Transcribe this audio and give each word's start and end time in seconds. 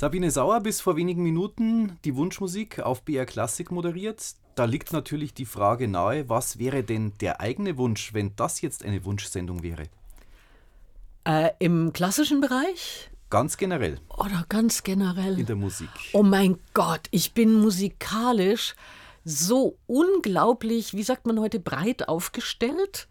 Sabine 0.00 0.30
Sauer 0.30 0.60
bis 0.60 0.80
vor 0.80 0.96
wenigen 0.96 1.22
Minuten 1.22 1.98
die 2.06 2.16
Wunschmusik 2.16 2.80
auf 2.80 3.02
BR 3.02 3.26
Classic 3.26 3.70
moderiert. 3.70 4.34
Da 4.54 4.64
liegt 4.64 4.94
natürlich 4.94 5.34
die 5.34 5.44
Frage 5.44 5.88
nahe, 5.88 6.26
was 6.26 6.58
wäre 6.58 6.82
denn 6.82 7.12
der 7.20 7.42
eigene 7.42 7.76
Wunsch, 7.76 8.14
wenn 8.14 8.34
das 8.34 8.62
jetzt 8.62 8.82
eine 8.82 9.04
Wunschsendung 9.04 9.62
wäre? 9.62 9.88
Äh, 11.24 11.50
Im 11.58 11.92
klassischen 11.92 12.40
Bereich? 12.40 13.10
Ganz 13.28 13.58
generell. 13.58 14.00
Oder 14.16 14.46
ganz 14.48 14.84
generell? 14.84 15.38
In 15.38 15.44
der 15.44 15.56
Musik. 15.56 15.90
Oh 16.14 16.22
mein 16.22 16.58
Gott, 16.72 17.02
ich 17.10 17.34
bin 17.34 17.60
musikalisch 17.60 18.74
so 19.26 19.76
unglaublich, 19.86 20.94
wie 20.94 21.02
sagt 21.02 21.26
man 21.26 21.38
heute, 21.38 21.60
breit 21.60 22.08
aufgestellt. 22.08 23.06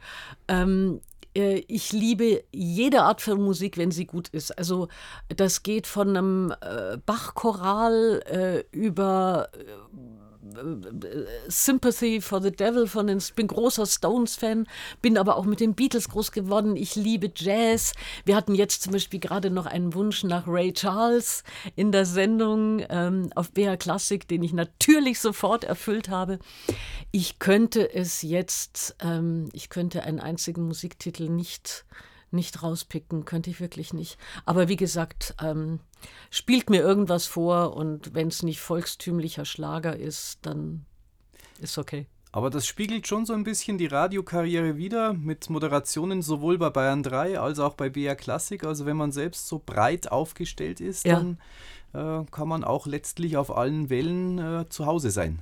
Ähm, 0.47 1.01
äh, 1.35 1.63
ich 1.67 1.91
liebe 1.91 2.43
jede 2.51 3.03
Art 3.03 3.21
von 3.21 3.41
Musik, 3.41 3.77
wenn 3.77 3.91
sie 3.91 4.05
gut 4.05 4.29
ist. 4.29 4.57
Also 4.57 4.87
das 5.27 5.63
geht 5.63 5.87
von 5.87 6.09
einem 6.09 6.53
äh, 6.61 6.97
Bach-Choral 7.05 8.21
äh, 8.25 8.77
über 8.77 9.49
äh, 9.53 10.28
Sympathy 11.47 12.21
for 12.21 12.41
the 12.41 12.51
Devil 12.51 12.87
von 12.87 13.07
den, 13.07 13.17
ich 13.19 13.33
bin 13.33 13.47
großer 13.47 13.85
Stones-Fan, 13.85 14.67
bin 15.01 15.17
aber 15.17 15.37
auch 15.37 15.45
mit 15.45 15.59
den 15.59 15.75
Beatles 15.75 16.09
groß 16.09 16.31
geworden. 16.31 16.75
Ich 16.75 16.95
liebe 16.95 17.31
Jazz. 17.35 17.93
Wir 18.25 18.35
hatten 18.35 18.55
jetzt 18.55 18.83
zum 18.83 18.93
Beispiel 18.93 19.19
gerade 19.19 19.49
noch 19.49 19.65
einen 19.65 19.93
Wunsch 19.93 20.23
nach 20.23 20.47
Ray 20.47 20.73
Charles 20.73 21.43
in 21.75 21.91
der 21.91 22.05
Sendung 22.05 22.83
ähm, 22.89 23.29
auf 23.35 23.51
BR 23.51 23.77
Classic, 23.77 24.27
den 24.27 24.43
ich 24.43 24.53
natürlich 24.53 25.19
sofort 25.19 25.63
erfüllt 25.63 26.09
habe. 26.09 26.39
Ich 27.11 27.39
könnte 27.39 27.93
es 27.93 28.21
jetzt, 28.21 28.95
ähm, 29.01 29.49
ich 29.53 29.69
könnte 29.69 30.03
einen 30.03 30.19
einzigen 30.19 30.63
Musiktitel 30.63 31.29
nicht 31.29 31.85
nicht 32.31 32.63
rauspicken, 32.63 33.25
könnte 33.25 33.49
ich 33.49 33.59
wirklich 33.59 33.93
nicht. 33.93 34.17
Aber 34.45 34.67
wie 34.67 34.75
gesagt, 34.75 35.35
ähm, 35.41 35.79
spielt 36.29 36.69
mir 36.69 36.81
irgendwas 36.81 37.25
vor 37.25 37.75
und 37.75 38.13
wenn 38.13 38.27
es 38.27 38.43
nicht 38.43 38.59
volkstümlicher 38.59 39.45
Schlager 39.45 39.95
ist, 39.95 40.39
dann 40.43 40.85
ist 41.59 41.77
okay. 41.77 42.07
Aber 42.31 42.51
das 42.51 42.67
spiegelt 42.67 43.07
schon 43.07 43.25
so 43.25 43.33
ein 43.33 43.43
bisschen 43.43 43.79
die 43.79 43.87
Radiokarriere 43.87 44.77
wieder 44.77 45.13
mit 45.13 45.49
Moderationen 45.49 46.21
sowohl 46.21 46.59
bei 46.59 46.69
Bayern 46.69 47.01
3 47.01 47.39
als 47.39 47.57
auch 47.57 47.73
bei 47.73 47.89
BR 47.89 48.15
Classic. 48.15 48.63
Also 48.63 48.85
wenn 48.85 48.97
man 48.97 49.11
selbst 49.11 49.47
so 49.47 49.61
breit 49.65 50.11
aufgestellt 50.11 50.79
ist, 50.79 51.05
ja. 51.05 51.15
dann 51.15 51.39
äh, 51.93 52.25
kann 52.29 52.47
man 52.47 52.63
auch 52.63 52.85
letztlich 52.85 53.35
auf 53.35 53.55
allen 53.55 53.89
Wellen 53.89 54.37
äh, 54.37 54.69
zu 54.69 54.85
Hause 54.85 55.09
sein. 55.09 55.39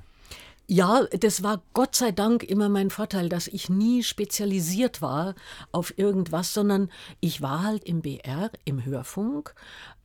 Ja, 0.70 1.06
das 1.06 1.44
war 1.44 1.64
Gott 1.74 1.96
sei 1.96 2.12
Dank 2.12 2.44
immer 2.44 2.68
mein 2.68 2.90
Vorteil, 2.90 3.30
dass 3.30 3.48
ich 3.48 3.70
nie 3.70 4.04
spezialisiert 4.04 5.02
war 5.02 5.34
auf 5.72 5.98
irgendwas, 5.98 6.54
sondern 6.54 6.92
ich 7.22 7.42
war 7.42 7.64
halt 7.64 7.86
im 7.86 8.02
BR, 8.02 8.52
im 8.66 8.84
Hörfunk, 8.84 9.56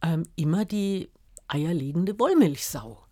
ähm, 0.02 0.22
immer 0.36 0.64
die 0.64 1.10
eierlegende 1.48 2.16
Wollmilchsau. 2.16 3.02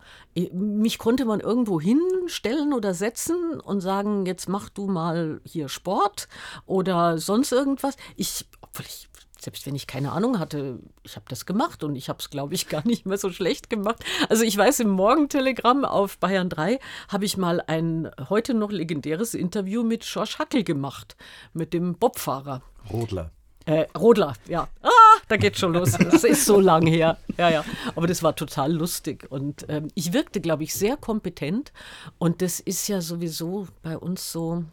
Mich 0.53 0.97
konnte 0.97 1.25
man 1.25 1.41
irgendwo 1.41 1.81
hinstellen 1.81 2.71
oder 2.71 2.93
setzen 2.93 3.59
und 3.59 3.81
sagen, 3.81 4.25
jetzt 4.25 4.47
mach 4.47 4.69
du 4.69 4.87
mal 4.87 5.41
hier 5.43 5.67
Sport 5.67 6.29
oder 6.65 7.17
sonst 7.17 7.51
irgendwas. 7.51 7.97
Ich, 8.15 8.45
obwohl 8.61 8.85
ich 8.85 9.09
selbst 9.41 9.65
wenn 9.65 9.75
ich 9.75 9.87
keine 9.87 10.11
Ahnung 10.11 10.39
hatte, 10.39 10.79
ich 11.03 11.15
habe 11.15 11.25
das 11.29 11.45
gemacht 11.45 11.83
und 11.83 11.95
ich 11.95 12.09
habe 12.09 12.19
es, 12.19 12.29
glaube 12.29 12.53
ich, 12.53 12.67
gar 12.69 12.85
nicht 12.85 13.05
mehr 13.05 13.17
so 13.17 13.31
schlecht 13.31 13.69
gemacht. 13.69 14.03
Also 14.29 14.43
ich 14.43 14.55
weiß, 14.55 14.79
im 14.81 14.89
Morgentelegramm 14.89 15.83
auf 15.83 16.17
Bayern 16.19 16.49
3 16.49 16.79
habe 17.07 17.25
ich 17.25 17.37
mal 17.37 17.61
ein 17.65 18.09
heute 18.29 18.53
noch 18.53 18.71
legendäres 18.71 19.33
Interview 19.33 19.83
mit 19.83 20.03
George 20.03 20.35
Hackel 20.39 20.63
gemacht, 20.63 21.15
mit 21.53 21.73
dem 21.73 21.95
Bobfahrer. 21.95 22.61
Rodler. 22.89 23.31
Äh, 23.65 23.85
Rodler, 23.97 24.33
ja. 24.47 24.67
Ah, 24.81 24.89
da 25.27 25.37
geht 25.37 25.57
schon 25.57 25.73
los. 25.73 25.91
Das 25.91 26.23
ist 26.23 26.45
so 26.45 26.59
lang 26.59 26.87
her. 26.87 27.17
Ja, 27.37 27.49
ja. 27.49 27.65
Aber 27.95 28.07
das 28.07 28.23
war 28.23 28.35
total 28.35 28.73
lustig. 28.73 29.27
Und 29.29 29.65
ähm, 29.69 29.89
ich 29.93 30.13
wirkte, 30.13 30.41
glaube 30.41 30.63
ich, 30.63 30.73
sehr 30.73 30.97
kompetent. 30.97 31.71
Und 32.17 32.41
das 32.41 32.59
ist 32.59 32.87
ja 32.87 33.01
sowieso 33.01 33.67
bei 33.83 33.97
uns 33.97 34.31
so. 34.31 34.63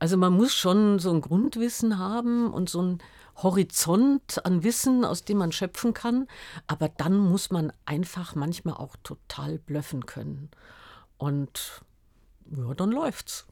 Also 0.00 0.16
man 0.16 0.32
muss 0.32 0.54
schon 0.54 0.98
so 0.98 1.12
ein 1.12 1.20
Grundwissen 1.20 1.98
haben 1.98 2.52
und 2.52 2.68
so 2.68 2.82
ein 2.82 2.98
Horizont 3.36 4.44
an 4.44 4.62
Wissen, 4.62 5.04
aus 5.04 5.24
dem 5.24 5.38
man 5.38 5.52
schöpfen 5.52 5.94
kann. 5.94 6.26
Aber 6.66 6.88
dann 6.88 7.18
muss 7.18 7.50
man 7.50 7.72
einfach 7.86 8.34
manchmal 8.34 8.74
auch 8.74 8.96
total 9.02 9.58
blöffen 9.58 10.06
können. 10.06 10.50
Und 11.18 11.82
ja, 12.56 12.74
dann 12.74 12.90
läuft's. 12.90 13.46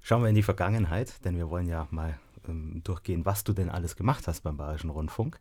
Schauen 0.00 0.22
wir 0.22 0.28
in 0.28 0.34
die 0.34 0.42
Vergangenheit, 0.42 1.24
denn 1.24 1.36
wir 1.36 1.48
wollen 1.48 1.66
ja 1.66 1.86
mal 1.90 2.18
ähm, 2.48 2.82
durchgehen, 2.84 3.24
was 3.24 3.44
du 3.44 3.52
denn 3.52 3.70
alles 3.70 3.96
gemacht 3.96 4.26
hast 4.26 4.42
beim 4.42 4.56
Bayerischen 4.56 4.90
Rundfunk. 4.90 5.38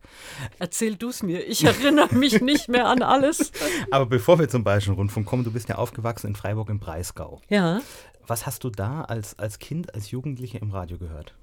Erzähl 0.60 0.96
du 0.96 1.10
es 1.10 1.24
mir, 1.24 1.44
ich 1.48 1.64
erinnere 1.64 2.14
mich 2.16 2.42
nicht 2.42 2.70
mehr 2.70 2.88
an 2.88 3.02
alles. 3.02 3.52
Aber 3.90 4.06
bevor 4.06 4.40
wir 4.40 4.50
zum 4.50 4.64
Bayerischen 4.64 4.94
Rundfunk 4.94 5.26
kommen, 5.26 5.44
du 5.44 5.52
bist 5.52 5.70
ja 5.70 5.76
aufgewachsen 5.76 6.28
in 6.28 6.36
Freiburg 6.36 6.70
im 6.70 6.80
Breisgau. 6.80 7.42
Ja. 7.50 7.82
Was 8.28 8.46
hast 8.46 8.64
du 8.64 8.70
da 8.70 9.02
als, 9.02 9.38
als 9.40 9.60
Kind, 9.60 9.96
als 9.96 10.12
Jugendliche 10.12 10.60
im 10.60 10.72
Radio 10.72 10.98
gehört? 10.98 11.34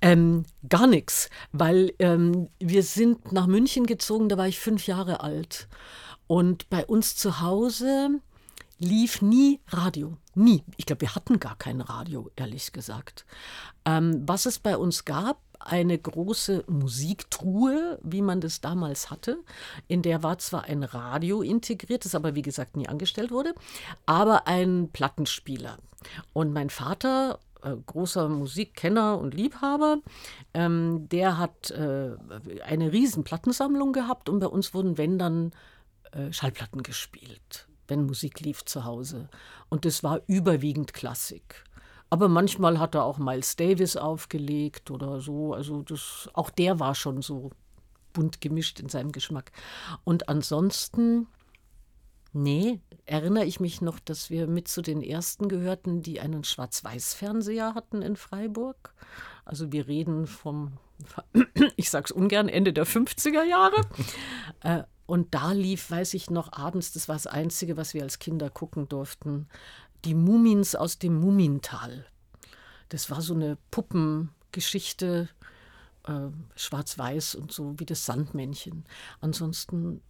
Ähm, 0.00 0.44
gar 0.68 0.86
nichts, 0.86 1.30
weil 1.52 1.92
ähm, 1.98 2.48
wir 2.58 2.82
sind 2.82 3.32
nach 3.32 3.46
München 3.46 3.86
gezogen, 3.86 4.28
da 4.28 4.36
war 4.36 4.48
ich 4.48 4.58
fünf 4.58 4.86
Jahre 4.86 5.20
alt. 5.20 5.68
Und 6.26 6.68
bei 6.70 6.84
uns 6.86 7.16
zu 7.16 7.40
Hause 7.40 8.20
lief 8.78 9.22
nie 9.22 9.60
Radio. 9.68 10.16
Nie. 10.34 10.62
Ich 10.76 10.86
glaube, 10.86 11.02
wir 11.02 11.14
hatten 11.14 11.38
gar 11.38 11.56
kein 11.56 11.80
Radio, 11.80 12.30
ehrlich 12.36 12.72
gesagt. 12.72 13.24
Ähm, 13.84 14.22
was 14.26 14.46
es 14.46 14.58
bei 14.58 14.76
uns 14.76 15.04
gab, 15.04 15.38
eine 15.64 15.98
große 15.98 16.64
Musiktruhe, 16.68 17.98
wie 18.02 18.22
man 18.22 18.40
das 18.40 18.60
damals 18.60 19.10
hatte. 19.10 19.38
In 19.88 20.02
der 20.02 20.22
war 20.22 20.38
zwar 20.38 20.64
ein 20.64 20.82
Radio 20.82 21.42
integriert, 21.42 22.04
das 22.04 22.14
aber 22.14 22.34
wie 22.34 22.42
gesagt 22.42 22.76
nie 22.76 22.86
angestellt 22.86 23.30
wurde, 23.30 23.54
aber 24.06 24.46
ein 24.46 24.90
Plattenspieler. 24.92 25.78
Und 26.32 26.52
mein 26.52 26.68
Vater 26.68 27.38
äh, 27.64 27.76
großer 27.86 28.28
Musikkenner 28.28 29.18
und 29.18 29.34
Liebhaber. 29.34 29.98
Ähm, 30.52 31.08
der 31.08 31.38
hat 31.38 31.70
äh, 31.70 32.10
eine 32.64 32.92
riesen 32.92 33.24
Plattensammlung 33.24 33.92
gehabt 33.92 34.28
und 34.28 34.40
bei 34.40 34.46
uns 34.46 34.74
wurden, 34.74 34.98
wenn 34.98 35.18
dann, 35.18 35.52
äh, 36.12 36.32
Schallplatten 36.32 36.82
gespielt, 36.82 37.66
wenn 37.88 38.06
Musik 38.06 38.40
lief 38.40 38.64
zu 38.64 38.84
Hause. 38.84 39.28
Und 39.68 39.84
das 39.84 40.02
war 40.02 40.20
überwiegend 40.26 40.92
Klassik. 40.92 41.64
Aber 42.10 42.28
manchmal 42.28 42.78
hat 42.78 42.94
er 42.94 43.04
auch 43.04 43.18
Miles 43.18 43.56
Davis 43.56 43.96
aufgelegt 43.96 44.90
oder 44.90 45.20
so. 45.20 45.54
Also 45.54 45.82
das, 45.82 46.28
auch 46.34 46.50
der 46.50 46.78
war 46.78 46.94
schon 46.94 47.22
so 47.22 47.50
bunt 48.12 48.40
gemischt 48.40 48.78
in 48.78 48.88
seinem 48.88 49.10
Geschmack. 49.10 49.50
Und 50.04 50.28
ansonsten 50.28 51.26
Nee, 52.36 52.80
erinnere 53.06 53.44
ich 53.44 53.60
mich 53.60 53.80
noch, 53.80 54.00
dass 54.00 54.28
wir 54.28 54.48
mit 54.48 54.66
zu 54.66 54.82
den 54.82 55.02
ersten 55.02 55.48
gehörten, 55.48 56.02
die 56.02 56.18
einen 56.18 56.42
Schwarz-Weiß-Fernseher 56.42 57.76
hatten 57.76 58.02
in 58.02 58.16
Freiburg. 58.16 58.92
Also 59.44 59.70
wir 59.70 59.86
reden 59.86 60.26
vom, 60.26 60.72
ich 61.76 61.90
sag's 61.90 62.10
ungern, 62.10 62.48
Ende 62.48 62.72
der 62.72 62.86
50er 62.86 63.44
Jahre. 63.44 63.76
Äh, 64.60 64.84
und 65.06 65.34
da 65.34 65.52
lief, 65.52 65.90
weiß 65.90 66.14
ich 66.14 66.30
noch, 66.30 66.52
abends, 66.54 66.92
das 66.92 67.08
war 67.08 67.16
das 67.16 67.26
Einzige, 67.26 67.76
was 67.76 67.92
wir 67.92 68.02
als 68.02 68.18
Kinder 68.18 68.48
gucken 68.48 68.88
durften, 68.88 69.46
die 70.06 70.14
Mumins 70.14 70.74
aus 70.74 70.98
dem 70.98 71.20
Mumintal. 71.20 72.06
Das 72.88 73.10
war 73.10 73.20
so 73.20 73.34
eine 73.34 73.58
Puppengeschichte, 73.70 75.28
äh, 76.06 76.28
schwarz-weiß 76.56 77.34
und 77.34 77.52
so 77.52 77.78
wie 77.78 77.84
das 77.84 78.06
Sandmännchen. 78.06 78.86
Ansonsten 79.20 80.00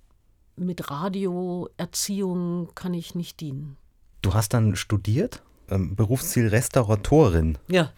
mit 0.57 0.91
Radioerziehung 0.91 2.71
kann 2.75 2.95
ich 2.95 3.15
nicht 3.15 3.41
dienen. 3.41 3.77
Du 4.23 4.35
hast 4.35 4.55
dann 4.55 4.77
studiert, 4.77 5.43
ähm, 5.69 5.97
Berufsziel 5.97 6.49
Restauratorin. 6.49 7.59
Ja. 7.69 7.93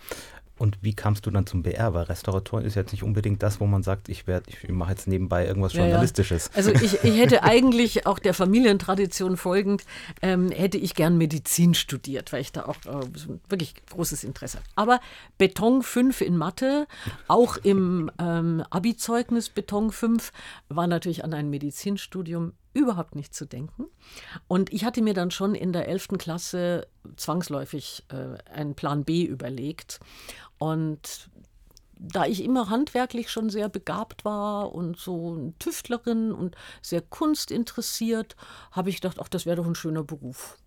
Und 0.59 0.79
wie 0.81 0.95
kamst 0.95 1.27
du 1.27 1.31
dann 1.31 1.47
zum 1.47 1.63
BR? 1.63 1.93
Weil 1.93 2.05
Restaurator 2.05 2.63
ist 2.63 2.77
jetzt 2.77 2.93
nicht 2.93 3.03
unbedingt 3.03 3.43
das, 3.43 3.61
wo 3.61 3.67
man 3.67 3.83
sagt, 3.83 4.09
ich, 4.09 4.25
ich 4.27 4.69
mache 4.71 4.91
jetzt 4.91 5.07
nebenbei 5.07 5.47
irgendwas 5.47 5.75
Journalistisches. 5.75 6.51
Ja, 6.55 6.63
ja. 6.63 6.69
Also 6.69 6.85
ich, 6.85 7.05
ich, 7.05 7.17
hätte 7.21 7.43
eigentlich 7.43 8.07
auch 8.07 8.19
der 8.19 8.33
Familientradition 8.33 9.37
folgend, 9.37 9.85
ähm, 10.23 10.51
hätte 10.51 10.79
ich 10.79 10.95
gern 10.95 11.19
Medizin 11.19 11.75
studiert, 11.75 12.33
weil 12.33 12.41
ich 12.41 12.53
da 12.53 12.65
auch 12.65 12.77
äh, 12.87 13.07
wirklich 13.49 13.75
großes 13.91 14.25
Interesse 14.25 14.59
habe. 14.59 14.67
Aber 14.77 15.01
Beton 15.37 15.83
5 15.83 16.23
in 16.23 16.37
Mathe, 16.37 16.87
auch 17.29 17.59
im 17.59 18.11
ähm, 18.19 18.65
Abi-Zeugnis 18.71 19.51
Beton 19.51 19.93
5, 19.93 20.33
war 20.69 20.87
natürlich 20.87 21.23
an 21.23 21.35
ein 21.35 21.51
Medizinstudium 21.51 22.53
überhaupt 22.77 23.15
nicht 23.15 23.35
zu 23.35 23.47
denken. 23.47 23.87
Und 24.49 24.73
ich 24.73 24.85
hatte 24.85 25.03
mir 25.03 25.15
dann 25.15 25.31
schon 25.31 25.55
in 25.55 25.73
der 25.73 25.89
11. 25.89 26.09
Klasse 26.19 26.87
zwangsläufig 27.17 28.05
äh, 28.09 28.39
einen 28.51 28.75
Plan 28.75 29.05
B 29.05 29.25
überlegt. 29.25 30.01
Und 30.59 31.31
da 31.99 32.27
ich 32.27 32.45
immer 32.45 32.69
handwerklich 32.69 33.31
schon 33.31 33.49
sehr 33.49 33.69
begabt 33.69 34.25
war 34.25 34.75
und 34.75 34.99
so 34.99 35.35
eine 35.35 35.59
Tüftlerin 35.59 36.33
und 36.33 36.55
sehr 36.83 37.01
kunstinteressiert, 37.01 38.37
habe 38.71 38.91
ich 38.91 39.01
gedacht, 39.01 39.19
ach, 39.21 39.29
das 39.29 39.47
wäre 39.47 39.57
doch 39.57 39.67
ein 39.67 39.75
schöner 39.75 40.05
Beruf. 40.05 40.59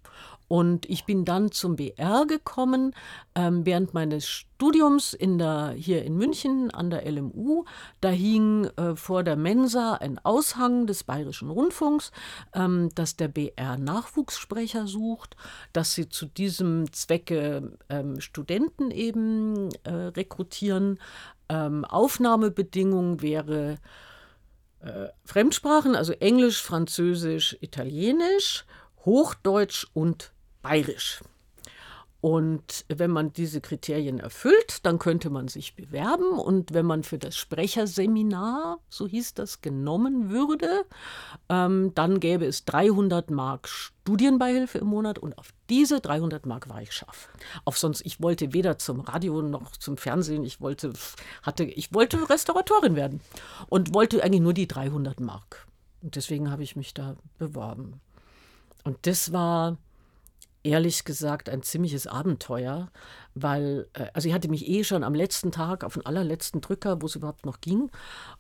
Und 0.50 0.90
ich 0.90 1.06
bin 1.06 1.26
dann 1.26 1.52
zum 1.52 1.76
BR 1.76 2.26
gekommen 2.28 2.96
ähm, 3.36 3.68
während 3.68 3.94
meines 3.94 4.28
Studiums 4.28 5.14
in 5.14 5.38
der, 5.38 5.76
hier 5.78 6.04
in 6.04 6.18
München 6.18 6.72
an 6.72 6.90
der 6.90 7.10
LMU. 7.10 7.66
Da 8.02 8.10
hing 8.10 8.66
äh, 8.76 8.96
vor 8.96 9.24
der 9.24 9.36
Mensa 9.36 9.94
ein 9.94 10.18
Aushang 10.18 10.88
des 10.88 11.04
Bayerischen 11.04 11.52
Rundfunks, 11.52 12.12
ähm, 12.56 12.90
dass 12.96 13.16
der 13.16 13.28
BR 13.28 13.78
Nachwuchssprecher 13.78 14.88
sucht, 14.88 15.38
dass 15.72 15.94
sie 15.94 16.10
zu 16.10 16.26
diesem 16.26 16.92
Zwecke 16.92 17.78
ähm, 17.88 18.20
Studenten 18.20 18.90
eben 18.90 19.70
äh, 19.84 19.92
rekrutieren. 19.92 21.00
Ähm, 21.48 21.86
Aufnahmebedingung 21.86 23.22
wäre 23.22 23.78
äh, 24.80 25.10
Fremdsprachen, 25.26 25.96
also 25.96 26.14
Englisch, 26.14 26.64
Französisch, 26.64 27.56
Italienisch, 27.62 28.66
Hochdeutsch 29.06 29.86
und 29.94 30.34
bayerisch. 30.70 31.22
Und 32.22 32.86
wenn 32.90 33.12
man 33.12 33.32
diese 33.32 33.62
Kriterien 33.62 34.20
erfüllt, 34.20 34.86
dann 34.86 35.00
könnte 35.00 35.30
man 35.30 35.48
sich 35.48 35.76
bewerben. 35.76 36.38
Und 36.38 36.74
wenn 36.74 36.86
man 36.86 37.04
für 37.04 37.18
das 37.18 37.38
Sprecherseminar, 37.38 38.80
so 38.90 39.08
hieß 39.08 39.36
das, 39.36 39.62
genommen 39.62 40.30
würde, 40.30 40.86
ähm, 41.48 41.94
dann 41.96 42.20
gäbe 42.20 42.46
es 42.46 42.66
300 42.66 43.32
Mark 43.32 43.70
Studienbeihilfe 43.70 44.80
im 44.80 44.88
Monat. 44.88 45.18
Und 45.18 45.38
auf 45.38 45.54
diese 45.70 46.02
300 46.02 46.46
Mark 46.46 46.68
war 46.68 46.82
ich 46.82 46.92
scharf. 46.92 47.30
Auf 47.64 47.78
sonst, 47.78 48.06
ich 48.06 48.22
wollte 48.22 48.52
weder 48.54 48.78
zum 48.78 49.00
Radio 49.00 49.42
noch 49.42 49.72
zum 49.78 49.96
Fernsehen. 49.96 50.44
Ich 50.44 50.60
wollte, 50.60 50.92
hatte, 51.42 51.64
ich 51.64 51.94
wollte 51.94 52.30
Restauratorin 52.30 52.98
werden 52.98 53.22
und 53.70 53.94
wollte 53.94 54.22
eigentlich 54.24 54.42
nur 54.42 54.54
die 54.54 54.68
300 54.68 55.22
Mark. 55.22 55.68
Und 56.02 56.18
deswegen 56.18 56.52
habe 56.52 56.64
ich 56.64 56.76
mich 56.76 56.94
da 56.94 57.16
beworben. 57.38 58.02
Und 58.84 58.98
das 59.08 59.32
war 59.32 59.78
ehrlich 60.64 61.04
gesagt 61.06 61.50
ein 61.50 61.64
ziemliches 61.64 62.08
Abenteuer, 62.08 62.92
weil, 63.34 63.88
äh, 63.94 64.08
also 64.14 64.28
ich 64.28 64.34
hatte 64.34 64.50
mich 64.50 64.68
eh 64.68 64.84
schon 64.84 65.04
am 65.04 65.14
letzten 65.14 65.52
Tag 65.52 65.84
auf 65.84 65.94
den 65.94 66.06
allerletzten 66.06 66.62
Drücker, 66.62 67.02
wo 67.02 67.06
es 67.06 67.16
überhaupt 67.16 67.46
noch 67.46 67.62
ging. 67.62 67.90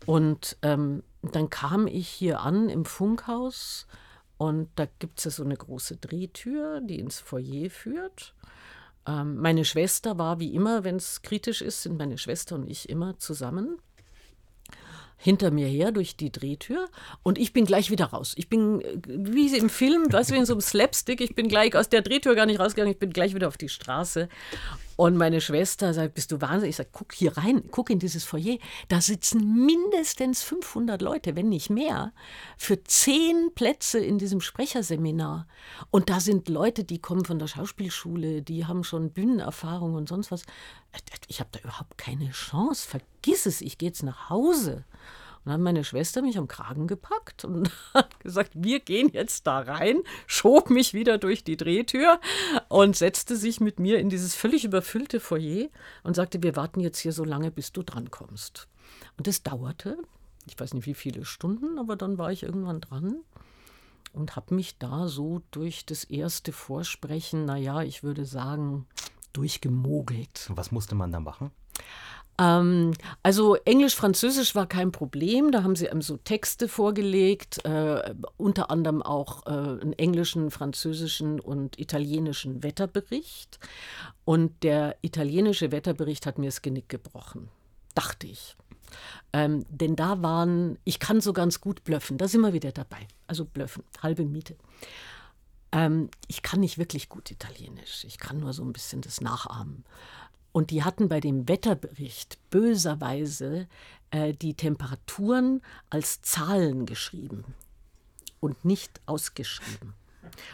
Und 0.06 0.58
ähm, 0.62 1.04
dann 1.22 1.50
kam 1.50 1.88
ich 1.88 2.08
hier 2.08 2.42
an 2.42 2.70
im 2.70 2.86
Funkhaus 2.86 3.88
und 4.38 4.70
da 4.76 4.88
gibt 5.00 5.20
es 5.20 5.26
ja 5.26 5.32
so 5.32 5.44
eine 5.44 5.58
große 5.58 5.98
Drehtür, 5.98 6.82
die 6.82 7.00
ins 7.00 7.20
Foyer 7.20 7.70
führt. 7.70 8.34
Ähm, 9.06 9.38
meine 9.38 9.66
Schwester 9.66 10.18
war 10.18 10.40
wie 10.40 10.54
immer, 10.54 10.84
wenn 10.84 10.96
es 10.96 11.22
kritisch 11.22 11.62
ist, 11.62 11.84
sind 11.84 11.98
meine 11.98 12.18
Schwester 12.18 12.56
und 12.56 12.70
ich 12.70 12.90
immer 12.90 13.18
zusammen 13.18 13.78
hinter 15.20 15.52
mir 15.52 15.68
her 15.68 15.92
durch 15.92 16.16
die 16.16 16.32
Drehtür 16.32 16.88
und 17.24 17.38
ich 17.38 17.52
bin 17.52 17.66
gleich 17.66 17.92
wieder 17.92 18.06
raus. 18.06 18.34
Ich 18.38 18.50
bin, 18.50 18.82
äh, 18.82 18.98
wie 19.06 19.56
im 19.56 19.70
Film, 19.70 20.12
weißt 20.12 20.32
du, 20.32 20.36
in 20.36 20.46
so 20.46 20.54
einem 20.54 20.62
Slapstick, 20.62 21.20
ich 21.22 21.36
bin 21.36 21.50
gleich 21.50 21.76
aus 21.76 21.90
der 21.90 22.02
Drehtür 22.02 22.36
gar 22.36 22.46
nicht 22.46 22.60
rausgegangen, 22.60 22.94
ich 22.94 23.00
bin 23.00 23.12
gleich 23.12 23.36
wieder 23.36 23.50
auf 23.50 23.58
die 23.58 23.70
Straße. 23.70 24.30
Und 25.00 25.16
meine 25.16 25.40
Schwester 25.40 25.94
sagt, 25.94 26.16
bist 26.16 26.30
du 26.34 26.42
wahnsinnig? 26.42 26.72
Ich 26.72 26.76
sage, 26.76 26.90
guck 26.92 27.14
hier 27.14 27.38
rein, 27.38 27.64
guck 27.72 27.90
in 27.90 28.00
dieses 28.00 28.26
Foyer. 28.26 28.58
Da 28.90 29.00
sitzen 29.00 29.66
mindestens 29.66 30.44
500 30.44 31.02
Leute, 31.02 31.38
wenn 31.38 31.48
nicht 31.48 31.70
mehr, 31.70 32.12
für 32.58 32.84
zehn 32.84 33.54
Plätze 33.56 34.00
in 34.00 34.18
diesem 34.18 34.42
Sprecherseminar. 34.42 35.48
Und 35.90 36.10
da 36.10 36.20
sind 36.20 36.50
Leute, 36.50 36.84
die 36.84 37.00
kommen 37.00 37.24
von 37.24 37.40
der 37.40 37.48
Schauspielschule, 37.48 38.42
die 38.42 38.66
haben 38.66 38.84
schon 38.84 39.12
Bühnenerfahrung 39.12 39.94
und 39.94 40.10
sonst 40.10 40.32
was. 40.32 40.44
Ich 41.30 41.40
habe 41.40 41.50
da 41.54 41.60
überhaupt 41.60 41.98
keine 41.98 42.32
Chance. 42.32 42.86
Vergiss 42.86 43.46
es, 43.46 43.62
ich 43.62 43.78
gehe 43.78 43.88
jetzt 43.88 44.04
nach 44.04 44.30
Hause. 44.30 44.84
Dann 45.50 45.56
hat 45.56 45.64
meine 45.64 45.84
Schwester 45.84 46.22
mich 46.22 46.38
am 46.38 46.48
Kragen 46.48 46.86
gepackt 46.86 47.44
und 47.44 47.72
hat 47.96 48.20
gesagt, 48.20 48.52
wir 48.54 48.80
gehen 48.80 49.10
jetzt 49.12 49.48
da 49.48 49.58
rein, 49.58 50.04
schob 50.28 50.70
mich 50.70 50.94
wieder 50.94 51.18
durch 51.18 51.44
die 51.44 51.58
Drehtür 51.58 52.22
und 52.68 52.96
setzte 52.96 53.36
sich 53.36 53.60
mit 53.60 53.80
mir 53.80 53.98
in 53.98 54.10
dieses 54.10 54.36
völlig 54.36 54.64
überfüllte 54.64 55.20
Foyer 55.20 55.70
und 56.04 56.16
sagte, 56.16 56.44
wir 56.44 56.56
warten 56.56 56.82
jetzt 56.82 57.00
hier 57.00 57.14
so 57.14 57.24
lange, 57.24 57.50
bis 57.50 57.72
du 57.72 57.82
drankommst. 57.82 58.68
Und 59.18 59.26
das 59.26 59.42
dauerte, 59.42 59.98
ich 60.46 60.60
weiß 60.60 60.76
nicht 60.76 60.86
wie 60.86 60.94
viele 60.94 61.26
Stunden, 61.26 61.80
aber 61.80 61.96
dann 61.96 62.20
war 62.20 62.32
ich 62.32 62.44
irgendwann 62.44 62.82
dran 62.82 63.16
und 64.14 64.36
habe 64.36 64.54
mich 64.54 64.78
da 64.78 65.08
so 65.08 65.42
durch 65.50 65.84
das 65.84 66.04
erste 66.04 66.52
Vorsprechen, 66.52 67.46
naja, 67.46 67.82
ich 67.82 68.04
würde 68.04 68.26
sagen, 68.26 68.86
durchgemogelt. 69.34 70.52
Was 70.54 70.72
musste 70.72 70.94
man 70.94 71.12
da 71.12 71.20
machen? 71.20 71.50
Ähm, 72.40 72.94
also 73.22 73.56
Englisch, 73.66 73.96
Französisch 73.96 74.56
war 74.56 74.66
kein 74.66 74.92
Problem. 74.92 75.52
Da 75.52 75.64
haben 75.64 75.76
sie 75.76 75.90
einem 75.90 76.02
so 76.02 76.18
Texte 76.18 76.68
vorgelegt, 76.68 77.64
äh, 77.66 78.16
unter 78.38 78.72
anderem 78.72 79.02
auch 79.04 79.46
äh, 79.46 79.50
einen 79.50 79.94
englischen, 79.94 80.50
französischen 80.50 81.40
und 81.40 81.78
italienischen 81.78 82.64
Wetterbericht. 82.64 83.60
Und 84.24 84.64
der 84.64 84.98
italienische 85.02 85.72
Wetterbericht 85.72 86.26
hat 86.26 86.38
mir 86.38 86.46
das 86.46 86.62
Genick 86.62 86.88
gebrochen, 86.88 87.50
dachte 87.94 88.28
ich. 88.28 88.56
Ähm, 89.34 89.66
denn 89.70 89.96
da 89.96 90.24
waren, 90.24 90.80
ich 90.84 91.00
kann 91.00 91.22
so 91.22 91.34
ganz 91.34 91.62
gut 91.62 91.84
blöffen, 91.84 92.18
da 92.18 92.28
sind 92.28 92.42
wir 92.42 92.54
wieder 92.54 92.72
dabei. 92.72 93.08
Also 93.28 93.46
blöffen, 93.46 93.84
halbe 94.02 94.26
Miete. 94.26 94.56
Ähm, 95.72 96.10
ich 96.28 96.42
kann 96.42 96.62
nicht 96.62 96.80
wirklich 96.80 97.10
gut 97.10 97.30
Italienisch, 97.30 98.04
ich 98.04 98.18
kann 98.18 98.40
nur 98.40 98.54
so 98.54 98.64
ein 98.64 98.74
bisschen 98.74 99.02
das 99.02 99.22
nachahmen. 99.22 99.84
Und 100.60 100.72
die 100.72 100.84
hatten 100.84 101.08
bei 101.08 101.22
dem 101.22 101.48
Wetterbericht 101.48 102.38
böserweise 102.50 103.70
äh, 104.12 104.34
die 104.34 104.56
Temperaturen 104.56 105.62
als 105.90 106.22
Zahlen 106.22 106.86
geschrieben 106.86 107.46
und 108.42 108.66
nicht 108.66 109.00
ausgeschrieben. 109.06 109.94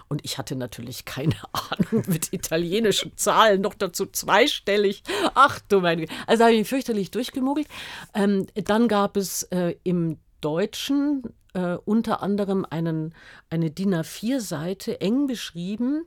Und 0.07 0.23
ich 0.23 0.37
hatte 0.37 0.55
natürlich 0.55 1.05
keine 1.05 1.33
Ahnung 1.53 2.03
mit 2.05 2.31
italienischen 2.33 3.17
Zahlen, 3.17 3.61
noch 3.61 3.73
dazu 3.73 4.05
zweistellig. 4.05 5.01
Ach 5.33 5.59
du 5.69 5.79
meine. 5.79 6.05
Also 6.27 6.43
habe 6.43 6.53
ich 6.53 6.59
mich 6.59 6.69
fürchterlich 6.69 7.09
durchgemogelt. 7.09 7.67
Ähm, 8.13 8.45
dann 8.53 8.87
gab 8.87 9.17
es 9.17 9.41
äh, 9.49 9.73
im 9.83 10.19
Deutschen 10.45 11.24
äh, 11.56 11.75
unter 11.86 12.21
anderem 12.21 12.68
einen, 12.69 13.15
eine 13.50 13.71
DIN 13.71 13.95
A4-Seite, 13.95 15.01
eng 15.01 15.25
beschrieben, 15.25 16.06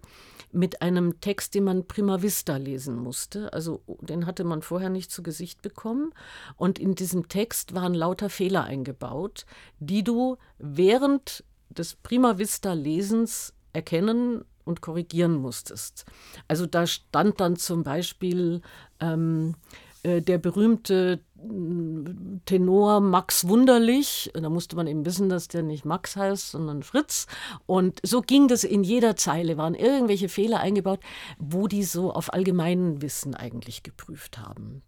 mit 0.52 0.80
einem 0.80 1.20
Text, 1.20 1.56
den 1.56 1.64
man 1.64 1.88
prima 1.88 2.22
vista 2.22 2.56
lesen 2.56 2.96
musste. 2.96 3.52
Also 3.52 3.82
den 4.00 4.26
hatte 4.26 4.44
man 4.44 4.62
vorher 4.62 4.90
nicht 4.90 5.10
zu 5.10 5.24
Gesicht 5.24 5.60
bekommen. 5.60 6.14
Und 6.56 6.78
in 6.78 6.94
diesem 6.94 7.28
Text 7.28 7.74
waren 7.74 7.94
lauter 7.94 8.30
Fehler 8.30 8.62
eingebaut, 8.62 9.44
die 9.80 10.04
du 10.04 10.36
während 10.58 11.42
des 11.68 11.96
prima 11.96 12.38
vista 12.38 12.74
Lesens 12.74 13.54
erkennen 13.72 14.44
und 14.64 14.82
korrigieren 14.82 15.34
musstest. 15.34 16.04
Also 16.46 16.66
da 16.66 16.86
stand 16.86 17.40
dann 17.40 17.56
zum 17.56 17.82
Beispiel 17.82 18.60
ähm, 19.00 19.56
äh, 19.56 19.87
der 20.04 20.38
berühmte 20.38 21.20
mm, 21.36 22.40
Tenor 22.44 23.00
Max 23.00 23.48
Wunderlich. 23.48 24.30
Da 24.34 24.48
musste 24.48 24.76
man 24.76 24.86
eben 24.86 25.04
wissen, 25.04 25.28
dass 25.28 25.48
der 25.48 25.62
nicht 25.62 25.84
Max 25.84 26.16
heißt, 26.16 26.50
sondern 26.50 26.82
Fritz. 26.82 27.26
Und 27.66 28.00
so 28.02 28.20
ging 28.20 28.48
das 28.48 28.64
in 28.64 28.84
jeder 28.84 29.16
Zeile, 29.16 29.56
waren 29.56 29.74
irgendwelche 29.74 30.28
Fehler 30.28 30.60
eingebaut, 30.60 31.00
wo 31.38 31.68
die 31.68 31.84
so 31.84 32.12
auf 32.12 32.32
Allgemeinwissen 32.32 33.34
eigentlich 33.34 33.82
geprüft 33.82 34.38
haben. 34.38 34.82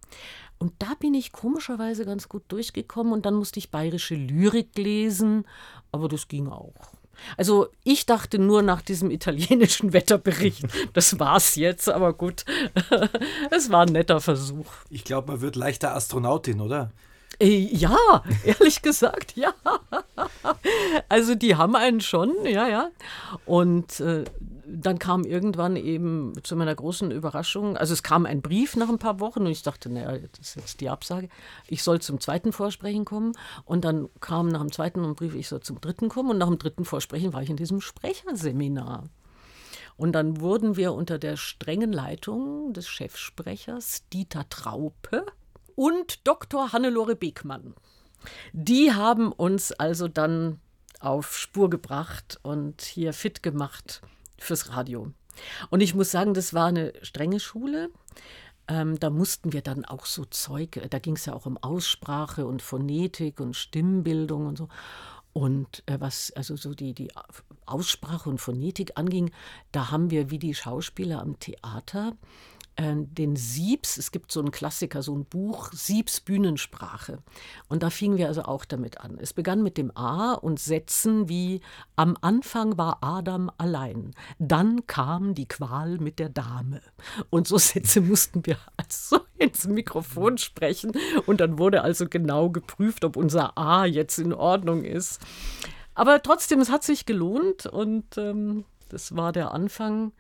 Und 0.59 0.75
da 0.79 0.95
bin 0.99 1.15
ich 1.15 1.33
komischerweise 1.33 2.05
ganz 2.05 2.29
gut 2.29 2.43
durchgekommen 2.49 3.15
und 3.15 3.25
dann 3.25 3.35
musste 3.35 3.59
ich 3.59 3.71
bayerische 3.71 4.15
Lyrik 4.15 4.77
lesen, 4.77 5.47
aber 5.91 6.07
das 6.07 6.29
ging 6.29 6.49
auch. 6.49 7.00
Also 7.37 7.69
ich 7.85 8.07
dachte 8.07 8.39
nur 8.39 8.63
nach 8.63 8.83
diesem 8.83 9.11
italienischen 9.11 9.93
Wetterbericht, 9.93 10.65
das 10.93 11.19
war's 11.19 11.57
jetzt, 11.57 11.89
aber 11.89 12.13
gut, 12.13 12.45
es 13.51 13.71
war 13.71 13.83
ein 13.83 13.93
netter 13.93 14.21
Versuch. 14.21 14.67
Ich 14.91 15.05
glaube, 15.05 15.33
man 15.33 15.41
wird 15.41 15.57
leichter 15.57 15.95
Astronautin, 15.95 16.61
oder? 16.61 16.91
Äh, 17.41 17.69
ja, 17.73 17.97
ehrlich 18.45 18.83
gesagt, 18.83 19.37
ja. 19.37 19.55
Also 21.09 21.35
die 21.35 21.57
haben 21.57 21.77
einen 21.77 22.01
schon, 22.01 22.35
ja, 22.45 22.69
ja. 22.69 22.91
Und 23.47 24.01
äh, 24.01 24.25
dann 24.73 24.99
kam 24.99 25.25
irgendwann 25.25 25.77
eben 25.77 26.33
zu 26.43 26.57
meiner 26.57 26.75
großen 26.75 27.11
Überraschung, 27.11 27.77
also 27.77 27.93
es 27.93 28.03
kam 28.03 28.27
ein 28.27 28.43
Brief 28.43 28.77
nach 28.77 28.89
ein 28.89 28.99
paar 28.99 29.21
Wochen 29.21 29.41
und 29.41 29.47
ich 29.47 29.63
dachte, 29.63 29.91
naja, 29.91 30.19
das 30.19 30.49
ist 30.49 30.57
jetzt 30.57 30.81
die 30.81 30.89
Absage. 30.89 31.29
Ich 31.67 31.83
soll 31.83 32.01
zum 32.01 32.21
zweiten 32.21 32.53
Vorsprechen 32.53 33.05
kommen 33.05 33.33
und 33.65 33.85
dann 33.85 34.09
kam 34.21 34.49
nach 34.49 34.61
dem 34.61 34.73
zweiten 34.73 35.15
Brief, 35.15 35.35
ich 35.35 35.49
soll 35.49 35.61
zum 35.61 35.81
dritten 35.81 36.09
kommen 36.09 36.31
und 36.31 36.39
nach 36.39 36.49
dem 36.49 36.59
dritten 36.59 36.85
Vorsprechen 36.85 37.33
war 37.33 37.43
ich 37.43 37.51
in 37.51 37.57
diesem 37.57 37.81
Sprecherseminar. 37.81 39.09
Und 39.97 40.13
dann 40.13 40.41
wurden 40.41 40.77
wir 40.77 40.95
unter 40.95 41.19
der 41.19 41.37
strengen 41.37 41.93
Leitung 41.93 42.73
des 42.73 42.89
Chefsprechers 42.89 44.09
Dieter 44.13 44.49
Traupe 44.49 45.27
und 45.75 46.27
Dr. 46.27 46.73
Hannelore 46.73 47.17
Beckmann. 47.17 47.75
Die 48.53 48.93
haben 48.93 49.33
uns 49.33 49.73
also 49.73 50.09
dann 50.09 50.61
auf 51.01 51.37
Spur 51.37 51.71
gebracht 51.71 52.39
und 52.43 52.83
hier 52.83 53.13
fit 53.13 53.43
gemacht 53.43 54.03
fürs 54.41 54.71
Radio. 54.71 55.13
Und 55.71 55.81
ich 55.81 55.95
muss 55.95 56.11
sagen, 56.11 56.35
das 56.35 56.55
war 56.55 56.67
eine 56.67 56.93
strenge 57.03 57.41
Schule. 57.41 57.91
Ähm, 58.69 58.99
da 58.99 59.11
mussten 59.11 59.53
wir 59.53 59.63
dann 59.63 59.85
auch 59.85 60.07
so 60.07 60.25
Zeug, 60.25 60.81
da 60.91 60.99
ging 60.99 61.17
es 61.17 61.27
ja 61.27 61.35
auch 61.35 61.47
um 61.47 61.57
Aussprache 61.59 62.47
und 62.47 62.63
Phonetik 62.63 63.41
und 63.41 63.57
Stimmbildung 63.57 64.47
und 64.47 64.59
so. 64.59 64.69
Und 65.33 65.83
äh, 65.87 66.01
was 66.01 66.33
also 66.33 66.57
so 66.57 66.75
die, 66.75 66.93
die 66.93 67.11
Aussprache 67.67 68.29
und 68.29 68.41
Phonetik 68.41 68.93
anging, 68.97 69.31
da 69.73 69.91
haben 69.91 70.11
wir 70.11 70.31
wie 70.31 70.39
die 70.39 70.55
Schauspieler 70.55 71.21
am 71.21 71.39
Theater 71.39 72.17
äh, 72.81 72.95
den 72.97 73.37
Siebs, 73.37 73.99
es 73.99 74.11
gibt 74.11 74.33
so 74.33 74.41
einen 74.41 74.51
Klassiker, 74.51 75.03
so 75.03 75.15
ein 75.15 75.27
Buch, 75.27 75.71
Siebs 75.73 76.21
Bühnensprache. 76.21 77.19
Und 77.69 77.83
da 77.83 77.91
fingen 77.91 78.17
wir 78.17 78.29
also 78.29 78.43
auch 78.43 78.65
damit 78.65 79.01
an. 79.01 79.19
Es 79.21 79.35
begann 79.35 79.63
mit 79.63 79.77
dem 79.77 79.95
A 79.95 80.33
und 80.33 80.59
Sätzen 80.59 81.29
wie 81.29 81.61
Am 81.97 82.17
Anfang 82.23 82.79
war 82.79 82.99
Adam 83.03 83.51
allein, 83.59 84.13
dann 84.39 84.87
kam 84.87 85.35
die 85.35 85.47
Qual 85.47 85.99
mit 85.99 86.19
der 86.19 86.31
Dame. 86.31 86.81
Und 87.29 87.47
so 87.47 87.59
Sätze 87.59 88.01
mussten 88.01 88.47
wir 88.47 88.57
also 88.79 89.21
ins 89.37 89.67
Mikrofon 89.67 90.39
sprechen. 90.39 90.93
Und 91.27 91.43
dann 91.43 91.59
wurde 91.59 91.83
also 91.83 92.09
genau 92.09 92.49
geprüft, 92.49 93.05
ob 93.05 93.17
unser 93.17 93.59
A 93.59 93.85
jetzt 93.85 94.19
in 94.19 94.33
Ordnung 94.33 94.85
ist. 94.85 95.21
Aber 95.95 96.23
trotzdem, 96.23 96.61
es 96.61 96.71
hat 96.71 96.83
sich 96.83 97.05
gelohnt 97.05 97.67
und 97.67 98.17
ähm, 98.17 98.65
das 98.89 99.17
war 99.17 99.33
der 99.33 99.53
Anfang 99.53 100.13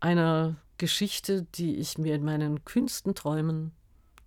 einer 0.00 0.56
Geschichte, 0.82 1.46
die 1.54 1.76
ich 1.76 1.96
mir 1.96 2.16
in 2.16 2.24
meinen 2.24 2.64
kühnsten 2.64 3.14
Träumen 3.14 3.70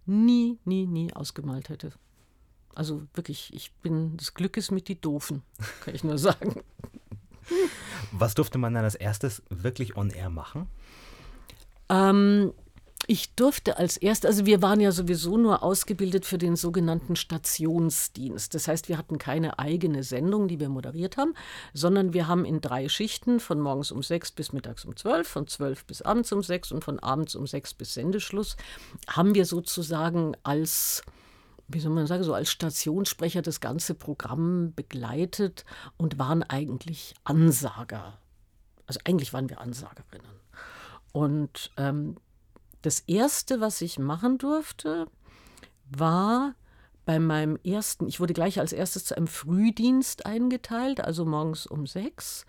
nie, 0.05 0.57
nie, 0.63 0.87
nie 0.87 1.11
ausgemalt 1.11 1.67
hätte. 1.67 1.91
Also 2.73 3.01
wirklich, 3.13 3.53
ich 3.53 3.73
bin 3.73 4.15
des 4.15 4.35
Glückes 4.35 4.71
mit 4.71 4.87
die 4.87 5.01
Doofen, 5.01 5.43
kann 5.81 5.93
ich 5.93 6.05
nur 6.05 6.17
sagen. 6.17 6.63
Was 8.13 8.35
durfte 8.35 8.57
man 8.57 8.73
dann 8.73 8.85
als 8.85 8.95
erstes 8.95 9.43
wirklich 9.49 9.97
on 9.97 10.11
air 10.11 10.29
machen? 10.29 10.69
Ähm, 11.89 12.53
ich 13.07 13.35
durfte 13.35 13.77
als 13.77 13.97
erst, 13.97 14.25
also 14.25 14.45
wir 14.45 14.61
waren 14.61 14.79
ja 14.79 14.91
sowieso 14.91 15.37
nur 15.37 15.63
ausgebildet 15.63 16.25
für 16.25 16.37
den 16.37 16.55
sogenannten 16.55 17.15
Stationsdienst. 17.15 18.53
Das 18.53 18.67
heißt, 18.67 18.89
wir 18.89 18.97
hatten 18.97 19.17
keine 19.17 19.59
eigene 19.59 20.03
Sendung, 20.03 20.47
die 20.47 20.59
wir 20.59 20.69
moderiert 20.69 21.17
haben, 21.17 21.33
sondern 21.73 22.13
wir 22.13 22.27
haben 22.27 22.45
in 22.45 22.61
drei 22.61 22.89
Schichten 22.89 23.39
von 23.39 23.59
morgens 23.59 23.91
um 23.91 24.01
sechs 24.01 24.31
bis 24.31 24.53
mittags 24.53 24.85
um 24.85 24.95
zwölf, 24.95 25.27
von 25.27 25.47
zwölf 25.47 25.85
bis 25.85 26.01
abends 26.01 26.31
um 26.31 26.41
sechs 26.41 26.71
und 26.71 26.83
von 26.83 26.99
abends 26.99 27.35
um 27.35 27.47
sechs 27.47 27.73
bis 27.73 27.93
Sendeschluss, 27.93 28.57
haben 29.07 29.35
wir 29.35 29.45
sozusagen 29.45 30.35
als 30.43 31.03
wie 31.67 31.79
soll 31.79 31.91
man 31.91 32.05
sagen, 32.05 32.23
so 32.23 32.33
als 32.35 32.51
Stationssprecher 32.51 33.41
das 33.41 33.59
ganze 33.59 33.95
Programm 33.95 34.73
begleitet 34.75 35.65
und 35.97 36.19
waren 36.19 36.43
eigentlich 36.43 37.15
Ansager. 37.23 38.19
Also 38.85 38.99
eigentlich 39.03 39.33
waren 39.33 39.49
wir 39.49 39.59
Ansagerinnen. 39.61 40.29
Und 41.11 41.71
ähm, 41.77 42.17
das 42.85 42.99
Erste, 43.01 43.61
was 43.61 43.81
ich 43.81 43.97
machen 43.97 44.37
durfte, 44.37 45.07
war 45.89 46.55
bei 47.05 47.19
meinem 47.19 47.57
ersten, 47.63 48.07
ich 48.07 48.19
wurde 48.19 48.33
gleich 48.33 48.59
als 48.59 48.73
erstes 48.73 49.05
zu 49.05 49.15
einem 49.15 49.27
Frühdienst 49.27 50.25
eingeteilt, 50.25 51.01
also 51.01 51.25
morgens 51.25 51.65
um 51.67 51.87
sechs. 51.87 52.45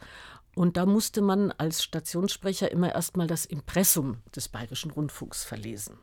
Und 0.54 0.76
da 0.76 0.86
musste 0.86 1.20
man 1.20 1.52
als 1.52 1.82
Stationssprecher 1.82 2.70
immer 2.70 2.94
erstmal 2.94 3.26
das 3.26 3.44
Impressum 3.44 4.18
des 4.34 4.48
Bayerischen 4.48 4.90
Rundfunks 4.90 5.44
verlesen. 5.44 5.98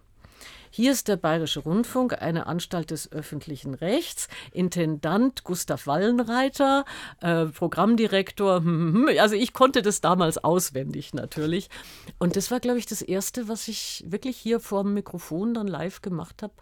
Hier 0.75 0.91
ist 0.91 1.07
der 1.07 1.17
Bayerische 1.17 1.59
Rundfunk, 1.59 2.19
eine 2.19 2.47
Anstalt 2.47 2.89
des 2.89 3.11
öffentlichen 3.11 3.75
Rechts, 3.75 4.27
Intendant 4.51 5.43
Gustav 5.43 5.85
Wallenreiter, 5.85 6.85
äh, 7.21 7.45
Programmdirektor. 7.45 8.63
Also 9.19 9.35
ich 9.35 9.53
konnte 9.53 9.83
das 9.83 10.01
damals 10.01 10.43
auswendig 10.43 11.13
natürlich. 11.13 11.69
Und 12.17 12.35
das 12.35 12.49
war, 12.49 12.59
glaube 12.59 12.79
ich, 12.79 12.87
das 12.87 13.03
Erste, 13.03 13.47
was 13.47 13.67
ich 13.67 14.03
wirklich 14.07 14.35
hier 14.35 14.59
vor 14.59 14.81
dem 14.81 14.95
Mikrofon 14.95 15.53
dann 15.53 15.67
live 15.67 16.01
gemacht 16.01 16.41
habe, 16.41 16.53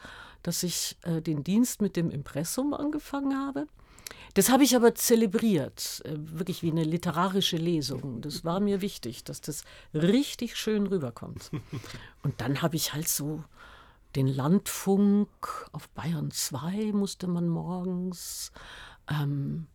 dass 0.43 0.61
ich 0.63 0.97
äh, 1.03 1.21
den 1.21 1.45
Dienst 1.45 1.81
mit 1.81 1.95
dem 1.95 2.11
Impressum 2.11 2.73
angefangen 2.73 3.39
habe. 3.39 3.65
Das 4.33 4.49
habe 4.49 4.65
ich 4.65 4.75
aber 4.75 4.93
zelebriert, 4.93 6.01
äh, 6.03 6.15
wirklich 6.17 6.63
wie 6.63 6.71
eine 6.71 6.83
literarische 6.83 7.55
Lesung. 7.55 8.19
Das 8.19 8.43
war 8.43 8.59
mir 8.59 8.81
wichtig, 8.81 9.23
dass 9.23 9.39
das 9.39 9.63
richtig 9.93 10.57
schön 10.57 10.87
rüberkommt. 10.87 11.49
Und 12.23 12.41
dann 12.41 12.61
habe 12.61 12.75
ich 12.75 12.93
halt 12.93 13.07
so 13.07 13.45
den 14.15 14.27
Landfunk 14.27 15.29
auf 15.71 15.89
Bayern 15.89 16.31
2 16.31 16.91
musste 16.93 17.27
man 17.27 17.47
morgens. 17.47 18.51
Ähm, 19.09 19.67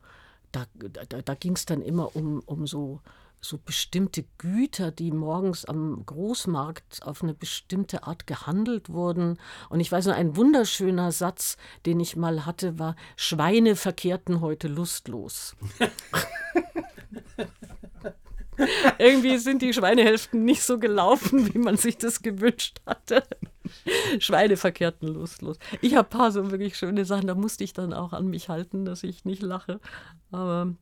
da 0.53 0.67
da, 0.79 1.23
da 1.23 1.35
ging 1.35 1.55
es 1.55 1.67
dann 1.67 1.83
immer 1.83 2.15
um, 2.17 2.41
um 2.47 2.67
so, 2.67 3.01
so 3.41 3.59
bestimmte 3.59 4.25
Güter, 4.39 4.91
die 4.91 5.11
morgens 5.11 5.65
am 5.65 6.05
Großmarkt 6.05 7.03
auf 7.03 7.23
eine 7.23 7.35
bestimmte 7.35 8.05
Art 8.05 8.27
gehandelt 8.27 8.91
wurden. 8.91 9.39
Und 9.69 9.81
ich 9.81 9.91
weiß 9.93 10.07
noch, 10.07 10.15
ein 10.15 10.37
wunderschöner 10.37 11.13
Satz, 11.13 11.57
den 11.85 12.01
ich 12.01 12.17
mal 12.17 12.47
hatte, 12.47 12.79
war, 12.79 12.97
Schweine 13.17 13.77
verkehrten 13.77 14.41
heute 14.41 14.69
lustlos. 14.69 15.57
Irgendwie 18.99 19.37
sind 19.37 19.61
die 19.61 19.75
Schweinehälften 19.75 20.45
nicht 20.45 20.63
so 20.63 20.79
gelaufen, 20.79 21.53
wie 21.53 21.59
man 21.59 21.77
sich 21.77 21.99
das 21.99 22.23
gewünscht 22.23 22.81
hatte. 22.87 23.23
Schweine 24.19 24.57
verkehrten 24.57 25.09
lustlos. 25.09 25.59
Ich 25.81 25.95
habe 25.95 26.09
paar 26.09 26.33
so 26.33 26.51
wirklich 26.51 26.77
schöne 26.77 27.05
Sachen, 27.05 27.27
da 27.27 27.35
musste 27.35 27.65
ich 27.65 27.73
dann 27.73 27.93
auch 27.93 28.13
an 28.13 28.29
mich 28.29 28.49
halten, 28.49 28.85
dass 28.85 29.03
ich 29.03 29.25
nicht 29.25 29.43
lache. 29.43 29.81
Aber 30.31 30.75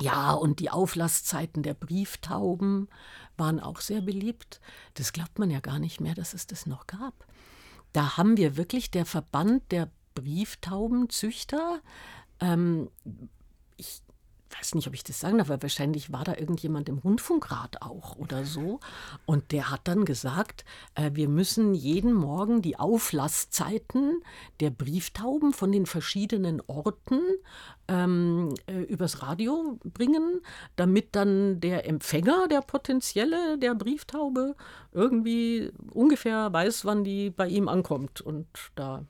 ja, 0.00 0.32
und 0.32 0.60
die 0.60 0.70
Auflasszeiten 0.70 1.62
der 1.62 1.74
Brieftauben 1.74 2.88
waren 3.36 3.60
auch 3.60 3.80
sehr 3.80 4.00
beliebt. 4.00 4.60
Das 4.94 5.12
glaubt 5.12 5.38
man 5.38 5.50
ja 5.50 5.60
gar 5.60 5.78
nicht 5.78 6.00
mehr, 6.00 6.14
dass 6.14 6.34
es 6.34 6.46
das 6.46 6.66
noch 6.66 6.86
gab. 6.86 7.26
Da 7.92 8.16
haben 8.16 8.36
wir 8.36 8.56
wirklich 8.56 8.90
der 8.90 9.06
Verband 9.06 9.70
der 9.72 9.90
Brieftaubenzüchter. 10.14 11.80
Ähm, 12.40 12.90
ich 13.76 14.02
weiß 14.56 14.74
nicht, 14.74 14.86
ob 14.86 14.94
ich 14.94 15.04
das 15.04 15.20
sagen 15.20 15.38
darf, 15.38 15.50
aber 15.50 15.62
wahrscheinlich 15.62 16.12
war 16.12 16.24
da 16.24 16.34
irgendjemand 16.34 16.88
im 16.88 16.98
Rundfunkrat 16.98 17.82
auch 17.82 18.16
oder 18.16 18.44
so. 18.44 18.80
Und 19.26 19.52
der 19.52 19.70
hat 19.70 19.82
dann 19.84 20.04
gesagt, 20.04 20.64
äh, 20.94 21.10
wir 21.14 21.28
müssen 21.28 21.74
jeden 21.74 22.12
Morgen 22.12 22.62
die 22.62 22.78
Auflasszeiten 22.78 24.22
der 24.60 24.70
Brieftauben 24.70 25.52
von 25.52 25.72
den 25.72 25.86
verschiedenen 25.86 26.62
Orten 26.66 27.20
ähm, 27.88 28.54
äh, 28.66 28.80
übers 28.82 29.22
Radio 29.22 29.78
bringen, 29.84 30.40
damit 30.76 31.08
dann 31.16 31.60
der 31.60 31.86
Empfänger, 31.86 32.48
der 32.48 32.60
potenzielle 32.60 33.58
der 33.58 33.74
Brieftaube, 33.74 34.54
irgendwie 34.92 35.70
ungefähr 35.92 36.52
weiß, 36.52 36.84
wann 36.84 37.04
die 37.04 37.30
bei 37.30 37.48
ihm 37.48 37.68
ankommt 37.68 38.20
und 38.20 38.46
da 38.74 39.04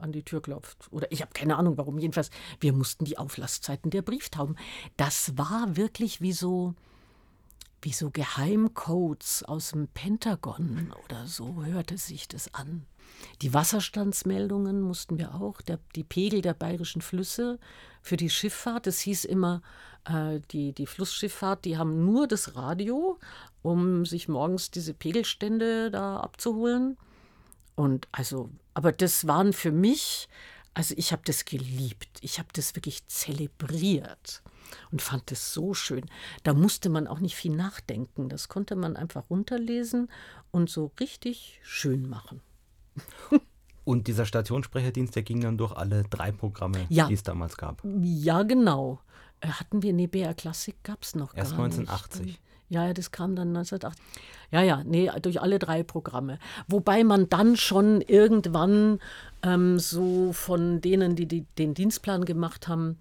an 0.00 0.12
die 0.12 0.22
Tür 0.22 0.42
klopft. 0.42 0.88
Oder 0.90 1.10
ich 1.12 1.22
habe 1.22 1.32
keine 1.32 1.56
Ahnung 1.56 1.76
warum. 1.78 1.98
Jedenfalls, 1.98 2.30
wir 2.60 2.72
mussten 2.72 3.04
die 3.04 3.18
Auflasszeiten 3.18 3.90
der 3.90 4.02
Brieftauben. 4.02 4.56
Das 4.96 5.36
war 5.36 5.76
wirklich 5.76 6.20
wie 6.20 6.32
so, 6.32 6.74
wie 7.82 7.92
so 7.92 8.10
Geheimcodes 8.10 9.42
aus 9.44 9.70
dem 9.70 9.88
Pentagon 9.88 10.92
oder 11.04 11.26
so 11.26 11.64
hörte 11.64 11.98
sich 11.98 12.28
das 12.28 12.52
an. 12.54 12.86
Die 13.42 13.52
Wasserstandsmeldungen 13.52 14.80
mussten 14.80 15.18
wir 15.18 15.34
auch, 15.34 15.60
der, 15.62 15.78
die 15.94 16.04
Pegel 16.04 16.42
der 16.42 16.54
bayerischen 16.54 17.02
Flüsse 17.02 17.58
für 18.02 18.16
die 18.16 18.30
Schifffahrt. 18.30 18.86
Es 18.86 19.00
hieß 19.00 19.24
immer, 19.24 19.62
äh, 20.04 20.40
die, 20.50 20.72
die 20.72 20.86
Flussschifffahrt, 20.86 21.64
die 21.64 21.76
haben 21.76 22.04
nur 22.04 22.26
das 22.26 22.56
Radio, 22.56 23.18
um 23.62 24.06
sich 24.06 24.28
morgens 24.28 24.70
diese 24.70 24.94
Pegelstände 24.94 25.90
da 25.90 26.18
abzuholen. 26.18 26.96
Und 27.74 28.08
also, 28.12 28.50
aber 28.80 28.92
das 28.92 29.26
waren 29.26 29.52
für 29.52 29.72
mich, 29.72 30.26
also 30.72 30.94
ich 30.96 31.12
habe 31.12 31.20
das 31.26 31.44
geliebt. 31.44 32.08
Ich 32.22 32.38
habe 32.38 32.48
das 32.54 32.74
wirklich 32.74 33.06
zelebriert 33.08 34.42
und 34.90 35.02
fand 35.02 35.30
das 35.30 35.52
so 35.52 35.74
schön. 35.74 36.06
Da 36.44 36.54
musste 36.54 36.88
man 36.88 37.06
auch 37.06 37.20
nicht 37.20 37.36
viel 37.36 37.54
nachdenken. 37.54 38.30
Das 38.30 38.48
konnte 38.48 38.76
man 38.76 38.96
einfach 38.96 39.28
runterlesen 39.28 40.08
und 40.50 40.70
so 40.70 40.92
richtig 40.98 41.60
schön 41.62 42.08
machen. 42.08 42.40
Und 43.84 44.06
dieser 44.06 44.24
Stationssprecherdienst, 44.24 45.14
der 45.14 45.24
ging 45.24 45.40
dann 45.40 45.58
durch 45.58 45.72
alle 45.72 46.04
drei 46.04 46.32
Programme, 46.32 46.86
ja. 46.88 47.06
die 47.06 47.14
es 47.14 47.22
damals 47.22 47.58
gab. 47.58 47.82
Ja, 47.84 48.44
genau. 48.44 49.00
Äh, 49.40 49.48
hatten 49.48 49.82
wir, 49.82 49.92
nee, 49.92 50.06
BR 50.06 50.32
Klassik 50.32 50.82
gab 50.84 51.02
es 51.02 51.14
noch 51.14 51.34
Erst 51.34 51.50
gar 51.50 51.64
1980. 51.64 52.24
Nicht. 52.24 52.40
Ja, 52.70 52.86
ja, 52.86 52.94
das 52.94 53.10
kam 53.10 53.34
dann 53.34 53.48
1980. 53.48 54.00
Ja, 54.52 54.62
ja, 54.62 54.82
nee, 54.84 55.10
durch 55.22 55.40
alle 55.40 55.58
drei 55.58 55.82
Programme. 55.82 56.38
Wobei 56.68 57.02
man 57.04 57.28
dann 57.28 57.56
schon 57.56 58.00
irgendwann 58.00 59.00
ähm, 59.42 59.78
so 59.78 60.32
von 60.32 60.80
denen, 60.80 61.16
die, 61.16 61.26
die 61.26 61.46
den 61.58 61.74
Dienstplan 61.74 62.24
gemacht 62.24 62.68
haben, 62.68 62.96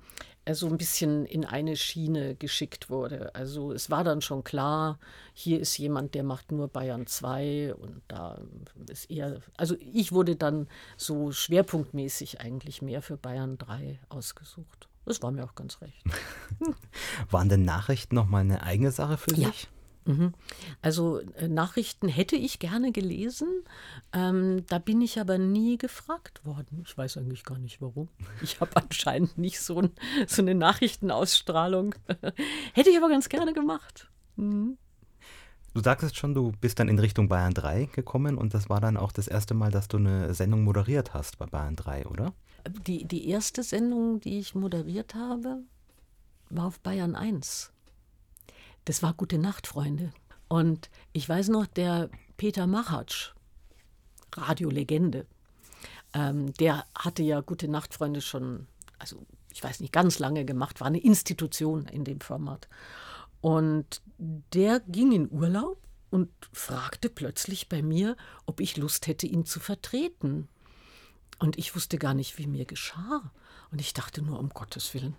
äh, 0.45 0.55
so 0.55 0.67
ein 0.67 0.77
bisschen 0.77 1.25
in 1.25 1.45
eine 1.45 1.75
Schiene 1.75 2.35
geschickt 2.35 2.89
wurde. 2.89 3.33
Also 3.35 3.71
es 3.71 3.91
war 3.91 4.03
dann 4.03 4.21
schon 4.21 4.43
klar, 4.43 4.97
hier 5.33 5.59
ist 5.59 5.77
jemand, 5.77 6.15
der 6.15 6.23
macht 6.23 6.51
nur 6.51 6.67
Bayern 6.67 7.05
2 7.05 7.75
und 7.75 8.01
da 8.07 8.41
ist 8.89 9.11
eher, 9.11 9.39
also 9.55 9.75
ich 9.79 10.11
wurde 10.11 10.35
dann 10.35 10.67
so 10.97 11.31
schwerpunktmäßig 11.31 12.41
eigentlich 12.41 12.81
mehr 12.81 13.03
für 13.03 13.17
Bayern 13.17 13.59
3 13.59 13.99
ausgesucht. 14.09 14.88
Das 15.09 15.23
war 15.23 15.31
mir 15.31 15.43
auch 15.43 15.55
ganz 15.55 15.81
recht. 15.81 16.03
Waren 17.31 17.49
denn 17.49 17.65
Nachrichten 17.65 18.13
nochmal 18.13 18.41
eine 18.41 18.61
eigene 18.61 18.91
Sache 18.91 19.17
für 19.17 19.33
ja. 19.33 19.47
sich? 19.47 19.67
Mhm. 20.05 20.35
Also 20.83 21.19
äh, 21.37 21.47
Nachrichten 21.47 22.07
hätte 22.07 22.35
ich 22.35 22.59
gerne 22.59 22.91
gelesen, 22.91 23.47
ähm, 24.13 24.63
da 24.67 24.77
bin 24.77 25.01
ich 25.01 25.19
aber 25.19 25.39
nie 25.39 25.79
gefragt 25.79 26.45
worden. 26.45 26.83
Ich 26.85 26.95
weiß 26.95 27.17
eigentlich 27.17 27.43
gar 27.43 27.57
nicht 27.57 27.81
warum. 27.81 28.09
Ich 28.43 28.61
habe 28.61 28.69
anscheinend 28.75 29.39
nicht 29.39 29.59
so, 29.61 29.79
ein, 29.79 29.89
so, 30.27 30.43
eine 30.43 30.53
Nachrichtenausstrahlung. 30.53 31.95
hätte 32.73 32.91
ich 32.91 32.97
aber 32.97 33.09
ganz 33.09 33.29
gerne 33.29 33.53
gemacht. 33.53 34.11
Mhm. 34.35 34.77
Du 35.73 35.81
sagtest 35.81 36.17
schon, 36.17 36.35
du 36.35 36.51
bist 36.61 36.77
dann 36.77 36.87
in 36.87 36.99
Richtung 36.99 37.29
Bayern 37.29 37.55
3 37.55 37.85
gekommen 37.85 38.37
und 38.37 38.53
das 38.53 38.69
war 38.69 38.79
dann 38.79 38.95
auch 38.95 39.11
das 39.11 39.27
erste 39.27 39.55
Mal, 39.55 39.71
dass 39.71 39.87
du 39.87 39.97
eine 39.97 40.35
Sendung 40.35 40.63
moderiert 40.63 41.15
hast 41.15 41.39
bei 41.39 41.47
Bayern 41.47 41.75
3, 41.75 42.05
oder? 42.05 42.31
Die, 42.87 43.05
die 43.05 43.27
erste 43.29 43.63
Sendung, 43.63 44.19
die 44.19 44.39
ich 44.39 44.55
moderiert 44.55 45.15
habe, 45.15 45.63
war 46.49 46.65
auf 46.65 46.79
Bayern 46.79 47.15
1. 47.15 47.71
Das 48.85 49.03
war 49.03 49.13
Gute 49.13 49.37
Nacht, 49.37 49.67
Freunde. 49.67 50.11
Und 50.47 50.89
ich 51.13 51.27
weiß 51.27 51.49
noch, 51.49 51.67
der 51.67 52.09
Peter 52.37 52.65
Machatsch, 52.65 53.33
Radiolegende, 54.35 55.25
ähm, 56.13 56.53
der 56.53 56.85
hatte 56.95 57.23
ja 57.23 57.41
Gute 57.41 57.67
Nacht, 57.67 57.93
Freunde 57.93 58.21
schon, 58.21 58.67
also 58.97 59.25
ich 59.51 59.63
weiß 59.63 59.79
nicht, 59.79 59.93
ganz 59.93 60.19
lange 60.19 60.45
gemacht, 60.45 60.79
war 60.79 60.87
eine 60.87 60.99
Institution 60.99 61.85
in 61.85 62.03
dem 62.03 62.21
Format. 62.21 62.67
Und 63.41 64.01
der 64.17 64.79
ging 64.81 65.11
in 65.11 65.31
Urlaub 65.31 65.77
und 66.09 66.29
fragte 66.51 67.09
plötzlich 67.09 67.69
bei 67.69 67.81
mir, 67.81 68.17
ob 68.45 68.59
ich 68.59 68.77
Lust 68.77 69.07
hätte, 69.07 69.27
ihn 69.27 69.45
zu 69.45 69.59
vertreten. 69.59 70.49
Und 71.39 71.57
ich 71.57 71.75
wusste 71.75 71.97
gar 71.97 72.13
nicht, 72.13 72.37
wie 72.37 72.47
mir 72.47 72.65
geschah. 72.65 73.31
Und 73.71 73.79
ich 73.79 73.93
dachte 73.93 74.21
nur, 74.21 74.39
um 74.39 74.49
Gottes 74.49 74.93
Willen, 74.93 75.15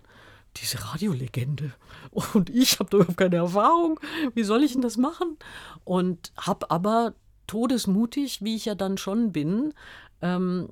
diese 0.57 0.83
Radiolegende. 0.83 1.73
Und 2.11 2.49
ich 2.49 2.79
habe 2.79 2.89
da 2.89 2.97
überhaupt 2.97 3.17
keine 3.17 3.37
Erfahrung. 3.37 3.99
Wie 4.33 4.43
soll 4.43 4.63
ich 4.63 4.73
denn 4.73 4.81
das 4.81 4.97
machen? 4.97 5.37
Und 5.83 6.31
habe 6.37 6.69
aber 6.69 7.15
todesmutig, 7.47 8.41
wie 8.41 8.55
ich 8.55 8.65
ja 8.65 8.75
dann 8.75 8.97
schon 8.97 9.31
bin, 9.31 9.73
ähm, 10.21 10.69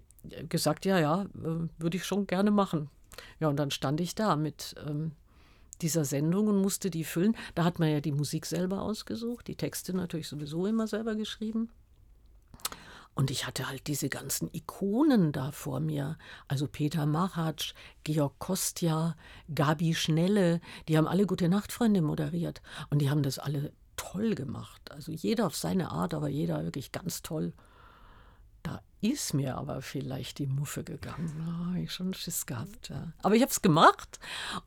gesagt, 0.47 0.85
ja, 0.85 0.99
ja, 0.99 1.23
äh, 1.23 1.67
würde 1.77 1.97
ich 1.97 2.05
schon 2.05 2.27
gerne 2.27 2.51
machen. 2.51 2.89
Ja, 3.39 3.47
und 3.47 3.57
dann 3.57 3.71
stand 3.71 3.99
ich 4.01 4.15
da 4.15 4.35
mit 4.35 4.75
ähm, 4.87 5.11
dieser 5.81 6.05
Sendung 6.05 6.47
und 6.47 6.61
musste 6.61 6.89
die 6.89 7.03
füllen. 7.03 7.35
Da 7.55 7.63
hat 7.63 7.79
man 7.79 7.89
ja 7.89 8.01
die 8.01 8.11
Musik 8.11 8.45
selber 8.45 8.81
ausgesucht, 8.81 9.47
die 9.47 9.55
Texte 9.55 9.95
natürlich 9.95 10.27
sowieso 10.27 10.65
immer 10.65 10.87
selber 10.87 11.15
geschrieben. 11.15 11.69
Und 13.19 13.31
ich 13.31 13.45
hatte 13.45 13.67
halt 13.67 13.87
diese 13.87 14.07
ganzen 14.07 14.49
Ikonen 14.53 15.33
da 15.33 15.51
vor 15.51 15.81
mir. 15.81 16.17
Also 16.47 16.69
Peter 16.69 17.05
Machatsch, 17.05 17.73
Georg 18.05 18.39
Kostja, 18.39 19.17
Gabi 19.53 19.93
Schnelle, 19.93 20.61
die 20.87 20.97
haben 20.97 21.05
alle 21.05 21.25
Gute 21.25 21.49
Nachtfreunde 21.49 22.01
moderiert. 22.01 22.61
Und 22.89 22.99
die 22.99 23.09
haben 23.09 23.21
das 23.21 23.37
alle 23.37 23.73
toll 23.97 24.35
gemacht. 24.35 24.89
Also 24.93 25.11
jeder 25.11 25.47
auf 25.47 25.57
seine 25.57 25.91
Art, 25.91 26.13
aber 26.13 26.29
jeder 26.29 26.63
wirklich 26.63 26.93
ganz 26.93 27.21
toll. 27.21 27.51
Da 28.63 28.79
ist 29.01 29.33
mir 29.33 29.57
aber 29.57 29.81
vielleicht 29.81 30.39
die 30.39 30.47
Muffe 30.47 30.85
gegangen. 30.85 31.43
Da 31.45 31.65
habe 31.71 31.81
ich 31.81 31.91
schon 31.91 32.13
Schiss 32.13 32.45
gehabt. 32.45 32.87
Ja. 32.87 33.11
Aber 33.21 33.35
ich 33.35 33.41
habe 33.41 33.51
es 33.51 33.61
gemacht 33.61 34.17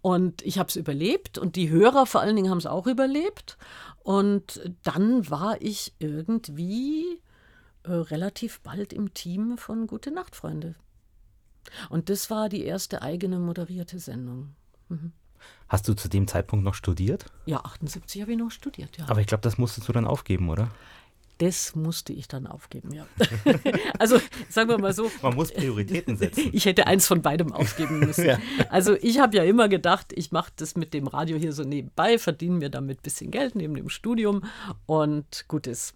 und 0.03 0.43
ich 0.43 0.59
habe 0.59 0.69
es 0.69 0.77
überlebt 0.77 1.39
und 1.39 1.57
die 1.57 1.71
Hörer 1.71 2.05
vor 2.05 2.21
allen 2.21 2.37
Dingen 2.37 2.51
haben 2.51 2.59
es 2.59 2.67
auch 2.67 2.87
überlebt. 2.87 3.57
Und 4.03 4.61
dann 4.83 5.31
war 5.31 5.57
ich 5.63 5.95
irgendwie 6.01 7.23
äh, 7.85 7.93
relativ 7.93 8.61
bald 8.61 8.93
im 8.93 9.15
Team 9.15 9.59
von 9.59 9.87
Gute 9.87 10.11
Nacht, 10.11 10.37
Freunde. 10.37 10.75
Und 11.89 12.09
das 12.09 12.31
war 12.31 12.49
die 12.49 12.65
erste 12.65 13.03
eigene 13.03 13.39
moderierte 13.39 13.99
Sendung. 13.99 14.55
Mhm. 14.89 15.13
Hast 15.69 15.89
du 15.89 15.95
zu 15.95 16.09
dem 16.09 16.29
Zeitpunkt 16.29 16.65
noch 16.65 16.75
studiert? 16.75 17.27
Ja, 17.47 17.61
78 17.65 18.21
habe 18.21 18.33
ich 18.33 18.39
noch 18.39 18.51
studiert, 18.51 18.97
ja. 18.99 19.07
Aber 19.09 19.21
ich 19.21 19.27
glaube, 19.27 19.43
das 19.43 19.59
musstest 19.59 19.89
du 19.89 19.93
dann 19.93 20.07
aufgeben, 20.07 20.49
oder? 20.51 20.71
Das 21.39 21.75
musste 21.75 22.13
ich 22.13 22.29
dann 22.29 22.47
aufgeben, 22.47 22.93
ja. 22.93 23.07
also 23.99 24.21
sagen 24.49 24.69
wir 24.69 24.79
mal 24.79 24.93
so. 24.93 25.11
Man 25.23 25.35
muss 25.35 25.53
Prioritäten 25.53 26.17
setzen. 26.17 26.51
Ich 26.53 26.67
hätte 26.67 26.87
eins 26.87 27.07
von 27.07 27.23
beidem 27.23 27.53
aufgeben 27.53 28.01
müssen. 28.01 28.27
ja. 28.27 28.39
Also 28.69 28.95
ich 28.95 29.19
habe 29.19 29.37
ja 29.37 29.43
immer 29.43 29.69
gedacht, 29.69 30.13
ich 30.15 30.31
mache 30.31 30.53
das 30.57 30.77
mit 30.77 30.95
dem 30.95 31.09
Radio 31.09 31.37
hier 31.39 31.53
so 31.53 31.65
nebenbei, 31.65 32.19
verdiene 32.19 32.59
mir 32.59 32.71
damit 32.71 33.01
ein 33.01 33.03
bisschen 33.03 33.31
Geld 33.31 33.57
neben 33.57 33.75
dem 33.75 33.89
Studium 33.89 34.45
und 34.87 35.47
gut 35.49 35.67
ist. 35.67 35.95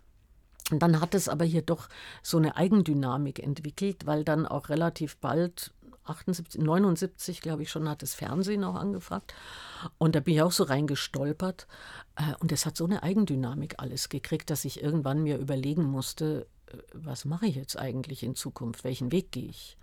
Und 0.70 0.80
dann 0.80 1.00
hat 1.00 1.14
es 1.14 1.28
aber 1.28 1.44
hier 1.44 1.62
doch 1.62 1.88
so 2.22 2.38
eine 2.38 2.56
Eigendynamik 2.56 3.38
entwickelt, 3.38 4.06
weil 4.06 4.24
dann 4.24 4.46
auch 4.46 4.68
relativ 4.68 5.16
bald 5.18 5.72
78, 6.04 6.60
79, 6.60 7.40
glaube 7.40 7.62
ich 7.62 7.70
schon, 7.70 7.88
hat 7.88 8.02
das 8.02 8.14
Fernsehen 8.14 8.64
auch 8.64 8.74
angefragt. 8.74 9.34
Und 9.98 10.14
da 10.14 10.20
bin 10.20 10.34
ich 10.34 10.42
auch 10.42 10.52
so 10.52 10.64
reingestolpert. 10.64 11.66
Äh, 12.16 12.34
und 12.40 12.52
es 12.52 12.66
hat 12.66 12.76
so 12.76 12.84
eine 12.84 13.02
Eigendynamik 13.02 13.76
alles 13.78 14.08
gekriegt, 14.08 14.50
dass 14.50 14.64
ich 14.64 14.82
irgendwann 14.82 15.22
mir 15.22 15.38
überlegen 15.38 15.84
musste, 15.84 16.46
äh, 16.66 16.78
was 16.92 17.24
mache 17.24 17.46
ich 17.46 17.56
jetzt 17.56 17.78
eigentlich 17.78 18.22
in 18.22 18.34
Zukunft? 18.34 18.84
Welchen 18.84 19.12
Weg 19.12 19.32
gehe 19.32 19.48
ich? 19.48 19.76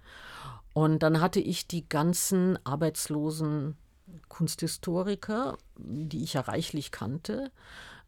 Und 0.74 1.04
dann 1.04 1.22
hatte 1.22 1.40
ich 1.40 1.68
die 1.68 1.88
ganzen 1.88 2.58
arbeitslosen 2.66 3.78
Kunsthistoriker, 4.28 5.58
die 5.78 6.24
ich 6.24 6.34
ja 6.34 6.42
reichlich 6.42 6.92
kannte, 6.92 7.52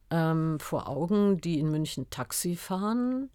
ähm, 0.09 0.59
vor 0.59 0.87
Augen, 0.87 1.39
die 1.41 1.59
in 1.59 1.69
München 1.69 2.09
Taxi 2.09 2.55
fahren 2.55 3.29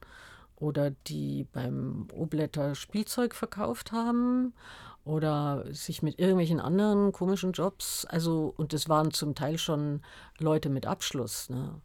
oder 0.56 0.90
die 0.90 1.46
beim 1.52 2.08
Obletter 2.12 2.74
Spielzeug 2.74 3.34
verkauft 3.34 3.92
haben 3.92 4.54
oder 5.04 5.64
sich 5.72 6.02
mit 6.02 6.18
irgendwelchen 6.18 6.60
anderen 6.60 7.12
komischen 7.12 7.52
Jobs, 7.52 8.04
also 8.04 8.52
und 8.56 8.72
das 8.72 8.88
waren 8.88 9.10
zum 9.12 9.34
Teil 9.34 9.58
schon 9.58 10.02
Leute 10.38 10.68
mit 10.68 10.86
Abschluss, 10.86 11.48
ne? 11.48 11.80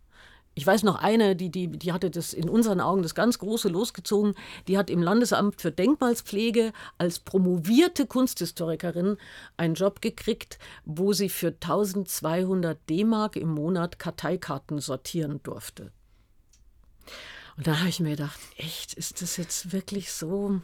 Ich 0.58 0.65
weiß 0.65 0.84
noch 0.84 0.96
eine, 0.96 1.36
die, 1.36 1.50
die, 1.52 1.68
die 1.68 1.91
hatte 1.91 2.10
das 2.10 2.34
in 2.34 2.50
unseren 2.50 2.80
Augen 2.80 3.04
das 3.04 3.13
ganz 3.13 3.39
Große 3.39 3.68
losgezogen. 3.68 4.36
Die 4.70 4.78
hat 4.78 4.89
im 4.89 5.02
Landesamt 5.02 5.62
für 5.62 5.72
Denkmalspflege 5.72 6.72
als 6.98 7.20
promovierte 7.20 8.08
Kunsthistorikerin 8.08 9.18
einen 9.58 9.76
Job 9.76 10.02
gekriegt, 10.02 10.58
wo 10.86 11.12
sie 11.12 11.28
für 11.28 11.48
1200 11.48 12.80
D-Mark 12.89 13.36
im 13.36 13.50
Monat 13.50 14.00
Karteikarten 14.00 14.80
sortieren 14.80 15.41
durfte. 15.44 15.91
Und 17.58 17.68
da 17.68 17.80
habe 17.80 17.89
ich 17.89 18.00
mir 18.00 18.12
gedacht, 18.12 18.39
echt, 18.56 18.94
ist 18.94 19.22
das 19.22 19.36
jetzt 19.36 19.74
wirklich 19.74 20.13
so 20.13 20.62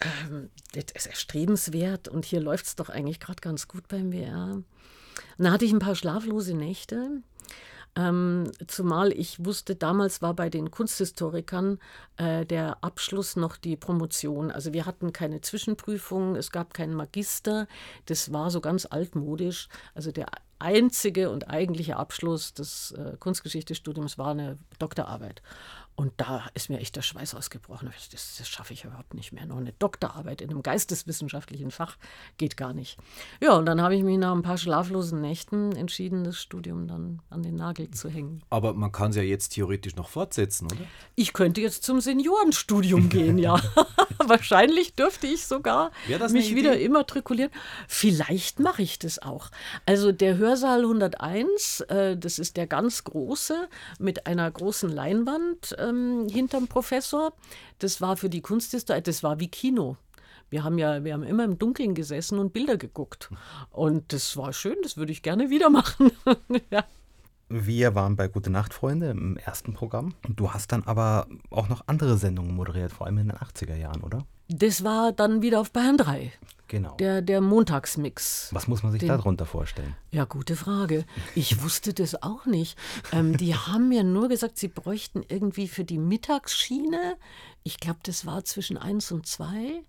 ähm, 0.00 0.50
das 0.72 0.84
ist 0.94 1.06
erstrebenswert 1.06 2.08
und 2.08 2.24
hier 2.24 2.40
läuft 2.40 2.66
es 2.66 2.76
doch 2.76 2.88
eigentlich 2.88 3.20
gerade 3.20 3.40
ganz 3.40 3.68
gut 3.68 3.88
beim 3.88 4.12
WR. 4.12 4.52
Und 4.52 5.44
da 5.44 5.50
hatte 5.50 5.64
ich 5.64 5.72
ein 5.72 5.80
paar 5.80 5.96
schlaflose 5.96 6.54
Nächte 6.54 7.22
ähm, 7.96 8.50
zumal 8.66 9.12
ich 9.12 9.44
wusste, 9.44 9.74
damals 9.74 10.22
war 10.22 10.34
bei 10.34 10.50
den 10.50 10.70
Kunsthistorikern 10.70 11.78
äh, 12.16 12.46
der 12.46 12.82
Abschluss 12.82 13.36
noch 13.36 13.56
die 13.56 13.76
Promotion. 13.76 14.50
Also 14.50 14.72
wir 14.72 14.86
hatten 14.86 15.12
keine 15.12 15.40
Zwischenprüfung, 15.40 16.36
es 16.36 16.50
gab 16.50 16.74
keinen 16.74 16.94
Magister. 16.94 17.66
Das 18.06 18.32
war 18.32 18.50
so 18.50 18.60
ganz 18.60 18.86
altmodisch. 18.86 19.68
Also 19.94 20.12
der 20.12 20.26
einzige 20.58 21.30
und 21.30 21.48
eigentliche 21.50 21.96
Abschluss 21.96 22.54
des 22.54 22.92
äh, 22.92 23.16
Kunstgeschichtestudiums 23.18 24.18
war 24.18 24.28
eine 24.28 24.58
Doktorarbeit. 24.78 25.42
Und 25.98 26.12
da 26.18 26.46
ist 26.54 26.70
mir 26.70 26.78
echt 26.78 26.94
der 26.94 27.02
Schweiß 27.02 27.34
ausgebrochen. 27.34 27.92
Das, 28.12 28.36
das 28.38 28.48
schaffe 28.48 28.72
ich 28.72 28.84
überhaupt 28.84 29.14
nicht 29.14 29.32
mehr. 29.32 29.46
Noch 29.46 29.56
eine 29.56 29.72
Doktorarbeit 29.80 30.40
in 30.40 30.48
einem 30.48 30.62
geisteswissenschaftlichen 30.62 31.72
Fach 31.72 31.96
geht 32.36 32.56
gar 32.56 32.72
nicht. 32.72 32.98
Ja, 33.40 33.56
und 33.56 33.66
dann 33.66 33.82
habe 33.82 33.96
ich 33.96 34.04
mich 34.04 34.16
nach 34.16 34.32
ein 34.32 34.42
paar 34.42 34.58
schlaflosen 34.58 35.20
Nächten 35.20 35.72
entschieden, 35.72 36.22
das 36.22 36.40
Studium 36.40 36.86
dann 36.86 37.20
an 37.30 37.42
den 37.42 37.56
Nagel 37.56 37.90
zu 37.90 38.08
hängen. 38.08 38.44
Aber 38.48 38.74
man 38.74 38.92
kann 38.92 39.10
es 39.10 39.16
ja 39.16 39.22
jetzt 39.22 39.54
theoretisch 39.54 39.96
noch 39.96 40.08
fortsetzen, 40.08 40.66
oder? 40.66 40.76
Ich 41.16 41.32
könnte 41.32 41.60
jetzt 41.60 41.82
zum 41.82 42.00
Seniorenstudium 42.00 43.08
gehen, 43.08 43.36
ja. 43.36 43.60
Wahrscheinlich 44.24 44.94
dürfte 44.94 45.26
ich 45.26 45.46
sogar 45.48 45.90
mich 46.30 46.54
wieder 46.54 46.78
immatrikulieren. 46.78 47.50
Vielleicht 47.88 48.60
mache 48.60 48.82
ich 48.82 49.00
das 49.00 49.18
auch. 49.18 49.50
Also 49.84 50.12
der 50.12 50.36
Hörsaal 50.36 50.82
101, 50.82 51.80
äh, 51.88 52.16
das 52.16 52.38
ist 52.38 52.56
der 52.56 52.68
ganz 52.68 53.02
große 53.02 53.68
mit 53.98 54.28
einer 54.28 54.48
großen 54.48 54.90
Leinwand. 54.90 55.76
Äh, 55.76 55.87
ähm, 55.88 56.28
hinterm 56.28 56.68
Professor. 56.68 57.32
Das 57.78 58.00
war 58.00 58.16
für 58.16 58.28
die 58.28 58.40
Kunsthistorie, 58.40 59.02
das 59.02 59.22
war 59.22 59.40
wie 59.40 59.48
Kino. 59.48 59.96
Wir 60.50 60.64
haben 60.64 60.78
ja, 60.78 61.04
wir 61.04 61.12
haben 61.12 61.24
immer 61.24 61.44
im 61.44 61.58
Dunkeln 61.58 61.94
gesessen 61.94 62.38
und 62.38 62.52
Bilder 62.52 62.76
geguckt. 62.76 63.30
Und 63.70 64.12
das 64.12 64.36
war 64.36 64.52
schön, 64.52 64.76
das 64.82 64.96
würde 64.96 65.12
ich 65.12 65.22
gerne 65.22 65.50
wieder 65.50 65.68
machen. 65.70 66.10
ja. 66.70 66.84
Wir 67.48 67.94
waren 67.94 68.16
bei 68.16 68.28
Gute 68.28 68.50
Nacht, 68.50 68.74
Freunde 68.74 69.10
im 69.10 69.38
ersten 69.38 69.72
Programm. 69.72 70.14
Du 70.28 70.52
hast 70.52 70.72
dann 70.72 70.82
aber 70.84 71.26
auch 71.50 71.68
noch 71.68 71.82
andere 71.86 72.18
Sendungen 72.18 72.54
moderiert, 72.54 72.92
vor 72.92 73.06
allem 73.06 73.18
in 73.18 73.28
den 73.28 73.36
80er 73.36 73.74
Jahren, 73.74 74.02
oder? 74.02 74.26
Das 74.48 74.84
war 74.84 75.12
dann 75.12 75.40
wieder 75.40 75.60
auf 75.60 75.72
Bayern 75.72 75.96
3. 75.96 76.32
Genau. 76.68 76.94
Der, 76.96 77.22
der 77.22 77.40
Montagsmix. 77.40 78.50
Was 78.52 78.68
muss 78.68 78.82
man 78.82 78.92
sich 78.92 79.00
Den, 79.00 79.08
darunter 79.08 79.46
vorstellen? 79.46 79.96
Ja, 80.10 80.26
gute 80.26 80.56
Frage. 80.56 81.06
Ich 81.34 81.62
wusste 81.62 81.94
das 81.94 82.22
auch 82.22 82.44
nicht. 82.44 82.78
Ähm, 83.12 83.36
die 83.38 83.54
haben 83.56 83.88
mir 83.88 84.04
nur 84.04 84.28
gesagt, 84.28 84.58
sie 84.58 84.68
bräuchten 84.68 85.22
irgendwie 85.26 85.68
für 85.68 85.84
die 85.84 85.98
Mittagsschiene, 85.98 87.16
ich 87.62 87.78
glaube, 87.78 88.00
das 88.02 88.26
war 88.26 88.44
zwischen 88.44 88.76
1 88.76 89.12
und 89.12 89.26
2 89.26 89.82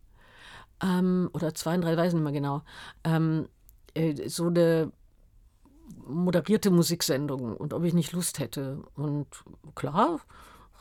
ähm, 0.82 1.30
oder 1.34 1.54
2 1.54 1.76
und 1.76 1.82
3, 1.82 1.98
weiß 1.98 2.14
nicht 2.14 2.24
mehr 2.24 2.32
genau, 2.32 2.62
ähm, 3.04 3.50
äh, 3.94 4.30
so 4.30 4.48
eine 4.48 4.92
moderierte 6.10 6.72
Musiksendung 6.72 7.56
und 7.56 7.74
ob 7.74 7.84
ich 7.84 7.94
nicht 7.94 8.12
Lust 8.12 8.40
hätte. 8.40 8.84
Und 8.96 9.28
klar, 9.76 10.20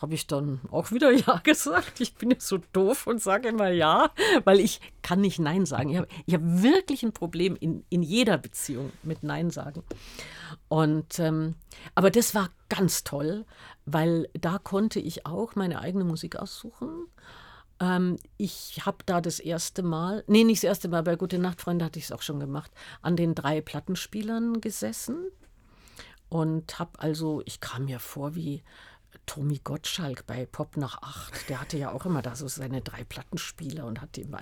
habe 0.00 0.14
ich 0.14 0.26
dann 0.26 0.60
auch 0.70 0.90
wieder 0.90 1.10
Ja 1.26 1.38
gesagt. 1.38 2.00
Ich 2.00 2.14
bin 2.14 2.30
jetzt 2.30 2.46
so 2.46 2.58
doof 2.72 3.06
und 3.06 3.20
sage 3.20 3.48
immer 3.48 3.68
Ja, 3.68 4.10
weil 4.44 4.60
ich 4.60 4.80
kann 5.02 5.20
nicht 5.20 5.38
Nein 5.38 5.66
sagen. 5.66 5.90
Ich 5.90 5.98
habe 5.98 6.08
hab 6.30 6.62
wirklich 6.62 7.02
ein 7.02 7.12
Problem 7.12 7.56
in, 7.56 7.84
in 7.90 8.02
jeder 8.02 8.38
Beziehung 8.38 8.92
mit 9.02 9.22
Nein 9.22 9.50
sagen. 9.50 9.82
Und, 10.68 11.18
ähm, 11.18 11.54
aber 11.94 12.10
das 12.10 12.34
war 12.34 12.50
ganz 12.68 13.04
toll, 13.04 13.44
weil 13.86 14.28
da 14.34 14.58
konnte 14.58 15.00
ich 15.00 15.26
auch 15.26 15.56
meine 15.56 15.80
eigene 15.80 16.04
Musik 16.04 16.36
aussuchen. 16.36 17.06
Ähm, 17.80 18.18
ich 18.36 18.80
habe 18.84 18.98
da 19.06 19.20
das 19.20 19.40
erste 19.40 19.82
Mal, 19.82 20.24
nee, 20.26 20.44
nicht 20.44 20.62
das 20.62 20.68
erste 20.68 20.88
Mal, 20.88 21.02
bei 21.02 21.16
Gute 21.16 21.38
Nacht, 21.38 21.60
Freunde 21.60 21.84
hatte 21.84 21.98
ich 21.98 22.06
es 22.06 22.12
auch 22.12 22.22
schon 22.22 22.40
gemacht, 22.40 22.70
an 23.02 23.16
den 23.16 23.34
drei 23.34 23.60
Plattenspielern 23.60 24.60
gesessen 24.60 25.30
und 26.28 26.78
habe 26.78 26.98
also, 26.98 27.42
ich 27.46 27.60
kam 27.60 27.86
mir 27.86 28.00
vor 28.00 28.34
wie 28.34 28.62
Tommy 29.26 29.60
Gottschalk 29.62 30.26
bei 30.26 30.46
Pop 30.46 30.76
nach 30.76 31.02
acht. 31.02 31.48
Der 31.48 31.60
hatte 31.60 31.78
ja 31.78 31.92
auch 31.92 32.06
immer 32.06 32.22
da 32.22 32.34
so 32.34 32.48
seine 32.48 32.80
drei 32.80 33.04
Plattenspieler 33.04 33.86
und 33.86 34.00
hat 34.00 34.16
die 34.16 34.22
immer 34.22 34.40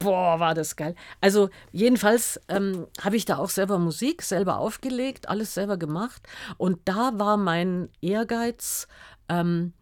Boah, 0.00 0.40
war 0.40 0.54
das 0.54 0.76
geil. 0.76 0.94
Also 1.20 1.50
jedenfalls 1.72 2.40
ähm, 2.48 2.86
habe 3.00 3.16
ich 3.16 3.24
da 3.24 3.38
auch 3.38 3.48
selber 3.48 3.78
Musik, 3.78 4.22
selber 4.22 4.58
aufgelegt, 4.58 5.28
alles 5.28 5.54
selber 5.54 5.76
gemacht. 5.76 6.26
Und 6.58 6.80
da 6.84 7.12
war 7.14 7.36
mein 7.36 7.88
Ehrgeiz, 8.00 8.88
ähm, 9.28 9.72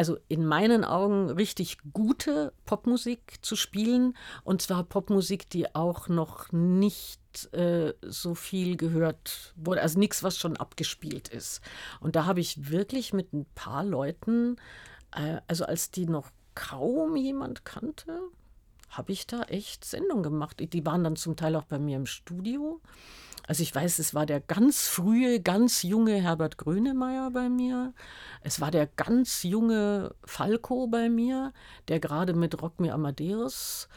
also 0.00 0.16
in 0.28 0.46
meinen 0.46 0.82
Augen 0.82 1.28
richtig 1.28 1.76
gute 1.92 2.54
Popmusik 2.64 3.34
zu 3.42 3.54
spielen. 3.54 4.16
Und 4.44 4.62
zwar 4.62 4.82
Popmusik, 4.82 5.50
die 5.50 5.74
auch 5.74 6.08
noch 6.08 6.50
nicht 6.52 7.20
äh, 7.52 7.92
so 8.00 8.34
viel 8.34 8.78
gehört 8.78 9.52
wurde, 9.56 9.82
also 9.82 9.98
nichts, 9.98 10.22
was 10.22 10.38
schon 10.38 10.56
abgespielt 10.56 11.28
ist. 11.28 11.60
Und 12.00 12.16
da 12.16 12.24
habe 12.24 12.40
ich 12.40 12.70
wirklich 12.70 13.12
mit 13.12 13.34
ein 13.34 13.44
paar 13.54 13.84
Leuten, 13.84 14.56
äh, 15.14 15.42
also 15.48 15.66
als 15.66 15.90
die 15.90 16.06
noch 16.06 16.30
kaum 16.54 17.14
jemand 17.14 17.66
kannte, 17.66 18.20
habe 18.88 19.12
ich 19.12 19.26
da 19.26 19.42
echt 19.42 19.84
Sendungen 19.84 20.22
gemacht. 20.22 20.62
Die 20.72 20.86
waren 20.86 21.04
dann 21.04 21.16
zum 21.16 21.36
Teil 21.36 21.56
auch 21.56 21.64
bei 21.64 21.78
mir 21.78 21.98
im 21.98 22.06
Studio. 22.06 22.80
Also 23.50 23.64
ich 23.64 23.74
weiß, 23.74 23.98
es 23.98 24.14
war 24.14 24.26
der 24.26 24.38
ganz 24.38 24.86
frühe, 24.86 25.40
ganz 25.40 25.82
junge 25.82 26.14
Herbert 26.14 26.56
Grönemeyer 26.56 27.32
bei 27.32 27.48
mir. 27.48 27.92
Es 28.42 28.60
war 28.60 28.70
der 28.70 28.86
ganz 28.86 29.42
junge 29.42 30.14
Falco 30.22 30.86
bei 30.86 31.08
mir, 31.08 31.52
der 31.88 31.98
gerade 31.98 32.32
mit 32.32 32.62
Rock 32.62 32.78
Me 32.78 32.92
Amadeus 32.92 33.88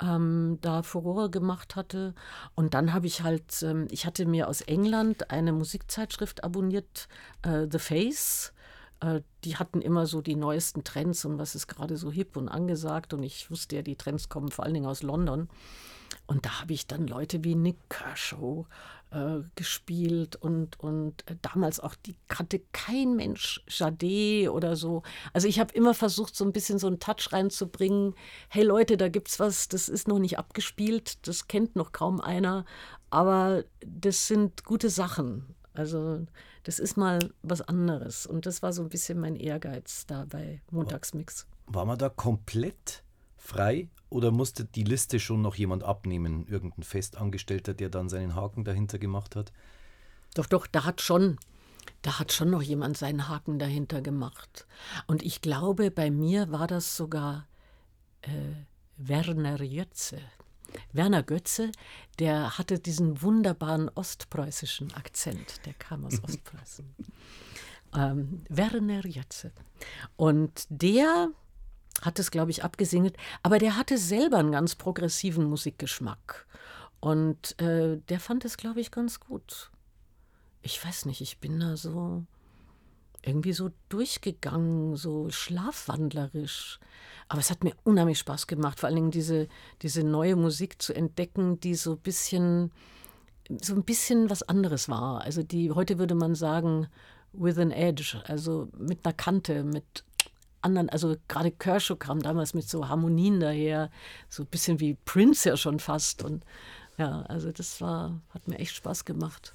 ähm, 0.00 0.58
da 0.60 0.84
Furore 0.84 1.30
gemacht 1.30 1.74
hatte. 1.74 2.14
Und 2.54 2.74
dann 2.74 2.92
habe 2.92 3.08
ich 3.08 3.24
halt, 3.24 3.64
ähm, 3.64 3.88
ich 3.90 4.06
hatte 4.06 4.24
mir 4.24 4.46
aus 4.46 4.60
England 4.60 5.32
eine 5.32 5.52
Musikzeitschrift 5.52 6.44
abonniert, 6.44 7.08
äh, 7.42 7.66
The 7.68 7.80
Face. 7.80 8.52
Äh, 9.00 9.22
die 9.42 9.56
hatten 9.56 9.82
immer 9.82 10.06
so 10.06 10.20
die 10.20 10.36
neuesten 10.36 10.84
Trends 10.84 11.24
und 11.24 11.40
was 11.40 11.56
ist 11.56 11.66
gerade 11.66 11.96
so 11.96 12.12
hip 12.12 12.36
und 12.36 12.48
angesagt. 12.48 13.14
Und 13.14 13.24
ich 13.24 13.50
wusste 13.50 13.74
ja, 13.74 13.82
die 13.82 13.96
Trends 13.96 14.28
kommen 14.28 14.52
vor 14.52 14.64
allen 14.64 14.74
Dingen 14.74 14.86
aus 14.86 15.02
London. 15.02 15.48
Und 16.26 16.46
da 16.46 16.60
habe 16.60 16.72
ich 16.72 16.86
dann 16.86 17.06
Leute 17.06 17.44
wie 17.44 17.54
Nick 17.54 17.76
Kershaw 17.88 18.66
äh, 19.12 19.42
gespielt 19.54 20.36
und, 20.36 20.80
und 20.80 21.28
äh, 21.30 21.36
damals 21.42 21.80
auch, 21.80 21.94
die 21.94 22.16
kannte 22.28 22.60
kein 22.72 23.14
Mensch 23.14 23.62
Jade 23.68 24.50
oder 24.52 24.74
so. 24.76 25.02
Also 25.32 25.48
ich 25.48 25.60
habe 25.60 25.74
immer 25.74 25.94
versucht, 25.94 26.34
so 26.34 26.44
ein 26.44 26.52
bisschen 26.52 26.78
so 26.78 26.86
einen 26.86 26.98
Touch 26.98 27.32
reinzubringen. 27.32 28.14
Hey 28.48 28.64
Leute, 28.64 28.96
da 28.96 29.08
gibt's 29.08 29.38
was, 29.38 29.68
das 29.68 29.88
ist 29.88 30.08
noch 30.08 30.18
nicht 30.18 30.38
abgespielt, 30.38 31.26
das 31.26 31.46
kennt 31.46 31.76
noch 31.76 31.92
kaum 31.92 32.20
einer, 32.20 32.64
aber 33.10 33.64
das 33.84 34.26
sind 34.26 34.64
gute 34.64 34.88
Sachen. 34.88 35.54
Also 35.74 36.26
das 36.64 36.78
ist 36.78 36.96
mal 36.96 37.18
was 37.42 37.62
anderes. 37.62 38.26
Und 38.26 38.46
das 38.46 38.62
war 38.62 38.72
so 38.72 38.82
ein 38.82 38.88
bisschen 38.88 39.18
mein 39.18 39.36
Ehrgeiz 39.36 40.06
da 40.06 40.26
bei 40.28 40.62
Montagsmix. 40.70 41.46
War 41.66 41.84
man 41.84 41.98
da 41.98 42.08
komplett 42.08 43.02
frei 43.36 43.88
oder 44.12 44.30
musste 44.30 44.64
die 44.64 44.84
Liste 44.84 45.18
schon 45.18 45.42
noch 45.42 45.54
jemand 45.54 45.82
abnehmen? 45.84 46.46
Irgendein 46.46 46.82
Festangestellter, 46.82 47.74
der 47.74 47.88
dann 47.88 48.08
seinen 48.08 48.34
Haken 48.34 48.64
dahinter 48.64 48.98
gemacht 48.98 49.36
hat? 49.36 49.52
Doch, 50.34 50.46
doch, 50.46 50.66
da 50.66 50.84
hat 50.84 51.00
schon, 51.00 51.38
da 52.02 52.18
hat 52.18 52.32
schon 52.32 52.50
noch 52.50 52.62
jemand 52.62 52.96
seinen 52.96 53.28
Haken 53.28 53.58
dahinter 53.58 54.00
gemacht. 54.00 54.66
Und 55.06 55.22
ich 55.22 55.40
glaube, 55.40 55.90
bei 55.90 56.10
mir 56.10 56.50
war 56.52 56.66
das 56.66 56.96
sogar 56.96 57.46
äh, 58.22 58.30
Werner 58.96 59.60
Jötze. 59.62 60.20
Werner 60.92 61.22
Götze, 61.22 61.70
der 62.18 62.56
hatte 62.56 62.78
diesen 62.78 63.20
wunderbaren 63.20 63.90
ostpreußischen 63.90 64.94
Akzent, 64.94 65.66
der 65.66 65.74
kam 65.74 66.06
aus 66.06 66.18
Ostpreußen. 66.24 66.94
ähm, 67.94 68.42
Werner 68.48 69.04
Jötze. 69.04 69.52
Und 70.16 70.66
der 70.70 71.28
hat 72.00 72.18
es, 72.18 72.30
glaube 72.30 72.50
ich, 72.50 72.64
abgesegnet. 72.64 73.16
Aber 73.42 73.58
der 73.58 73.76
hatte 73.76 73.98
selber 73.98 74.38
einen 74.38 74.52
ganz 74.52 74.74
progressiven 74.74 75.44
Musikgeschmack. 75.44 76.46
Und 77.00 77.60
äh, 77.60 77.98
der 78.08 78.20
fand 78.20 78.44
es, 78.44 78.56
glaube 78.56 78.80
ich, 78.80 78.90
ganz 78.90 79.20
gut. 79.20 79.70
Ich 80.62 80.84
weiß 80.84 81.06
nicht, 81.06 81.20
ich 81.20 81.38
bin 81.38 81.60
da 81.60 81.76
so 81.76 82.24
irgendwie 83.24 83.52
so 83.52 83.70
durchgegangen, 83.88 84.96
so 84.96 85.30
schlafwandlerisch. 85.30 86.80
Aber 87.28 87.40
es 87.40 87.50
hat 87.50 87.64
mir 87.64 87.74
unheimlich 87.84 88.18
Spaß 88.18 88.46
gemacht, 88.46 88.80
vor 88.80 88.88
allen 88.88 88.96
Dingen 88.96 89.10
diese, 89.10 89.48
diese 89.82 90.02
neue 90.02 90.36
Musik 90.36 90.82
zu 90.82 90.92
entdecken, 90.92 91.60
die 91.60 91.74
so 91.74 91.92
ein 91.92 91.98
bisschen, 91.98 92.72
so 93.60 93.74
ein 93.74 93.84
bisschen 93.84 94.28
was 94.28 94.42
anderes 94.42 94.88
war. 94.88 95.22
Also 95.22 95.42
die, 95.42 95.70
heute 95.70 95.98
würde 95.98 96.14
man 96.14 96.34
sagen, 96.34 96.88
with 97.32 97.58
an 97.58 97.70
edge, 97.70 98.22
also 98.26 98.68
mit 98.76 99.04
einer 99.04 99.14
Kante, 99.14 99.64
mit 99.64 100.04
anderen, 100.62 100.88
also 100.88 101.16
gerade 101.28 101.50
Kershaw 101.50 101.96
kam 101.96 102.20
damals 102.20 102.54
mit 102.54 102.68
so 102.68 102.88
Harmonien 102.88 103.40
daher, 103.40 103.90
so 104.28 104.42
ein 104.42 104.46
bisschen 104.46 104.80
wie 104.80 104.96
Prince 105.04 105.48
ja 105.48 105.56
schon 105.56 105.78
fast. 105.80 106.22
Und 106.22 106.44
ja, 106.98 107.22
also 107.22 107.52
das 107.52 107.80
war, 107.80 108.20
hat 108.30 108.48
mir 108.48 108.58
echt 108.58 108.74
Spaß 108.74 109.04
gemacht. 109.04 109.54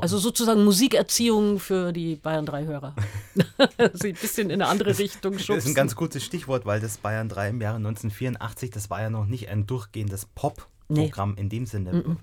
Also 0.00 0.18
sozusagen 0.18 0.64
Musikerziehung 0.64 1.60
für 1.60 1.92
die 1.92 2.16
Bayern 2.16 2.46
3 2.46 2.64
Hörer. 2.64 2.96
also 3.78 4.08
ein 4.08 4.14
bisschen 4.14 4.50
in 4.50 4.60
eine 4.60 4.68
andere 4.68 4.98
Richtung 4.98 5.34
schubsen. 5.34 5.54
Das 5.54 5.64
ist 5.64 5.70
ein 5.70 5.74
ganz 5.74 5.94
gutes 5.94 6.24
Stichwort, 6.24 6.66
weil 6.66 6.80
das 6.80 6.98
Bayern 6.98 7.28
3 7.28 7.50
im 7.50 7.60
Jahre 7.60 7.76
1984, 7.76 8.70
das 8.70 8.90
war 8.90 9.00
ja 9.00 9.10
noch 9.10 9.26
nicht 9.26 9.48
ein 9.48 9.66
durchgehendes 9.66 10.26
Pop-Programm 10.34 11.34
nee. 11.34 11.40
in 11.42 11.48
dem 11.48 11.66
Sinne. 11.66 11.92
Mm 11.92 11.96
-mm. 11.96 12.16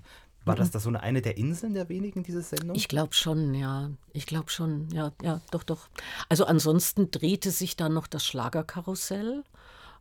War 0.50 0.56
das 0.56 0.70
da 0.70 0.80
so 0.80 0.88
eine, 0.88 1.02
eine 1.02 1.22
der 1.22 1.36
Inseln 1.36 1.74
der 1.74 1.88
wenigen, 1.88 2.22
diese 2.22 2.42
Sendung? 2.42 2.76
Ich 2.76 2.88
glaube 2.88 3.14
schon, 3.14 3.54
ja. 3.54 3.90
Ich 4.12 4.26
glaube 4.26 4.50
schon, 4.50 4.88
ja, 4.92 5.12
ja, 5.22 5.40
doch, 5.50 5.62
doch. 5.62 5.88
Also 6.28 6.44
ansonsten 6.44 7.10
drehte 7.10 7.50
sich 7.50 7.76
dann 7.76 7.94
noch 7.94 8.06
das 8.06 8.24
Schlagerkarussell. 8.24 9.44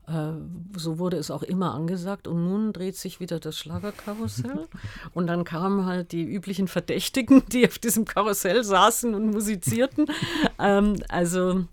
Äh, 0.08 0.32
so 0.76 0.98
wurde 0.98 1.18
es 1.18 1.32
auch 1.32 1.44
immer 1.44 1.74
angesagt. 1.74 2.28
Und 2.28 2.44
nun 2.44 2.74
dreht 2.74 2.96
sich 2.96 3.20
wieder 3.20 3.40
das 3.40 3.58
Schlagerkarussell. 3.58 4.68
und 5.14 5.28
dann 5.28 5.44
kamen 5.44 5.86
halt 5.86 6.12
die 6.12 6.24
üblichen 6.24 6.68
Verdächtigen, 6.68 7.44
die 7.50 7.68
auf 7.68 7.78
diesem 7.78 8.06
Karussell 8.06 8.64
saßen 8.64 9.14
und 9.14 9.32
musizierten. 9.32 10.08
ähm, 10.60 10.96
also 11.10 11.66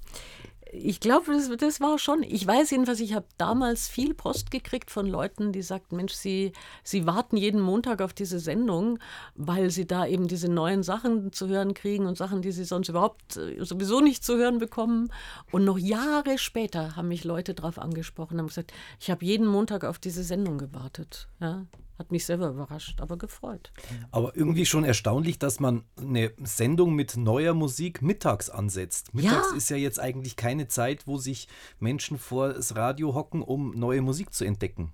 ich 0.76 1.00
glaube, 1.00 1.32
das, 1.32 1.50
das, 1.56 1.80
war 1.80 1.98
schon, 1.98 2.22
ich 2.22 2.46
weiß 2.46 2.70
jedenfalls, 2.70 3.00
ich 3.00 3.14
habe 3.14 3.26
damals 3.38 3.88
viel 3.88 4.14
Post 4.14 4.50
gekriegt 4.50 4.90
von 4.90 5.06
Leuten, 5.06 5.52
die 5.52 5.62
sagten, 5.62 5.96
Mensch, 5.96 6.12
sie, 6.12 6.52
sie 6.82 7.06
warten 7.06 7.36
jeden 7.36 7.60
Montag 7.60 8.00
auf 8.02 8.12
diese 8.12 8.38
Sendung, 8.38 8.98
weil 9.34 9.70
sie 9.70 9.86
da 9.86 10.06
eben 10.06 10.28
diese 10.28 10.48
neuen 10.48 10.82
Sachen 10.82 11.32
zu 11.32 11.48
hören 11.48 11.74
kriegen 11.74 12.06
und 12.06 12.16
Sachen, 12.16 12.42
die 12.42 12.52
sie 12.52 12.64
sonst 12.64 12.88
überhaupt 12.88 13.36
äh, 13.36 13.64
sowieso 13.64 14.00
nicht 14.00 14.24
zu 14.24 14.36
hören 14.36 14.58
bekommen. 14.58 15.10
Und 15.50 15.64
noch 15.64 15.78
Jahre 15.78 16.38
später 16.38 16.96
haben 16.96 17.08
mich 17.08 17.24
Leute 17.24 17.54
darauf 17.54 17.78
angesprochen, 17.78 18.38
haben 18.38 18.48
gesagt, 18.48 18.72
ich 19.00 19.10
habe 19.10 19.24
jeden 19.24 19.46
Montag 19.46 19.84
auf 19.84 19.98
diese 19.98 20.22
Sendung 20.22 20.58
gewartet. 20.58 21.28
Ja? 21.40 21.66
Hat 21.98 22.12
mich 22.12 22.26
selber 22.26 22.50
überrascht, 22.50 23.00
aber 23.00 23.16
gefreut. 23.16 23.72
Aber 24.10 24.36
irgendwie 24.36 24.66
schon 24.66 24.84
erstaunlich, 24.84 25.38
dass 25.38 25.60
man 25.60 25.84
eine 25.96 26.32
Sendung 26.42 26.94
mit 26.94 27.16
neuer 27.16 27.54
Musik 27.54 28.02
mittags 28.02 28.50
ansetzt. 28.50 29.14
Mittags 29.14 29.50
ja. 29.50 29.56
ist 29.56 29.70
ja 29.70 29.76
jetzt 29.76 29.98
eigentlich 29.98 30.36
keine 30.36 30.68
Zeit, 30.68 31.06
wo 31.06 31.16
sich 31.16 31.48
Menschen 31.78 32.18
vor 32.18 32.52
das 32.52 32.76
Radio 32.76 33.14
hocken, 33.14 33.40
um 33.40 33.70
neue 33.70 34.02
Musik 34.02 34.34
zu 34.34 34.44
entdecken. 34.44 34.92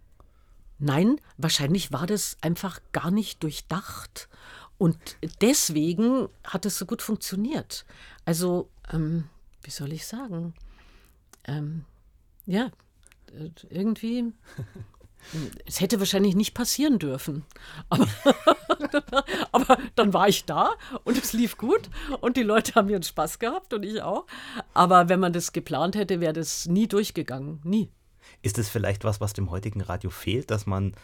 Nein, 0.79 1.21
wahrscheinlich 1.39 1.93
war 1.93 2.07
das 2.07 2.37
einfach 2.41 2.81
gar 2.93 3.11
nicht 3.11 3.43
durchdacht. 3.43 4.29
Und 4.79 4.99
deswegen 5.41 6.29
hat 6.45 6.67
es 6.67 6.79
so 6.79 6.87
gut 6.87 7.03
funktioniert. 7.03 7.85
Also, 8.25 8.69
ähm, 8.93 9.29
wie 9.63 9.71
soll 9.71 9.93
ich 9.93 10.07
sagen? 10.07 10.55
Ähm, 11.45 11.85
ja, 12.47 12.71
äh, 13.33 13.51
irgendwie 13.71 14.33
es 15.67 15.81
hätte 15.81 15.99
wahrscheinlich 15.99 16.35
nicht 16.35 16.55
passieren 16.55 16.99
dürfen. 16.99 17.45
Aber, 17.89 18.07
aber, 19.53 19.79
dann 19.95 20.13
war 20.13 20.29
ich 20.29 20.45
da 20.45 20.73
und 21.05 21.17
es 21.17 21.33
lief 21.33 21.57
gut 21.57 21.91
und 22.21 22.37
die 22.37 22.43
Leute 22.43 22.75
haben 22.75 22.89
ihren 22.89 23.03
Spaß 23.03 23.39
gehabt 23.39 23.73
und 23.73 23.85
ich 23.85 24.03
auch. 24.03 24.27
Aber 24.75 25.09
wenn 25.09 25.21
man 25.21 25.33
das 25.33 25.53
geplant 25.53 25.95
hätte, 25.95 26.21
wäre 26.21 26.33
das 26.33 26.67
nie 26.67 26.87
durchgegangen. 26.87 27.61
Nie. 27.65 27.91
Ist 28.43 28.59
es 28.59 28.69
vielleicht 28.69 29.05
was, 29.05 29.21
was 29.21 29.33
dem 29.33 29.51
heutigen 29.51 29.81
Radio 29.81 30.11
fehlt, 30.11 30.51
dass 30.51 30.67
man 30.67 30.95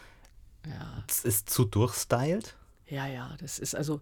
ja. 0.67 1.05
es 1.25 1.45
zu 1.45 1.65
durchstylt? 1.65 2.57
Ja, 2.87 3.07
ja, 3.07 3.37
das 3.41 3.59
ist 3.59 3.75
also, 3.75 4.01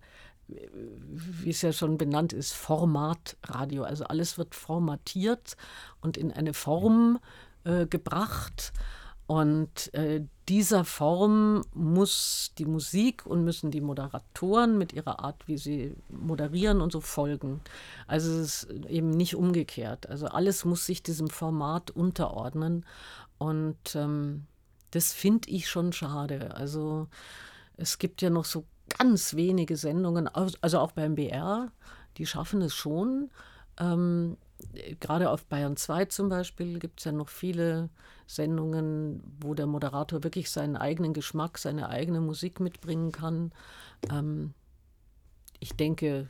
wie 0.49 1.51
es 1.51 1.63
ja 1.63 1.73
schon 1.73 1.99
benannt 1.99 2.33
ist, 2.33 2.53
Formatradio. 2.53 3.83
Also 3.83 4.05
alles 4.05 4.39
wird 4.39 4.55
formatiert 4.55 5.57
und 6.01 6.17
in 6.17 6.33
eine 6.33 6.55
Form 6.55 7.19
äh, 7.65 7.87
gebracht. 7.87 8.73
Und 9.27 9.93
äh, 9.93 10.25
dieser 10.49 10.85
Form 10.85 11.65
muss 11.75 12.53
die 12.59 12.65
Musik 12.65 13.27
und 13.27 13.43
müssen 13.43 13.73
die 13.73 13.81
Moderatoren 13.81 14.79
mit 14.79 14.93
ihrer 14.93 15.19
Art, 15.25 15.49
wie 15.49 15.59
sie 15.59 15.97
moderieren 16.09 16.81
und 16.81 16.93
so 16.93 17.01
folgen. 17.01 17.61
Also 18.07 18.31
es 18.31 18.65
ist 18.65 18.71
eben 18.89 19.11
nicht 19.11 19.35
umgekehrt. 19.35 20.09
Also 20.09 20.27
alles 20.27 20.65
muss 20.65 20.87
sich 20.87 21.03
diesem 21.03 21.29
Format 21.29 21.91
unterordnen. 21.91 22.87
Und 23.39 23.97
ähm, 23.97 24.47
das 24.93 25.13
finde 25.13 25.51
ich 25.51 25.69
schon 25.69 25.93
schade. 25.93 26.55
Also 26.55 27.09
es 27.77 27.99
gibt 27.99 28.23
ja 28.23 28.31
noch 28.31 28.45
so 28.45 28.65
ganz 28.99 29.35
wenige 29.35 29.77
Sendungen, 29.77 30.29
also 30.29 30.79
auch 30.79 30.93
beim 30.93 31.17
BR, 31.17 31.73
die 32.17 32.27
schaffen 32.27 32.63
es 32.63 32.75
schon. 32.75 33.31
Ähm, 33.79 34.37
gerade 35.01 35.31
auf 35.31 35.45
Bayern 35.47 35.77
2 35.77 36.07
zum 36.07 36.29
Beispiel 36.29 36.79
gibt 36.79 37.01
es 37.01 37.05
ja 37.05 37.13
noch 37.13 37.29
viele 37.29 37.91
Sendungen, 38.27 39.23
wo 39.41 39.55
der 39.55 39.67
Moderator 39.67 40.25
wirklich 40.25 40.51
seinen 40.51 40.77
eigenen 40.77 41.13
Geschmack, 41.13 41.59
seine 41.59 41.89
eigene 41.89 42.21
Musik 42.21 42.61
mitbringen 42.61 43.13
kann. 43.13 43.53
Ähm, 44.11 44.53
ich 45.61 45.75
denke, 45.75 46.29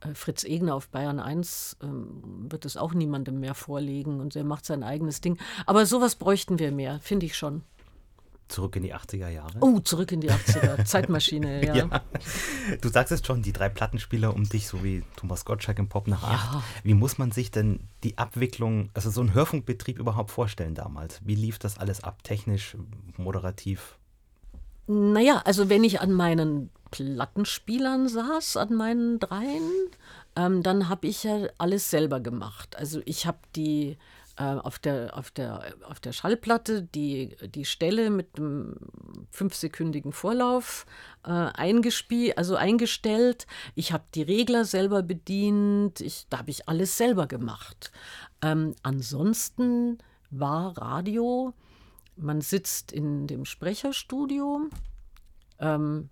äh, 0.00 0.14
Fritz 0.14 0.44
Egner 0.44 0.74
auf 0.74 0.88
Bayern 0.88 1.20
1 1.20 1.78
ähm, 1.82 2.50
wird 2.50 2.64
es 2.64 2.76
auch 2.76 2.94
niemandem 2.94 3.40
mehr 3.40 3.54
vorlegen 3.54 4.20
und 4.20 4.34
er 4.34 4.44
macht 4.44 4.64
sein 4.64 4.82
eigenes 4.82 5.20
Ding. 5.20 5.38
Aber 5.66 5.86
sowas 5.86 6.16
bräuchten 6.16 6.58
wir 6.58 6.72
mehr, 6.72 7.00
finde 7.00 7.26
ich 7.26 7.36
schon. 7.36 7.62
Zurück 8.48 8.76
in 8.76 8.84
die 8.84 8.94
80er 8.94 9.28
Jahre. 9.28 9.58
Oh, 9.60 9.80
zurück 9.80 10.12
in 10.12 10.20
die 10.20 10.30
80er. 10.30 10.84
Zeitmaschine, 10.84 11.64
ja. 11.64 11.74
ja. 11.74 12.00
Du 12.80 12.88
sagst 12.88 13.10
es 13.10 13.26
schon, 13.26 13.42
die 13.42 13.52
drei 13.52 13.68
Plattenspieler 13.68 14.34
um 14.34 14.48
dich, 14.48 14.68
so 14.68 14.84
wie 14.84 15.02
Thomas 15.16 15.44
Gottschalk 15.44 15.78
im 15.80 15.88
Pop 15.88 16.06
nach 16.06 16.22
acht. 16.22 16.54
Ja. 16.54 16.62
Wie 16.84 16.94
muss 16.94 17.18
man 17.18 17.32
sich 17.32 17.50
denn 17.50 17.80
die 18.04 18.18
Abwicklung, 18.18 18.90
also 18.94 19.10
so 19.10 19.20
ein 19.20 19.34
Hörfunkbetrieb 19.34 19.98
überhaupt 19.98 20.30
vorstellen 20.30 20.74
damals? 20.74 21.20
Wie 21.24 21.34
lief 21.34 21.58
das 21.58 21.78
alles 21.78 22.04
ab, 22.04 22.22
technisch, 22.22 22.76
moderativ? 23.16 23.98
Naja, 24.86 25.42
also 25.44 25.68
wenn 25.68 25.82
ich 25.82 26.00
an 26.00 26.12
meinen 26.12 26.70
Plattenspielern 26.92 28.08
saß, 28.08 28.56
an 28.56 28.74
meinen 28.74 29.18
dreien, 29.18 29.72
ähm, 30.36 30.62
dann 30.62 30.88
habe 30.88 31.08
ich 31.08 31.24
ja 31.24 31.48
alles 31.58 31.90
selber 31.90 32.20
gemacht. 32.20 32.76
Also 32.76 33.00
ich 33.04 33.26
habe 33.26 33.38
die 33.56 33.96
auf, 34.42 34.78
der, 34.78 35.16
auf, 35.16 35.30
der, 35.30 35.74
auf 35.88 35.98
der 36.00 36.12
Schallplatte 36.12 36.82
die, 36.82 37.36
die 37.48 37.64
Stelle 37.64 38.10
mit 38.10 38.38
einem 38.38 38.76
fünfsekündigen 39.30 40.12
Vorlauf 40.12 40.84
äh, 41.24 41.30
eingespielt, 41.30 42.36
also 42.36 42.56
eingestellt. 42.56 43.46
Ich 43.74 43.92
habe 43.92 44.04
die 44.14 44.22
Regler 44.22 44.64
selber 44.64 45.02
bedient. 45.02 46.00
Ich, 46.00 46.26
da 46.28 46.38
habe 46.38 46.50
ich 46.50 46.68
alles 46.68 46.98
selber 46.98 47.26
gemacht. 47.26 47.90
Ähm, 48.42 48.74
ansonsten 48.82 49.98
war 50.30 50.76
Radio, 50.76 51.54
man 52.16 52.40
sitzt 52.42 52.92
in 52.92 53.26
dem 53.26 53.46
Sprecherstudio. 53.46 54.68
Ähm, 55.58 56.10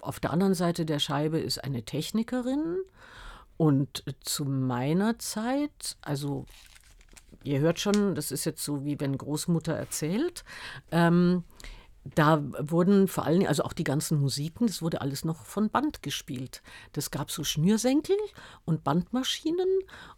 auf 0.00 0.18
der 0.20 0.32
anderen 0.32 0.54
Seite 0.54 0.84
der 0.84 0.98
Scheibe 0.98 1.38
ist 1.38 1.62
eine 1.62 1.84
Technikerin. 1.84 2.78
Und 3.56 4.04
zu 4.20 4.44
meiner 4.44 5.18
Zeit, 5.18 5.96
also 6.02 6.44
ihr 7.44 7.60
hört 7.60 7.80
schon, 7.80 8.14
das 8.14 8.30
ist 8.30 8.44
jetzt 8.44 8.64
so, 8.64 8.84
wie 8.84 9.00
wenn 9.00 9.18
Großmutter 9.18 9.74
erzählt. 9.74 10.44
Ähm, 10.90 11.44
da 12.14 12.42
wurden 12.58 13.08
vor 13.08 13.24
allen 13.24 13.40
Dingen, 13.40 13.48
also 13.48 13.64
auch 13.64 13.72
die 13.72 13.84
ganzen 13.84 14.20
Musiken, 14.20 14.66
das 14.66 14.82
wurde 14.82 15.00
alles 15.00 15.24
noch 15.24 15.44
von 15.44 15.70
Band 15.70 16.02
gespielt. 16.02 16.62
Das 16.92 17.10
gab 17.10 17.30
so 17.30 17.42
Schnürsenkel 17.42 18.16
und 18.64 18.84
Bandmaschinen 18.84 19.68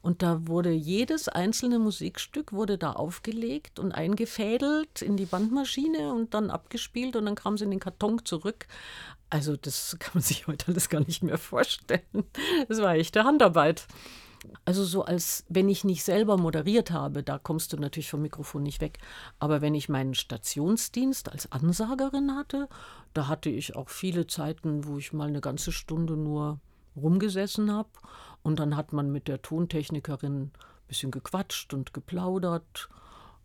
und 0.03 0.23
da 0.23 0.47
wurde 0.47 0.71
jedes 0.71 1.29
einzelne 1.29 1.79
Musikstück 1.79 2.53
wurde 2.53 2.79
da 2.79 2.93
aufgelegt 2.93 3.79
und 3.79 3.93
eingefädelt 3.93 5.03
in 5.03 5.17
die 5.17 5.27
Bandmaschine 5.27 6.13
und 6.13 6.35
dann 6.35 6.51
abgespielt 6.51 7.17
und 7.17 7.27
dann 7.27 7.35
kam 7.35 7.55
es 7.55 7.63
in 7.63 7.71
den 7.71 7.81
Karton 7.81 8.25
zurück. 8.25 8.67
Also 9.31 9.57
das 9.57 9.97
kann 10.01 10.13
man 10.15 10.23
sich 10.23 10.47
heute 10.47 10.69
alles 10.69 10.89
gar 10.89 11.01
nicht 11.01 11.23
mehr 11.23 11.39
vorstellen. 11.39 12.25
Das 12.69 12.81
war 12.81 12.95
echte 12.95 13.25
Handarbeit. 13.25 13.87
Also 14.65 14.85
so 14.85 15.05
als 15.05 15.45
wenn 15.49 15.69
ich 15.69 15.85
nicht 15.85 16.05
selber 16.05 16.37
moderiert 16.37 16.91
habe, 16.91 17.23
da 17.23 17.39
kommst 17.39 17.73
du 17.73 17.77
natürlich 17.77 18.11
vom 18.11 18.23
Mikrofon 18.23 18.63
nicht 18.63 18.81
weg. 18.81 18.99
Aber 19.39 19.61
wenn 19.61 19.75
ich 19.75 19.89
meinen 19.89 20.15
Stationsdienst 20.15 21.31
als 21.31 21.51
Ansagerin 21.53 22.35
hatte, 22.35 22.69
da 23.15 23.29
hatte 23.29 23.51
ich 23.51 23.77
auch 23.77 23.89
viele 23.89 24.27
Zeiten, 24.27 24.87
wo 24.87 24.99
ich 24.99 25.13
mal 25.13 25.29
eine 25.29 25.41
ganze 25.41 25.73
Stunde 25.73 26.17
nur 26.17 26.61
rumgesessen 26.97 27.73
habe. 27.73 27.91
Und 28.43 28.59
dann 28.59 28.77
hat 28.77 28.93
man 28.93 29.11
mit 29.11 29.29
der 29.29 29.43
Tontechnikerin 29.43 30.43
ein 30.43 30.53
bisschen 30.87 31.11
gequatscht 31.11 31.75
und 31.75 31.93
geplaudert. 31.93 32.89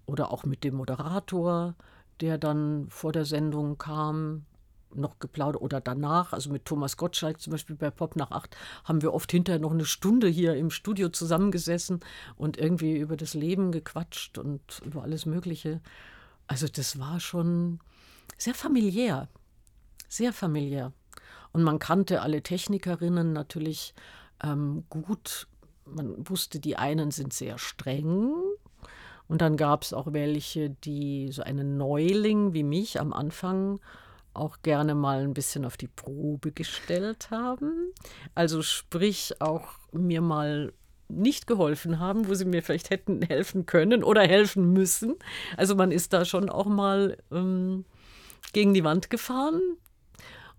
Oder 0.05 0.31
auch 0.31 0.43
mit 0.43 0.63
dem 0.63 0.75
Moderator, 0.75 1.75
der 2.19 2.37
dann 2.37 2.87
vor 2.89 3.13
der 3.13 3.25
Sendung 3.25 3.77
kam 3.77 4.45
noch 4.95 5.19
geplaudert 5.19 5.61
oder 5.61 5.81
danach, 5.81 6.33
also 6.33 6.51
mit 6.51 6.65
Thomas 6.65 6.97
Gottschalk 6.97 7.39
zum 7.41 7.51
Beispiel 7.51 7.75
bei 7.75 7.89
Pop 7.89 8.15
nach 8.15 8.31
acht, 8.31 8.55
haben 8.83 9.01
wir 9.01 9.13
oft 9.13 9.31
hinterher 9.31 9.59
noch 9.59 9.71
eine 9.71 9.85
Stunde 9.85 10.27
hier 10.27 10.55
im 10.55 10.69
Studio 10.69 11.09
zusammengesessen 11.09 11.99
und 12.35 12.57
irgendwie 12.57 12.97
über 12.97 13.17
das 13.17 13.33
Leben 13.33 13.71
gequatscht 13.71 14.37
und 14.37 14.81
über 14.85 15.03
alles 15.03 15.25
Mögliche. 15.25 15.81
Also 16.47 16.67
das 16.67 16.99
war 16.99 17.19
schon 17.19 17.79
sehr 18.37 18.53
familiär, 18.53 19.29
sehr 20.07 20.33
familiär. 20.33 20.91
Und 21.51 21.63
man 21.63 21.79
kannte 21.79 22.21
alle 22.21 22.41
Technikerinnen 22.41 23.33
natürlich 23.33 23.93
ähm, 24.43 24.85
gut. 24.89 25.47
Man 25.85 26.27
wusste, 26.27 26.59
die 26.59 26.77
einen 26.77 27.11
sind 27.11 27.33
sehr 27.33 27.57
streng, 27.59 28.33
und 29.27 29.41
dann 29.41 29.57
gab 29.57 29.83
es 29.83 29.93
auch 29.93 30.13
welche, 30.13 30.69
die 30.69 31.31
so 31.31 31.43
einen 31.43 31.77
Neuling 31.77 32.53
wie 32.53 32.63
mich 32.63 32.99
am 32.99 33.13
Anfang 33.13 33.79
auch 34.33 34.61
gerne 34.61 34.95
mal 34.95 35.21
ein 35.21 35.33
bisschen 35.33 35.65
auf 35.65 35.77
die 35.77 35.87
Probe 35.87 36.51
gestellt 36.51 37.29
haben. 37.31 37.93
Also 38.35 38.61
sprich 38.61 39.35
auch 39.39 39.77
mir 39.91 40.21
mal 40.21 40.73
nicht 41.07 41.47
geholfen 41.47 41.99
haben, 41.99 42.27
wo 42.27 42.33
sie 42.33 42.45
mir 42.45 42.63
vielleicht 42.63 42.89
hätten 42.89 43.21
helfen 43.21 43.65
können 43.65 44.03
oder 44.03 44.21
helfen 44.21 44.73
müssen. 44.73 45.15
Also 45.57 45.75
man 45.75 45.91
ist 45.91 46.13
da 46.13 46.25
schon 46.25 46.49
auch 46.49 46.65
mal 46.65 47.17
ähm, 47.31 47.85
gegen 48.53 48.73
die 48.73 48.83
Wand 48.83 49.09
gefahren. 49.09 49.61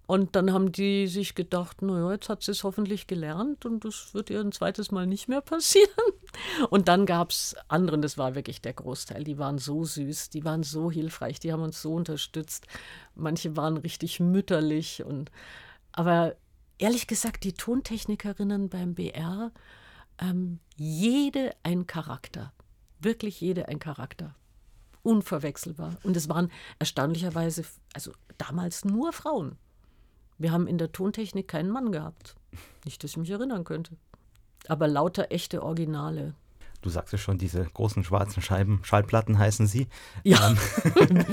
Und 0.07 0.37
dann 0.37 0.53
haben 0.53 0.71
die 0.71 1.07
sich 1.07 1.35
gedacht, 1.35 1.81
naja, 1.81 2.13
jetzt 2.13 2.29
hat 2.29 2.43
sie 2.43 2.51
es 2.51 2.63
hoffentlich 2.63 3.07
gelernt 3.07 3.65
und 3.65 3.85
das 3.87 4.13
wird 4.13 4.29
ihr 4.29 4.41
ein 4.41 4.53
zweites 4.53 4.91
Mal 4.91 5.07
nicht 5.07 5.29
mehr 5.29 5.41
passieren. 5.41 5.89
Und 6.69 6.89
dann 6.89 7.07
gab 7.07 7.31
es 7.31 7.55
anderen, 7.69 8.03
das 8.03 8.19
war 8.19 8.35
wirklich 8.35 8.61
der 8.61 8.73
Großteil, 8.73 9.23
die 9.23 9.39
waren 9.39 9.57
so 9.57 9.85
süß, 9.85 10.31
die 10.31 10.45
waren 10.45 10.63
so 10.65 10.91
hilfreich, 10.91 11.39
die 11.39 11.53
haben 11.53 11.63
uns 11.63 11.81
so 11.81 11.95
unterstützt. 11.95 12.67
Manche 13.15 13.57
waren 13.57 13.77
richtig 13.77 14.19
mütterlich. 14.21 15.05
Und, 15.05 15.31
aber 15.93 16.35
ehrlich 16.79 17.07
gesagt, 17.07 17.45
die 17.45 17.53
Tontechnikerinnen 17.53 18.69
beim 18.69 18.95
BR, 18.95 19.53
ähm, 20.19 20.59
jede 20.77 21.53
ein 21.63 21.87
Charakter. 21.87 22.53
Wirklich 23.01 23.41
jede 23.41 23.69
ein 23.69 23.79
Charakter. 23.79 24.35
Unverwechselbar. 25.03 25.97
Und 26.03 26.17
es 26.17 26.29
waren 26.29 26.51
erstaunlicherweise, 26.79 27.65
also 27.95 28.13
damals 28.39 28.85
nur 28.85 29.13
Frauen. 29.13 29.57
Wir 30.45 30.53
haben 30.53 30.67
in 30.67 30.77
der 30.77 30.93
Tontechnik 30.93 31.49
keinen 31.49 31.71
Mann 31.71 31.91
gehabt. 31.91 32.37
Nicht, 32.85 33.03
dass 33.03 33.13
ich 33.13 33.17
mich 33.17 33.31
erinnern 33.31 33.65
könnte. 33.65 33.97
Aber 34.69 34.87
lauter 34.87 35.33
echte 35.33 35.63
Originale. 35.63 36.35
Du 36.83 36.91
sagst 36.91 37.15
ja 37.15 37.19
schon, 37.19 37.39
diese 37.39 37.65
großen 37.65 38.05
schwarzen 38.05 38.43
Scheiben, 38.43 38.81
Schallplatten 38.83 39.39
heißen 39.39 39.67
sie. 39.67 39.87
Ja. 40.23 40.51
Ähm, 40.51 40.59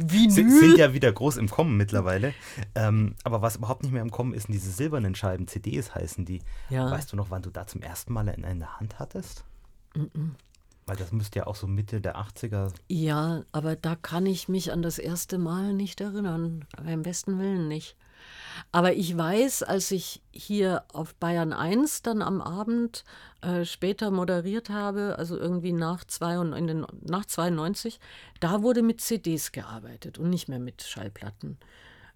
Vinyl. 0.00 0.30
Sind, 0.32 0.50
sind 0.50 0.78
ja 0.78 0.94
wieder 0.94 1.12
groß 1.12 1.36
im 1.36 1.48
Kommen 1.48 1.76
mittlerweile. 1.76 2.34
Ähm, 2.74 3.14
aber 3.22 3.40
was 3.40 3.54
überhaupt 3.54 3.84
nicht 3.84 3.92
mehr 3.92 4.02
im 4.02 4.10
Kommen 4.10 4.34
ist, 4.34 4.46
sind 4.46 4.52
diese 4.54 4.72
silbernen 4.72 5.14
Scheiben, 5.14 5.46
CDs 5.46 5.94
heißen 5.94 6.24
die. 6.24 6.40
Ja. 6.70 6.90
Weißt 6.90 7.12
du 7.12 7.16
noch, 7.16 7.30
wann 7.30 7.42
du 7.42 7.50
da 7.50 7.68
zum 7.68 7.82
ersten 7.82 8.12
Mal 8.12 8.26
in, 8.26 8.42
in 8.42 8.58
der 8.58 8.80
Hand 8.80 8.98
hattest? 8.98 9.44
Mm 9.94 10.00
-mm. 10.00 10.30
Weil 10.86 10.96
das 10.96 11.12
müsste 11.12 11.38
ja 11.38 11.46
auch 11.46 11.54
so 11.54 11.68
Mitte 11.68 12.00
der 12.00 12.16
80er. 12.16 12.72
Ja, 12.88 13.44
aber 13.52 13.76
da 13.76 13.94
kann 13.94 14.26
ich 14.26 14.48
mich 14.48 14.72
an 14.72 14.82
das 14.82 14.98
erste 14.98 15.38
Mal 15.38 15.72
nicht 15.72 16.00
erinnern. 16.00 16.64
Beim 16.82 17.02
besten 17.02 17.38
Willen 17.38 17.68
nicht. 17.68 17.94
Aber 18.72 18.94
ich 18.94 19.16
weiß, 19.16 19.62
als 19.62 19.90
ich 19.90 20.22
hier 20.30 20.84
auf 20.92 21.14
Bayern 21.14 21.52
1 21.52 22.02
dann 22.02 22.22
am 22.22 22.40
Abend 22.40 23.04
äh, 23.40 23.64
später 23.64 24.10
moderiert 24.10 24.70
habe, 24.70 25.16
also 25.18 25.36
irgendwie 25.36 25.72
nach, 25.72 26.04
zwei 26.04 26.38
und 26.38 26.52
in 26.52 26.66
den, 26.66 26.86
nach 27.02 27.24
92, 27.24 28.00
da 28.40 28.62
wurde 28.62 28.82
mit 28.82 29.00
CDs 29.00 29.52
gearbeitet 29.52 30.18
und 30.18 30.30
nicht 30.30 30.48
mehr 30.48 30.58
mit 30.58 30.82
Schallplatten. 30.82 31.58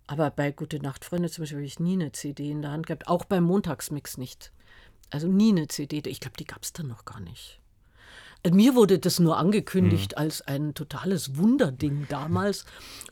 Aber 0.07 0.31
bei 0.31 0.51
Gute 0.53 0.81
Nacht, 0.81 1.05
Freunde 1.05 1.31
zum 1.31 1.43
Beispiel 1.43 1.59
habe 1.59 1.67
ich 1.67 1.81
nie 1.81 1.95
eine 1.95 2.13
CD 2.13 2.51
in 2.51 2.63
der 2.63 2.73
Hand 2.73 2.87
gehabt, 2.87 3.09
auch 3.09 3.25
beim 3.25 3.45
Montagsmix 3.45 4.19
nicht. 4.19 4.53
Also 5.11 5.29
nie 5.29 5.53
eine 5.53 5.69
CD. 5.69 6.03
Ich 6.07 6.21
glaube, 6.21 6.37
die 6.37 6.47
gab 6.47 6.63
es 6.63 6.73
dann 6.73 6.89
noch 6.89 7.05
gar 7.05 7.21
nicht. 7.21 7.62
Mir 8.51 8.75
wurde 8.75 8.99
das 8.99 9.21
nur 9.21 9.37
angekündigt 9.37 10.13
mhm. 10.13 10.19
als 10.19 10.43
ein 10.43 10.75
totales 10.75 11.37
Wunderding 11.37 12.07
damals 12.09 12.65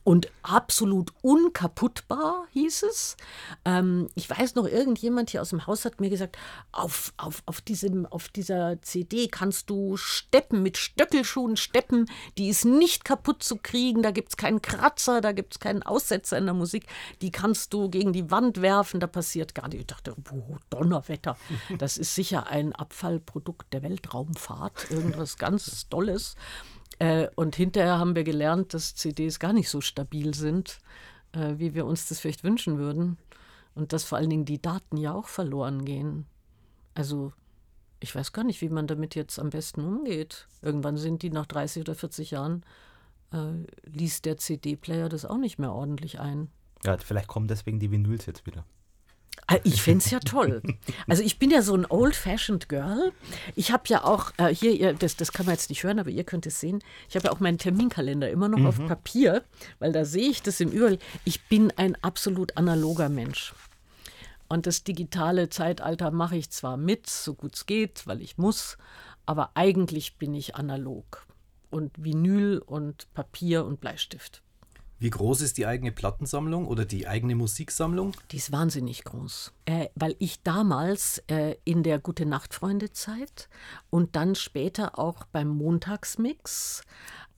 und 0.03 0.29
absolut 0.43 1.13
unkaputtbar, 1.23 2.47
hieß 2.51 2.83
es. 2.83 3.17
Ähm, 3.65 4.09
ich 4.17 4.29
weiß 4.29 4.57
noch, 4.57 4.67
irgendjemand 4.67 5.31
hier 5.31 5.41
aus 5.41 5.51
dem 5.51 5.69
Haus 5.69 5.85
hat 5.85 6.01
mir 6.01 6.11
gesagt, 6.11 6.37
auf, 6.73 7.13
auf, 7.17 7.45
auf, 7.47 7.61
diesem, 7.61 8.07
auf 8.07 8.29
dieser 8.29 8.83
CD 8.83 9.29
kannst 9.29 9.71
du 9.71 9.97
steppen, 9.97 10.65
mit 10.65 10.79
Stöckelschuhen 10.79 11.57
steppen, 11.57 12.07
die 12.37 12.49
ist 12.49 12.65
nicht 12.65 13.05
kaputt 13.05 13.45
zu 13.45 13.57
kriegen, 13.57 14.03
da 14.03 14.11
gibt 14.11 14.31
es 14.31 14.37
keinen 14.37 14.63
Kratzer, 14.63 15.21
da 15.21 15.31
gibt 15.31 15.55
es 15.55 15.61
keinen 15.61 15.85
Aussetzer 15.85 16.39
in 16.39 16.47
der 16.47 16.55
Musik, 16.55 16.87
die 17.23 17.31
kannst 17.31 17.73
du 17.73 17.89
gegen 17.89 18.13
die 18.13 18.33
Wand 18.33 18.63
werfen, 18.63 18.99
da 18.99 19.07
passiert 19.07 19.55
gar 19.55 19.69
nichts. 19.69 19.83
Ich 19.83 19.87
dachte, 19.87 20.17
oh, 20.33 20.57
Donnerwetter, 20.71 21.37
das 21.79 21.99
ist 21.99 22.17
sicher 22.17 22.49
ein 22.49 22.73
Abfallprodukt 22.73 23.73
der 23.73 23.85
Weltraumfahrt, 23.85 24.91
irgendwas 24.91 25.20
ganz 25.37 25.89
Tolles. 25.89 26.35
Äh, 26.99 27.29
und 27.35 27.57
hinterher 27.57 27.99
haben 27.99 28.15
wir 28.15 28.25
gelernt, 28.25 28.75
dass 28.75 28.95
CDs 28.95 29.39
gar 29.39 29.53
nicht 29.53 29.69
so 29.69 29.81
stabil 29.81 30.35
sind, 30.35 30.79
äh, 31.33 31.55
wie 31.57 31.75
wir 31.75 31.87
uns 31.87 32.09
das 32.09 32.21
vielleicht 32.21 32.45
wünschen 32.45 32.79
würden. 32.79 33.19
Und 33.75 33.93
dass 33.93 34.05
vor 34.05 34.19
allen 34.19 34.31
Dingen 34.31 34.45
die 34.45 34.61
Daten 34.61 34.97
ja 34.97 35.15
auch 35.15 35.29
verloren 35.29 35.85
gehen. 35.85 36.27
Also 36.95 37.33
ich 38.01 38.15
weiß 38.15 38.33
gar 38.33 38.45
nicht, 38.45 38.61
wie 38.61 38.69
man 38.69 38.87
damit 38.87 39.15
jetzt 39.15 39.39
am 39.39 39.51
besten 39.51 39.83
umgeht. 39.83 40.49
Irgendwann 40.63 40.97
sind 40.97 41.23
die 41.23 41.31
nach 41.31 41.47
30 41.47 41.83
oder 41.83 41.95
40 41.95 42.33
Jahren, 42.33 42.65
äh, 43.33 43.53
liest 43.85 44.25
der 44.25 44.39
CD-Player 44.39 45.09
das 45.09 45.25
auch 45.25 45.39
nicht 45.39 45.59
mehr 45.59 45.73
ordentlich 45.73 46.19
ein. 46.19 46.49
Ja, 46.85 46.97
vielleicht 46.97 47.29
kommen 47.29 47.47
deswegen 47.47 47.79
die 47.79 47.91
Vinyls 47.91 48.27
jetzt 48.27 48.47
wieder. 48.47 48.65
Ah, 49.47 49.59
ich 49.65 49.83
finde 49.83 50.05
es 50.05 50.11
ja 50.13 50.21
toll. 50.21 50.63
Also 51.09 51.25
ich 51.25 51.41
bin 51.41 51.51
ja 51.51 51.61
so 51.61 51.75
ein 51.75 51.85
old-fashioned 51.85 52.69
Girl. 52.69 53.13
Ich 53.57 53.73
habe 53.73 53.83
ja 53.89 54.05
auch, 54.05 54.31
äh, 54.37 54.55
hier, 54.55 54.73
ihr, 54.73 54.93
das, 54.95 55.17
das 55.17 55.33
kann 55.33 55.47
man 55.47 55.57
jetzt 55.57 55.71
nicht 55.71 55.83
hören, 55.83 55.99
aber 55.99 56.11
ihr 56.11 56.23
könnt 56.23 56.47
es 56.47 56.61
sehen, 56.61 56.81
ich 57.09 57.17
habe 57.17 57.27
ja 57.27 57.33
auch 57.33 57.41
meinen 57.41 57.59
Terminkalender 57.59 58.31
immer 58.31 58.49
noch 58.49 58.59
mhm. 58.59 58.67
auf 58.67 58.87
Papier, 58.87 59.43
weil 59.81 59.91
da 59.91 60.05
sehe 60.05 60.31
ich 60.31 60.43
das 60.43 60.61
im 60.61 60.71
Überall. 60.71 60.99
Ich 61.25 61.49
bin 61.49 61.73
ein 61.77 61.97
absolut 61.97 62.57
analoger 62.57 63.09
Mensch. 63.09 63.53
Und 64.49 64.67
das 64.67 64.85
digitale 64.85 65.49
Zeitalter 65.49 66.11
mache 66.11 66.37
ich 66.37 66.51
zwar 66.51 66.77
mit, 66.77 67.09
so 67.09 67.35
gut 67.35 67.55
es 67.57 67.67
geht, 67.67 68.07
weil 68.07 68.23
ich 68.23 68.39
muss, 68.39 68.79
aber 69.27 69.51
eigentlich 69.55 70.17
bin 70.17 70.35
ich 70.35 70.55
analog. 70.55 71.27
Und 71.71 71.93
Vinyl 72.03 72.59
und 72.59 73.13
Papier 73.15 73.65
und 73.65 73.81
Bleistift. 73.81 74.43
Wie 75.01 75.09
groß 75.09 75.41
ist 75.41 75.57
die 75.57 75.67
eigene 75.67 75.93
Plattensammlung 75.93 76.67
oder 76.67 76.85
die 76.85 77.09
eigene 77.09 77.35
Musiksammlung? 77.35 78.13
Die 78.33 78.37
ist 78.37 78.53
wahnsinnig 78.53 79.03
groß, 79.05 79.51
äh, 79.65 79.89
weil 79.95 80.15
ich 80.19 80.43
damals 80.43 81.25
äh, 81.29 81.57
in 81.65 81.83
der 81.83 81.99
Gute 81.99 82.27
Nacht 82.27 82.53
Freunde 82.53 82.93
Zeit 82.93 83.49
und 83.89 84.15
dann 84.15 84.35
später 84.35 84.99
auch 84.99 85.25
beim 85.25 85.49
Montagsmix 85.49 86.83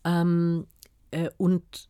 ähm, 0.03 0.67
äh, 1.13 1.31
und 1.37 1.89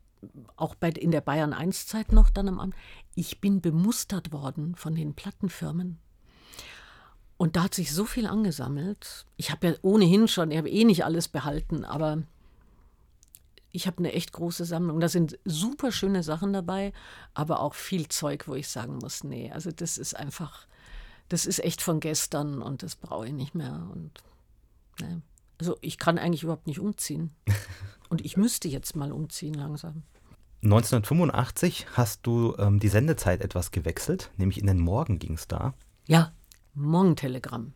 auch 0.56 0.74
bei, 0.74 0.90
in 0.90 1.10
der 1.10 1.22
Bayern 1.22 1.54
1 1.54 1.86
Zeit 1.86 2.12
noch 2.12 2.28
dann 2.28 2.48
am 2.48 2.60
Abend, 2.60 2.74
ich 3.14 3.40
bin 3.40 3.62
bemustert 3.62 4.30
worden 4.30 4.74
von 4.74 4.94
den 4.94 5.14
Plattenfirmen. 5.14 5.98
Und 7.38 7.56
da 7.56 7.64
hat 7.64 7.74
sich 7.74 7.94
so 7.94 8.04
viel 8.04 8.26
angesammelt. 8.26 9.24
Ich 9.38 9.50
habe 9.50 9.68
ja 9.68 9.74
ohnehin 9.80 10.28
schon, 10.28 10.50
ich 10.50 10.58
habe 10.58 10.68
eh 10.68 10.84
nicht 10.84 11.06
alles 11.06 11.28
behalten, 11.28 11.86
aber 11.86 12.24
ich 13.72 13.86
habe 13.86 13.98
eine 13.98 14.12
echt 14.12 14.32
große 14.32 14.64
Sammlung. 14.64 15.00
Da 15.00 15.08
sind 15.08 15.38
super 15.44 15.92
schöne 15.92 16.22
Sachen 16.22 16.52
dabei, 16.52 16.92
aber 17.34 17.60
auch 17.60 17.74
viel 17.74 18.08
Zeug, 18.08 18.46
wo 18.46 18.54
ich 18.54 18.68
sagen 18.68 18.98
muss, 18.98 19.24
nee, 19.24 19.50
also 19.50 19.70
das 19.70 19.98
ist 19.98 20.14
einfach, 20.14 20.66
das 21.28 21.46
ist 21.46 21.58
echt 21.58 21.82
von 21.82 22.00
gestern 22.00 22.62
und 22.62 22.82
das 22.82 22.96
brauche 22.96 23.26
ich 23.26 23.32
nicht 23.32 23.54
mehr. 23.54 23.88
Und 23.92 24.22
nee. 25.00 25.20
also 25.58 25.76
ich 25.80 25.98
kann 25.98 26.18
eigentlich 26.18 26.42
überhaupt 26.42 26.66
nicht 26.66 26.80
umziehen. 26.80 27.32
Und 28.08 28.22
ich 28.22 28.36
müsste 28.36 28.68
jetzt 28.68 28.94
mal 28.94 29.10
umziehen 29.10 29.54
langsam. 29.54 30.02
1985 30.62 31.86
hast 31.94 32.26
du 32.26 32.54
ähm, 32.58 32.78
die 32.78 32.88
Sendezeit 32.88 33.40
etwas 33.40 33.70
gewechselt, 33.70 34.30
nämlich 34.36 34.60
in 34.60 34.66
den 34.66 34.80
Morgen 34.80 35.18
ging 35.18 35.32
es 35.32 35.48
da. 35.48 35.72
Ja, 36.06 36.32
Morgentelegramm. 36.74 37.72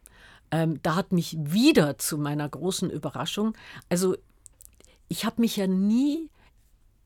Ähm, 0.51 0.79
da 0.83 0.95
hat 0.95 1.11
mich 1.11 1.39
wieder 1.41 1.97
zu 1.97 2.19
meiner 2.19 2.47
großen 2.47 2.91
Überraschung, 2.91 3.57
also 3.89 4.15
ich 5.09 5.25
habe 5.25 5.41
mich 5.41 5.57
ja 5.57 5.67
nie, 5.67 6.31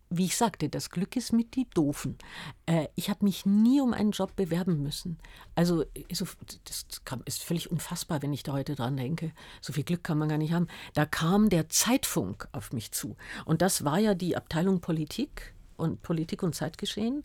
wie 0.09 0.25
ich 0.25 0.37
sagte, 0.37 0.69
das 0.69 0.91
Glück 0.91 1.15
ist 1.17 1.33
mit 1.33 1.55
die 1.55 1.69
Doofen. 1.71 2.19
Äh, 2.67 2.89
ich 2.97 3.11
habe 3.11 3.25
mich 3.25 3.47
nie 3.47 3.81
um 3.81 3.93
einen 3.93 4.11
Job 4.11 4.35
bewerben 4.35 4.83
müssen. 4.83 5.19
Also 5.55 5.85
so, 6.13 6.27
das 6.65 6.87
ist 7.27 7.43
völlig 7.45 7.71
unfassbar, 7.71 8.21
wenn 8.23 8.33
ich 8.33 8.43
da 8.43 8.53
heute 8.53 8.75
dran 8.75 8.97
denke. 8.97 9.33
So 9.61 9.73
viel 9.73 9.85
Glück 9.85 10.03
kann 10.03 10.19
man 10.19 10.29
gar 10.29 10.39
nicht 10.39 10.53
haben. 10.53 10.67
Da 10.95 11.07
kam 11.07 11.49
der 11.49 11.69
Zeitfunk 11.69 12.49
auf 12.53 12.73
mich 12.73 12.91
zu. 12.91 13.17
Und 13.45 13.63
das 13.63 13.85
war 13.85 13.99
ja 13.99 14.15
die 14.15 14.37
Abteilung 14.37 14.81
Politik 14.81 15.55
und 15.77 16.03
Politik 16.03 16.43
und 16.43 16.55
Zeitgeschehen. 16.55 17.25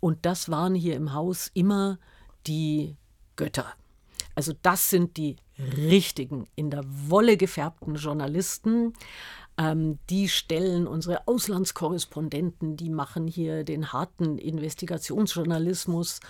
Und 0.00 0.24
das 0.24 0.48
waren 0.48 0.74
hier 0.74 0.96
im 0.96 1.12
Haus 1.12 1.50
immer 1.52 1.98
die 2.46 2.96
Götter. 3.36 3.74
Also 4.34 4.52
das 4.62 4.88
sind 4.88 5.16
die 5.16 5.36
richtigen, 5.76 6.46
in 6.56 6.70
der 6.70 6.82
Wolle 6.86 7.36
gefärbten 7.36 7.96
Journalisten, 7.96 8.94
ähm, 9.58 9.98
die 10.08 10.28
stellen 10.28 10.86
unsere 10.86 11.26
Auslandskorrespondenten, 11.28 12.76
die 12.76 12.90
machen 12.90 13.26
hier 13.26 13.64
den 13.64 13.92
harten 13.92 14.38
Investigationsjournalismus 14.38 16.20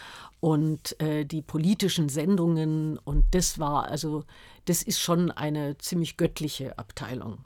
und 0.41 1.01
äh, 1.01 1.25
die 1.25 1.43
politischen 1.43 2.09
Sendungen. 2.09 2.99
Und 2.99 3.25
das 3.33 3.59
war 3.59 3.85
also, 3.89 4.25
das 4.65 4.83
ist 4.83 5.01
schon 5.01 5.31
eine 5.31 5.79
ziemlich 5.79 6.17
göttliche 6.17 6.79
Abteilung. 6.79 7.45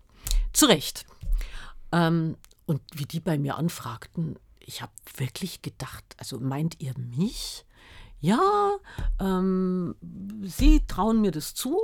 Zu 0.52 0.66
Recht. 0.66 1.04
Ähm, 1.92 2.36
und 2.64 2.80
wie 2.94 3.06
die 3.06 3.20
bei 3.20 3.38
mir 3.38 3.56
anfragten, 3.56 4.38
ich 4.58 4.82
habe 4.82 4.92
wirklich 5.16 5.62
gedacht, 5.62 6.04
also 6.18 6.40
meint 6.40 6.80
ihr 6.80 6.94
mich? 6.98 7.64
Ja, 8.18 8.72
ähm, 9.20 9.94
Sie 10.42 10.84
trauen 10.86 11.20
mir 11.20 11.30
das 11.30 11.54
zu 11.54 11.78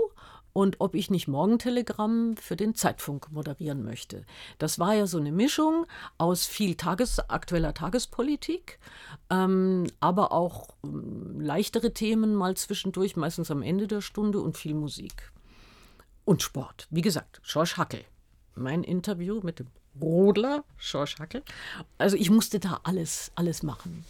und 0.52 0.76
ob 0.80 0.94
ich 0.94 1.10
nicht 1.10 1.28
Morgentelegramm 1.28 2.36
für 2.36 2.56
den 2.56 2.74
Zeitfunk 2.74 3.30
moderieren 3.32 3.84
möchte. 3.84 4.24
Das 4.58 4.78
war 4.78 4.94
ja 4.94 5.06
so 5.06 5.18
eine 5.18 5.32
Mischung 5.32 5.86
aus 6.18 6.46
viel 6.46 6.74
Tages 6.74 7.18
aktueller 7.30 7.74
Tagespolitik, 7.74 8.78
ähm, 9.30 9.86
aber 10.00 10.32
auch 10.32 10.68
ähm, 10.84 11.40
leichtere 11.40 11.94
Themen 11.94 12.34
mal 12.34 12.56
zwischendurch, 12.56 13.16
meistens 13.16 13.50
am 13.50 13.62
Ende 13.62 13.86
der 13.86 14.00
Stunde 14.00 14.40
und 14.40 14.56
viel 14.56 14.74
Musik. 14.74 15.32
Und 16.24 16.42
Sport. 16.42 16.86
Wie 16.90 17.00
gesagt, 17.00 17.40
Schorsch 17.42 17.76
Hackel. 17.76 18.04
Mein 18.54 18.84
Interview 18.84 19.40
mit 19.42 19.58
dem 19.58 19.68
Rodler, 20.00 20.64
Schorsch 20.76 21.18
Hackel. 21.18 21.42
Also 21.98 22.16
ich 22.16 22.30
musste 22.30 22.60
da 22.60 22.80
alles, 22.84 23.32
alles 23.34 23.62
machen. 23.62 24.04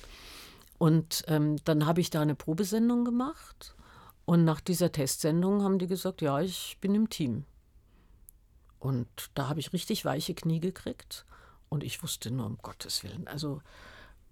Und 0.78 1.24
ähm, 1.28 1.56
dann 1.64 1.86
habe 1.86 2.00
ich 2.00 2.10
da 2.10 2.20
eine 2.20 2.34
Probesendung 2.34 3.04
gemacht 3.04 3.76
und 4.24 4.44
nach 4.44 4.60
dieser 4.60 4.92
Testsendung 4.92 5.62
haben 5.62 5.78
die 5.78 5.86
gesagt, 5.86 6.22
ja, 6.22 6.40
ich 6.40 6.78
bin 6.80 6.94
im 6.94 7.08
Team. 7.08 7.44
Und 8.78 9.08
da 9.34 9.48
habe 9.48 9.60
ich 9.60 9.72
richtig 9.72 10.04
weiche 10.04 10.34
Knie 10.34 10.60
gekriegt. 10.60 11.24
Und 11.68 11.82
ich 11.82 12.02
wusste 12.02 12.30
nur, 12.30 12.46
um 12.46 12.58
Gottes 12.58 13.02
Willen, 13.02 13.26
also 13.28 13.62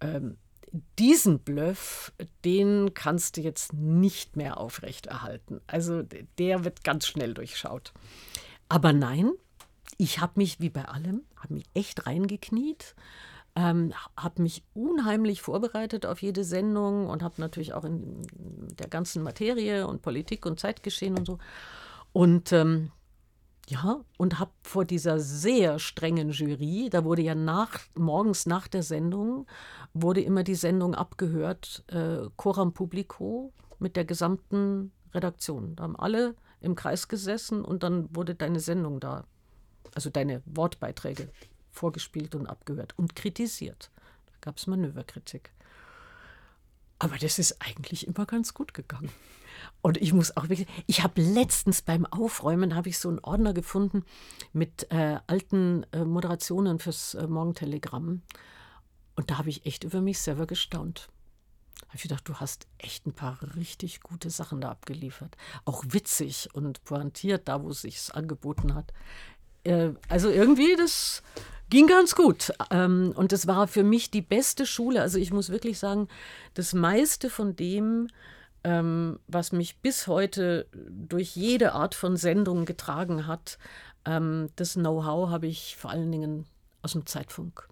ähm, 0.01 0.37
diesen 0.99 1.41
Bluff, 1.41 2.13
den 2.45 2.95
kannst 2.95 3.37
du 3.37 3.41
jetzt 3.41 3.73
nicht 3.73 4.37
mehr 4.37 4.59
aufrechterhalten. 4.59 5.61
Also 5.67 6.03
der 6.39 6.65
wird 6.65 6.85
ganz 6.85 7.07
schnell 7.07 7.35
durchschaut. 7.35 7.93
Aber 8.69 8.93
nein, 8.93 9.33
ich 9.99 10.21
habe 10.21 10.35
mich 10.37 10.61
wie 10.61 10.71
bei 10.71 10.85
allem, 10.85 11.23
habe 11.37 11.55
mich 11.55 11.65
echt 11.75 12.07
reingekniet 12.07 12.95
ähm, 13.61 13.93
habe 14.17 14.43
mich 14.43 14.65
unheimlich 14.75 15.43
vorbereitet 15.43 16.07
auf 16.07 16.23
jede 16.23 16.45
Sendung 16.45 17.09
und 17.09 17.23
habe 17.23 17.35
natürlich 17.39 17.75
auch 17.75 17.85
in 17.85 18.27
der 18.79 18.89
ganzen 18.89 19.23
Materie 19.23 19.87
und 19.87 20.03
Politik 20.03 20.47
und 20.47 20.59
Zeitgeschehen 20.59 21.19
und 21.19 21.27
so. 21.27 21.39
Und 22.13 22.53
ähm, 22.53 22.91
ja, 23.69 24.01
und 24.17 24.39
habe 24.39 24.51
vor 24.63 24.85
dieser 24.85 25.21
sehr 25.21 25.79
strengen 25.79 26.31
Jury, 26.31 26.89
da 26.91 27.05
wurde 27.05 27.23
ja 27.23 27.35
nach, 27.35 27.79
morgens 27.95 28.47
nach 28.47 28.67
der 28.67 28.83
Sendung, 28.83 29.47
wurde 29.93 30.23
immer 30.23 30.43
die 30.43 30.57
Sendung 30.57 30.95
abgehört, 30.95 31.85
äh, 31.89 32.29
Coram 32.37 32.73
Publico 32.73 33.53
mit 33.79 33.95
der 33.95 34.05
gesamten 34.05 34.93
Redaktion. 35.13 35.77
Da 35.77 35.85
haben 35.85 35.97
alle 35.97 36.35
im 36.61 36.75
Kreis 36.75 37.09
gesessen 37.09 37.65
und 37.65 37.83
dann 37.83 38.15
wurde 38.15 38.35
deine 38.35 38.61
Sendung 38.61 39.01
da, 39.01 39.25
also 39.95 40.11
deine 40.11 40.43
Wortbeiträge 40.47 41.29
vorgespielt 41.81 42.35
und 42.35 42.47
abgehört 42.47 42.93
und 42.99 43.17
kritisiert. 43.17 43.91
Da 44.27 44.33
gab 44.43 44.59
es 44.59 44.67
Manöverkritik. 44.67 45.51
Aber 46.99 47.17
das 47.17 47.39
ist 47.39 47.63
eigentlich 47.63 48.07
immer 48.07 48.27
ganz 48.27 48.53
gut 48.53 48.75
gegangen. 48.75 49.11
Und 49.81 49.97
ich 49.97 50.13
muss 50.13 50.37
auch 50.37 50.51
wirklich, 50.51 50.69
ich 50.87 51.03
habe 51.03 51.21
letztens 51.23 51.81
beim 51.81 52.05
Aufräumen, 52.05 52.75
habe 52.75 52.91
ich 52.91 52.99
so 52.99 53.09
einen 53.09 53.21
Ordner 53.21 53.55
gefunden 53.55 54.05
mit 54.53 54.91
äh, 54.91 55.19
alten 55.27 55.87
äh, 55.93 56.05
Moderationen 56.05 56.79
fürs 56.79 57.15
äh, 57.15 57.27
Morgentelegramm. 57.27 58.21
Und 59.17 59.31
da 59.31 59.39
habe 59.39 59.49
ich 59.49 59.65
echt 59.65 59.85
über 59.85 60.03
mich 60.03 60.19
selber 60.19 60.47
gestaunt. 60.47 61.09
habe 61.87 61.97
ich 61.97 62.03
gedacht, 62.03 62.29
du 62.29 62.35
hast 62.35 62.67
echt 62.77 63.07
ein 63.07 63.15
paar 63.15 63.39
richtig 63.57 64.03
gute 64.03 64.29
Sachen 64.29 64.61
da 64.61 64.71
abgeliefert. 64.71 65.37
Auch 65.65 65.83
witzig 65.89 66.51
und 66.53 66.85
pointiert, 66.85 67.49
da 67.49 67.63
wo 67.63 67.71
es 67.71 67.81
sich 67.81 68.15
angeboten 68.15 68.75
hat. 68.75 68.93
Äh, 69.65 69.93
also 70.09 70.29
irgendwie, 70.29 70.77
das 70.77 71.23
ging 71.71 71.87
ganz 71.87 72.15
gut. 72.15 72.53
Ähm, 72.71 73.13
und 73.17 73.33
das 73.33 73.47
war 73.47 73.67
für 73.69 73.85
mich 73.85 74.11
die 74.11 74.23
beste 74.23 74.67
Schule. 74.67 75.01
Also 75.01 75.19
ich 75.19 75.33
muss 75.33 75.51
wirklich 75.51 75.79
sagen, 75.79 76.09
das 76.55 76.75
meiste 76.75 77.31
von 77.31 77.57
dem, 77.57 78.09
ähm, 78.65 79.19
was 79.27 79.53
mich 79.53 79.79
bis 79.79 80.07
heute 80.07 80.67
durch 80.75 81.35
jede 81.37 81.73
Art 81.73 81.95
von 81.95 82.17
Sendung 82.17 82.67
getragen 82.67 83.27
hat, 83.27 83.59
ähm, 84.05 84.49
das 84.57 84.75
Know-how 84.75 85.31
habe 85.31 85.47
ich 85.47 85.77
vor 85.77 85.91
allen 85.91 86.13
Dingen 86.13 86.47
aus 86.83 86.93
dem 86.93 87.07
Zeitfunk. 87.07 87.69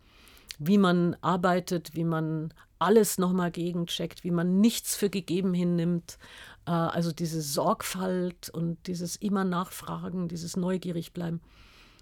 Wie 0.59 0.78
man 0.78 1.16
arbeitet, 1.20 1.94
wie 1.94 2.05
man 2.05 2.55
alles 2.78 3.18
nochmal 3.18 3.51
gegencheckt, 3.51 4.24
wie 4.24 4.30
man 4.30 4.61
nichts 4.61 4.96
für 4.96 5.11
gegeben 5.11 5.55
hinnimmt. 5.55 6.18
Äh, 6.66 6.70
also 6.70 7.12
diese 7.12 7.42
Sorgfalt 7.42 8.49
und 8.51 8.86
dieses 8.86 9.16
immer 9.16 9.44
Nachfragen, 9.44 10.28
dieses 10.28 10.57
neugierig 10.57 11.12
bleiben. 11.12 11.40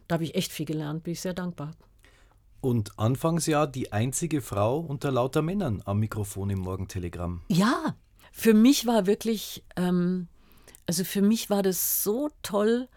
Da 0.08 0.14
habe 0.14 0.24
ich 0.24 0.34
echt 0.34 0.52
viel 0.52 0.66
gelernt, 0.66 1.02
bin 1.02 1.12
ich 1.12 1.20
sehr 1.20 1.34
dankbar. 1.34 1.72
Und 2.66 2.98
anfangs 2.98 3.46
ja 3.46 3.64
die 3.64 3.92
einzige 3.92 4.40
Frau 4.40 4.80
unter 4.80 5.12
lauter 5.12 5.40
Männern 5.40 5.82
am 5.84 6.00
Mikrofon 6.00 6.50
im 6.50 6.58
Morgentelegramm. 6.58 7.42
Ja, 7.46 7.94
für 8.32 8.54
mich 8.54 8.86
war 8.88 9.06
wirklich, 9.06 9.62
ähm, 9.76 10.26
also 10.84 11.04
für 11.04 11.22
mich 11.22 11.48
war 11.48 11.62
das 11.62 12.02
so 12.02 12.28
toll, 12.42 12.88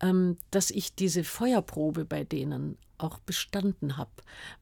ähm, 0.00 0.36
dass 0.50 0.72
ich 0.72 0.96
diese 0.96 1.22
Feuerprobe 1.22 2.04
bei 2.04 2.24
denen 2.24 2.76
auch 2.98 3.20
bestanden 3.20 3.98
habe. 3.98 4.10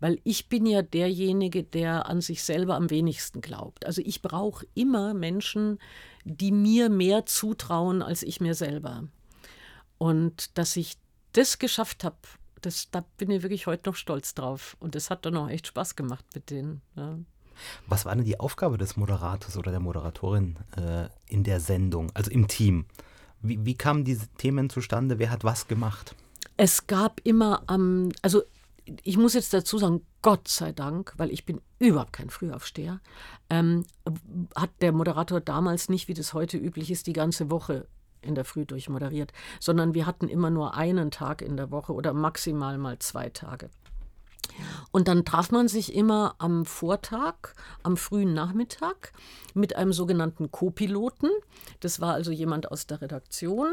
Weil 0.00 0.20
ich 0.22 0.50
bin 0.50 0.66
ja 0.66 0.82
derjenige, 0.82 1.64
der 1.64 2.04
an 2.10 2.20
sich 2.20 2.42
selber 2.42 2.74
am 2.74 2.90
wenigsten 2.90 3.40
glaubt. 3.40 3.86
Also 3.86 4.02
ich 4.04 4.20
brauche 4.20 4.66
immer 4.74 5.14
Menschen, 5.14 5.78
die 6.24 6.52
mir 6.52 6.90
mehr 6.90 7.24
zutrauen 7.24 8.02
als 8.02 8.22
ich 8.22 8.42
mir 8.42 8.54
selber. 8.54 9.08
Und 9.96 10.58
dass 10.58 10.76
ich 10.76 10.98
das 11.32 11.58
geschafft 11.58 12.04
habe, 12.04 12.18
das, 12.62 12.90
da 12.90 13.04
bin 13.18 13.30
ich 13.30 13.42
wirklich 13.42 13.66
heute 13.66 13.90
noch 13.90 13.96
stolz 13.96 14.34
drauf. 14.34 14.76
Und 14.80 14.94
das 14.94 15.10
hat 15.10 15.26
dann 15.26 15.36
auch 15.36 15.48
echt 15.48 15.66
Spaß 15.66 15.96
gemacht 15.96 16.24
mit 16.34 16.50
denen. 16.50 16.82
Ja. 16.96 17.18
Was 17.86 18.04
war 18.04 18.14
denn 18.14 18.24
die 18.24 18.40
Aufgabe 18.40 18.78
des 18.78 18.96
Moderators 18.96 19.56
oder 19.56 19.70
der 19.70 19.80
Moderatorin 19.80 20.56
äh, 20.76 21.08
in 21.28 21.44
der 21.44 21.60
Sendung, 21.60 22.10
also 22.14 22.30
im 22.30 22.48
Team? 22.48 22.86
Wie, 23.40 23.64
wie 23.64 23.74
kamen 23.74 24.04
diese 24.04 24.28
Themen 24.38 24.70
zustande? 24.70 25.18
Wer 25.18 25.30
hat 25.30 25.44
was 25.44 25.68
gemacht? 25.68 26.14
Es 26.56 26.86
gab 26.86 27.20
immer 27.24 27.62
am, 27.66 28.04
ähm, 28.04 28.12
also 28.22 28.42
ich 29.02 29.16
muss 29.16 29.34
jetzt 29.34 29.52
dazu 29.54 29.78
sagen, 29.78 30.02
Gott 30.22 30.48
sei 30.48 30.72
Dank, 30.72 31.14
weil 31.16 31.30
ich 31.30 31.44
bin 31.44 31.60
überhaupt 31.78 32.12
kein 32.12 32.30
Frühaufsteher, 32.30 33.00
ähm, 33.50 33.84
hat 34.54 34.70
der 34.80 34.92
Moderator 34.92 35.40
damals 35.40 35.88
nicht, 35.88 36.08
wie 36.08 36.14
das 36.14 36.34
heute 36.34 36.56
üblich 36.56 36.90
ist, 36.90 37.06
die 37.06 37.12
ganze 37.12 37.50
Woche 37.50 37.86
in 38.22 38.34
der 38.34 38.44
Früh 38.44 38.64
durchmoderiert, 38.64 39.32
sondern 39.60 39.94
wir 39.94 40.06
hatten 40.06 40.28
immer 40.28 40.50
nur 40.50 40.74
einen 40.74 41.10
Tag 41.10 41.42
in 41.42 41.56
der 41.56 41.70
Woche 41.70 41.92
oder 41.92 42.12
maximal 42.12 42.78
mal 42.78 42.98
zwei 42.98 43.28
Tage. 43.30 43.70
Und 44.90 45.08
dann 45.08 45.24
traf 45.24 45.50
man 45.50 45.68
sich 45.68 45.94
immer 45.94 46.34
am 46.38 46.66
Vortag, 46.66 47.34
am 47.82 47.96
frühen 47.96 48.34
Nachmittag 48.34 49.12
mit 49.54 49.76
einem 49.76 49.92
sogenannten 49.92 50.50
Co-Piloten. 50.50 51.30
Das 51.80 52.00
war 52.00 52.14
also 52.14 52.30
jemand 52.30 52.70
aus 52.70 52.86
der 52.86 53.00
Redaktion, 53.00 53.68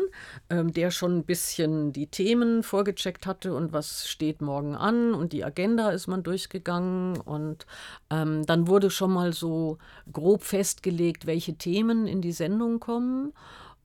ähm, 0.49 0.73
der 0.73 0.91
schon 0.91 1.17
ein 1.17 1.23
bisschen 1.25 1.91
die 1.91 2.07
Themen 2.07 2.63
vorgecheckt 2.63 3.25
hatte 3.25 3.53
und 3.53 3.73
was 3.73 4.07
steht 4.07 4.41
morgen 4.41 4.75
an 4.75 5.13
und 5.13 5.33
die 5.33 5.43
Agenda 5.43 5.89
ist 5.89 6.07
man 6.07 6.23
durchgegangen 6.23 7.17
und 7.17 7.65
ähm, 8.09 8.45
dann 8.45 8.67
wurde 8.67 8.89
schon 8.89 9.11
mal 9.11 9.33
so 9.33 9.77
grob 10.11 10.43
festgelegt, 10.43 11.25
welche 11.25 11.55
Themen 11.55 12.07
in 12.07 12.21
die 12.21 12.31
Sendung 12.31 12.79
kommen. 12.79 13.33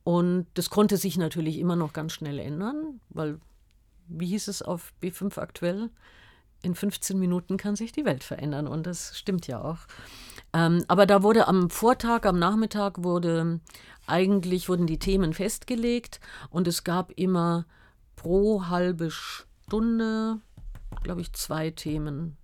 Und 0.05 0.45
das 0.53 0.69
konnte 0.69 0.95
sich 0.95 1.17
natürlich 1.17 1.59
immer 1.59 1.75
noch 1.75 1.91
ganz 1.91 2.13
schnell 2.13 2.39
ändern, 2.39 3.01
weil, 3.09 3.39
wie 4.07 4.27
hieß 4.27 4.47
es 4.47 4.61
auf 4.61 4.93
B5 5.01 5.37
aktuell? 5.37 5.89
in 6.65 6.75
15 6.75 7.17
Minuten 7.17 7.57
kann 7.57 7.75
sich 7.75 7.91
die 7.91 8.05
Welt 8.05 8.23
verändern 8.23 8.67
und 8.67 8.85
das 8.85 9.17
stimmt 9.17 9.47
ja 9.47 9.61
auch. 9.61 9.79
Ähm, 10.51 10.83
aber 10.87 11.05
da 11.05 11.23
wurde 11.23 11.47
am 11.47 11.69
Vortag, 11.69 12.25
am 12.25 12.39
Nachmittag 12.39 13.03
wurde 13.03 13.59
eigentlich 14.07 14.67
wurden 14.67 14.87
die 14.87 14.99
Themen 14.99 15.33
festgelegt 15.33 16.19
und 16.49 16.67
es 16.67 16.83
gab 16.83 17.11
immer 17.15 17.65
pro 18.15 18.67
halbe 18.67 19.11
Stunde, 19.11 20.39
glaube 21.03 21.21
ich, 21.21 21.33
zwei 21.33 21.71
Themen. 21.71 22.37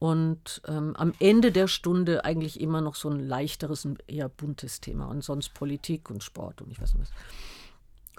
Und 0.00 0.62
ähm, 0.66 0.96
am 0.96 1.12
Ende 1.18 1.52
der 1.52 1.68
Stunde 1.68 2.24
eigentlich 2.24 2.58
immer 2.58 2.80
noch 2.80 2.94
so 2.94 3.10
ein 3.10 3.20
leichteres, 3.20 3.84
ein 3.84 3.98
eher 4.06 4.30
buntes 4.30 4.80
Thema 4.80 5.06
und 5.06 5.22
sonst 5.22 5.52
Politik 5.54 6.10
und 6.10 6.24
Sport 6.24 6.62
und 6.62 6.72
ich 6.72 6.80
weiß 6.80 6.94
nicht 6.94 7.02
was. 7.02 7.12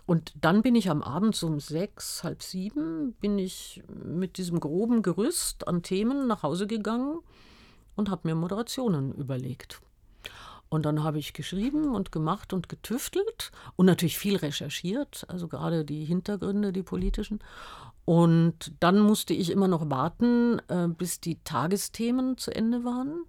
Und 0.06 0.34
dann 0.40 0.62
bin 0.62 0.76
ich 0.76 0.90
am 0.92 1.02
Abend 1.02 1.36
so 1.36 1.48
um 1.48 1.60
sechs, 1.60 2.24
halb 2.24 2.44
sieben, 2.44 3.14
bin 3.20 3.40
ich 3.40 3.82
mit 3.88 4.38
diesem 4.38 4.60
groben 4.60 5.02
Gerüst 5.02 5.68
an 5.68 5.82
Themen 5.82 6.28
nach 6.28 6.44
Hause 6.44 6.68
gegangen 6.68 7.20
und 7.96 8.10
habe 8.10 8.28
mir 8.28 8.36
Moderationen 8.36 9.14
überlegt. 9.16 9.82
Und 10.70 10.86
dann 10.86 11.04
habe 11.04 11.20
ich 11.20 11.34
geschrieben 11.34 11.96
und 11.96 12.12
gemacht 12.12 12.54
und 12.54 12.70
getüftelt 12.70 13.52
und 13.76 13.88
natürlich 13.88 14.18
viel 14.18 14.38
recherchiert, 14.38 15.26
also 15.28 15.48
gerade 15.48 15.84
die 15.84 16.06
Hintergründe, 16.06 16.72
die 16.72 16.84
politischen. 16.84 17.40
Und 18.12 18.74
dann 18.82 19.00
musste 19.00 19.34
ich 19.34 19.50
immer 19.52 19.70
noch 19.70 19.90
warten, 19.90 20.60
äh, 20.68 20.90
bis 20.90 21.22
die 21.22 21.42
Tagesthemen 21.46 22.38
zu 22.38 22.54
Ende 22.54 22.84
waren. 22.84 23.24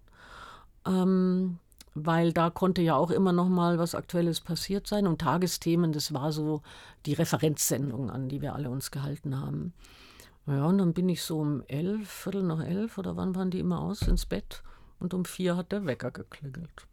Ähm, 0.85 1.61
weil 1.95 2.33
da 2.33 2.51
konnte 2.51 2.83
ja 2.83 2.97
auch 2.97 3.13
immer 3.13 3.33
noch 3.33 3.49
mal 3.49 3.79
was 3.79 3.95
Aktuelles 3.95 4.41
passiert 4.41 4.89
sein. 4.89 5.07
Und 5.07 5.21
Tagesthemen, 5.21 5.93
das 5.93 6.13
war 6.13 6.33
so 6.33 6.63
die 7.07 7.13
Referenzsendung, 7.13 8.11
an 8.11 8.29
die 8.29 8.43
wir 8.43 8.57
alle 8.57 8.71
uns 8.71 8.91
gehalten 8.91 9.39
haben. 9.39 9.73
Ja, 10.49 10.67
und 10.67 10.79
dann 10.79 10.95
bin 10.95 11.09
ich 11.09 11.23
so 11.23 11.39
um 11.39 11.63
elf, 11.69 12.11
Viertel 12.11 12.43
nach 12.43 12.65
elf 12.65 12.99
oder 12.99 13.17
wann 13.17 13.37
waren 13.37 13.53
die 13.53 13.61
immer 13.61 13.81
aus, 13.83 14.03
ins 14.03 14.27
Bett. 14.27 14.65
Und 14.99 15.15
um 15.15 15.25
vier 15.25 15.57
hat 15.57 15.71
der 15.71 15.87
Wecker 15.87 16.11
geklingelt. 16.11 16.89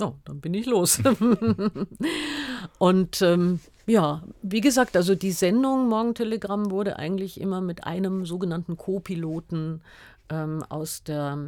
Ja, 0.00 0.14
dann 0.24 0.40
bin 0.40 0.54
ich 0.54 0.66
los. 0.66 1.00
und 2.78 3.22
ähm, 3.22 3.60
ja, 3.86 4.22
wie 4.42 4.60
gesagt, 4.60 4.96
also 4.96 5.14
die 5.14 5.32
Sendung 5.32 5.88
Morgentelegramm 5.88 6.70
wurde 6.70 6.98
eigentlich 6.98 7.40
immer 7.40 7.60
mit 7.60 7.84
einem 7.84 8.24
sogenannten 8.24 8.76
Co-Piloten 8.76 9.82
ähm, 10.30 10.64
aus 10.68 11.04
der 11.04 11.38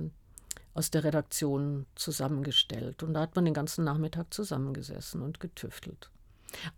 aus 0.75 0.91
der 0.91 1.05
Redaktion 1.05 1.85
zusammengestellt. 1.95 3.03
Und 3.03 3.15
da 3.15 3.21
hat 3.21 3.37
man 3.37 3.45
den 3.45 3.53
ganzen 3.55 3.85
Nachmittag 3.85 4.33
zusammengesessen 4.33 5.21
und 5.21 5.39
getüftelt. 5.39 6.11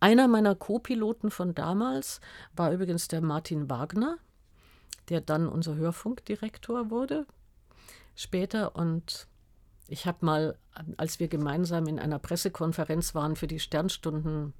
Einer 0.00 0.28
meiner 0.28 0.54
Co-Piloten 0.54 1.30
von 1.30 1.54
damals 1.54 2.20
war 2.56 2.72
übrigens 2.72 3.08
der 3.08 3.20
Martin 3.20 3.70
Wagner, 3.70 4.18
der 5.08 5.20
dann 5.20 5.48
unser 5.48 5.76
Hörfunkdirektor 5.76 6.90
wurde 6.90 7.26
später. 8.16 8.76
Und 8.76 9.26
ich 9.88 10.06
habe 10.06 10.24
mal, 10.24 10.58
als 10.96 11.20
wir 11.20 11.28
gemeinsam 11.28 11.86
in 11.86 11.98
einer 11.98 12.18
Pressekonferenz 12.18 13.14
waren 13.14 13.36
für 13.36 13.46
die 13.46 13.60
Sternstunden 13.60 14.54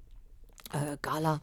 äh, 0.71 0.97
Gala, 1.01 1.41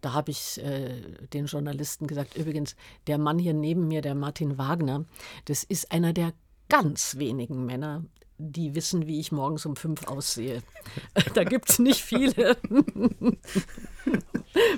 da 0.00 0.12
habe 0.14 0.32
ich 0.32 0.58
äh, 0.58 1.00
den 1.32 1.46
Journalisten 1.46 2.06
gesagt, 2.06 2.36
übrigens, 2.36 2.74
der 3.06 3.18
Mann 3.18 3.38
hier 3.38 3.54
neben 3.54 3.86
mir, 3.86 4.02
der 4.02 4.14
Martin 4.14 4.58
Wagner, 4.58 5.04
das 5.44 5.62
ist 5.62 5.92
einer 5.92 6.12
der 6.12 6.32
ganz 6.68 7.18
wenigen 7.18 7.64
Männer, 7.64 8.04
die 8.38 8.74
wissen, 8.74 9.06
wie 9.06 9.20
ich 9.20 9.30
morgens 9.30 9.64
um 9.64 9.76
fünf 9.76 10.08
aussehe. 10.08 10.62
da 11.34 11.44
gibt 11.44 11.70
es 11.70 11.78
nicht 11.78 12.02
viele. 12.02 12.56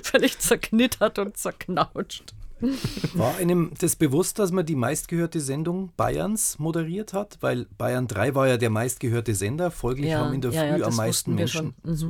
Völlig 0.03 0.37
zerknittert 0.39 1.17
und 1.17 1.37
zerknautscht. 1.37 2.35
War 3.13 3.35
einem 3.35 3.71
das 3.79 3.95
bewusst, 3.95 4.39
dass 4.39 4.51
man 4.51 4.65
die 4.65 4.75
meistgehörte 4.75 5.39
Sendung 5.39 5.91
Bayerns 5.97 6.59
moderiert 6.59 7.13
hat? 7.13 7.37
Weil 7.41 7.65
Bayern 7.77 8.07
3 8.07 8.35
war 8.35 8.47
ja 8.47 8.57
der 8.57 8.69
meistgehörte 8.69 9.35
Sender, 9.35 9.71
folglich 9.71 10.11
ja, 10.11 10.19
haben 10.19 10.33
in 10.33 10.41
der 10.41 10.51
Früh 10.51 10.79
ja, 10.79 10.85
am 10.85 10.95
meisten 10.95 11.35
Menschen 11.35 11.75
mhm. 11.83 12.09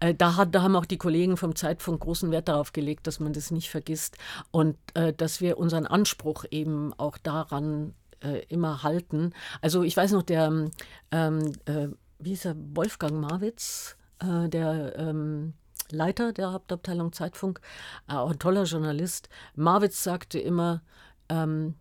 Äh, 0.00 0.14
da, 0.14 0.36
hat, 0.36 0.54
da 0.54 0.62
haben 0.62 0.76
auch 0.76 0.86
die 0.86 0.96
Kollegen 0.96 1.36
vom 1.36 1.54
Zeitfunk 1.54 2.00
großen 2.00 2.30
Wert 2.30 2.48
darauf 2.48 2.72
gelegt, 2.72 3.06
dass 3.06 3.20
man 3.20 3.32
das 3.32 3.50
nicht 3.50 3.70
vergisst 3.70 4.16
und 4.50 4.76
äh, 4.94 5.12
dass 5.12 5.40
wir 5.40 5.58
unseren 5.58 5.86
Anspruch 5.86 6.44
eben 6.50 6.92
auch 6.94 7.18
daran 7.18 7.94
äh, 8.22 8.44
immer 8.48 8.82
halten. 8.82 9.32
Also 9.60 9.82
ich 9.82 9.96
weiß 9.96 10.12
noch, 10.12 10.22
der, 10.22 10.70
ähm, 11.10 11.52
äh, 11.64 11.88
wie 12.18 12.30
hieß 12.30 12.46
er, 12.46 12.56
Wolfgang 12.74 13.20
Marwitz, 13.20 13.96
äh, 14.20 14.48
der 14.48 14.94
ähm, 14.96 15.54
Leiter 15.92 16.32
der 16.32 16.52
Hauptabteilung 16.52 17.12
Zeitfunk, 17.12 17.60
äh, 18.08 18.14
auch 18.14 18.30
ein 18.30 18.38
toller 18.38 18.64
Journalist. 18.64 19.28
Marwitz 19.54 20.02
sagte 20.02 20.38
immer, 20.38 20.82
ähm, 21.28 21.74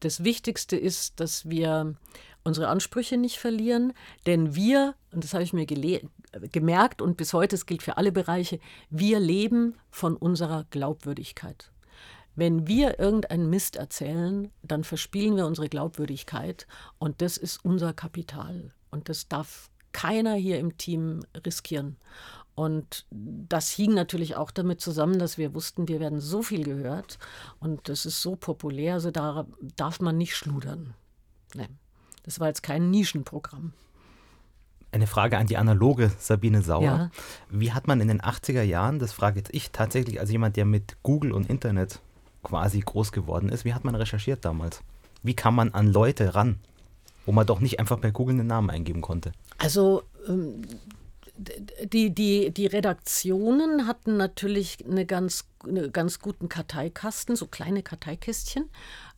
das 0.00 0.24
Wichtigste 0.24 0.76
ist, 0.76 1.20
dass 1.20 1.48
wir 1.48 1.94
unsere 2.44 2.68
Ansprüche 2.68 3.16
nicht 3.16 3.38
verlieren, 3.38 3.92
denn 4.26 4.54
wir, 4.54 4.94
und 5.12 5.24
das 5.24 5.34
habe 5.34 5.42
ich 5.44 5.52
mir 5.52 5.66
gemerkt 5.66 7.02
und 7.02 7.16
bis 7.16 7.32
heute, 7.32 7.56
es 7.56 7.66
gilt 7.66 7.82
für 7.82 7.96
alle 7.96 8.12
Bereiche, 8.12 8.60
wir 8.88 9.18
leben 9.18 9.74
von 9.90 10.16
unserer 10.16 10.64
Glaubwürdigkeit. 10.70 11.72
Wenn 12.36 12.68
wir 12.68 12.98
irgendeinen 12.98 13.48
Mist 13.48 13.76
erzählen, 13.76 14.52
dann 14.62 14.84
verspielen 14.84 15.36
wir 15.36 15.46
unsere 15.46 15.68
Glaubwürdigkeit 15.68 16.66
und 16.98 17.22
das 17.22 17.36
ist 17.36 17.64
unser 17.64 17.94
Kapital. 17.94 18.72
Und 18.90 19.08
das 19.08 19.26
darf 19.26 19.70
keiner 19.92 20.34
hier 20.34 20.58
im 20.58 20.76
Team 20.76 21.24
riskieren. 21.46 21.96
Und 22.56 23.04
das 23.10 23.70
hing 23.70 23.92
natürlich 23.92 24.34
auch 24.34 24.50
damit 24.50 24.80
zusammen, 24.80 25.18
dass 25.18 25.36
wir 25.36 25.52
wussten, 25.52 25.88
wir 25.88 26.00
werden 26.00 26.20
so 26.20 26.42
viel 26.42 26.64
gehört 26.64 27.18
und 27.60 27.90
das 27.90 28.06
ist 28.06 28.22
so 28.22 28.34
populär, 28.34 28.94
also 28.94 29.10
da 29.10 29.46
darf 29.76 30.00
man 30.00 30.16
nicht 30.16 30.34
schludern. 30.34 30.94
Nee. 31.54 31.68
Das 32.24 32.40
war 32.40 32.48
jetzt 32.48 32.62
kein 32.62 32.90
Nischenprogramm. 32.90 33.74
Eine 34.90 35.06
Frage 35.06 35.36
an 35.36 35.46
die 35.46 35.58
analoge 35.58 36.10
Sabine 36.18 36.62
Sauer. 36.62 36.82
Ja. 36.82 37.10
Wie 37.50 37.72
hat 37.72 37.86
man 37.86 38.00
in 38.00 38.08
den 38.08 38.22
80er 38.22 38.62
Jahren, 38.62 38.98
das 38.98 39.12
frage 39.12 39.38
jetzt 39.38 39.52
ich 39.52 39.70
tatsächlich 39.70 40.18
als 40.18 40.30
jemand, 40.30 40.56
der 40.56 40.64
mit 40.64 40.96
Google 41.02 41.32
und 41.32 41.50
Internet 41.50 42.00
quasi 42.42 42.80
groß 42.80 43.12
geworden 43.12 43.50
ist, 43.50 43.66
wie 43.66 43.74
hat 43.74 43.84
man 43.84 43.94
recherchiert 43.94 44.46
damals? 44.46 44.80
Wie 45.22 45.34
kam 45.34 45.56
man 45.56 45.74
an 45.74 45.92
Leute 45.92 46.34
ran, 46.34 46.58
wo 47.26 47.32
man 47.32 47.46
doch 47.46 47.60
nicht 47.60 47.80
einfach 47.80 47.98
bei 47.98 48.10
Google 48.10 48.36
einen 48.36 48.46
Namen 48.46 48.70
eingeben 48.70 49.02
konnte? 49.02 49.32
Also 49.58 50.04
ähm, 50.26 50.62
die, 51.36 52.14
die, 52.14 52.50
die 52.50 52.66
Redaktionen 52.66 53.86
hatten 53.86 54.16
natürlich 54.16 54.78
eine 54.84 55.04
ganz, 55.04 55.44
einen 55.64 55.92
ganz 55.92 56.20
guten 56.20 56.48
Karteikasten, 56.48 57.36
so 57.36 57.46
kleine 57.46 57.82
Karteikästchen 57.82 58.70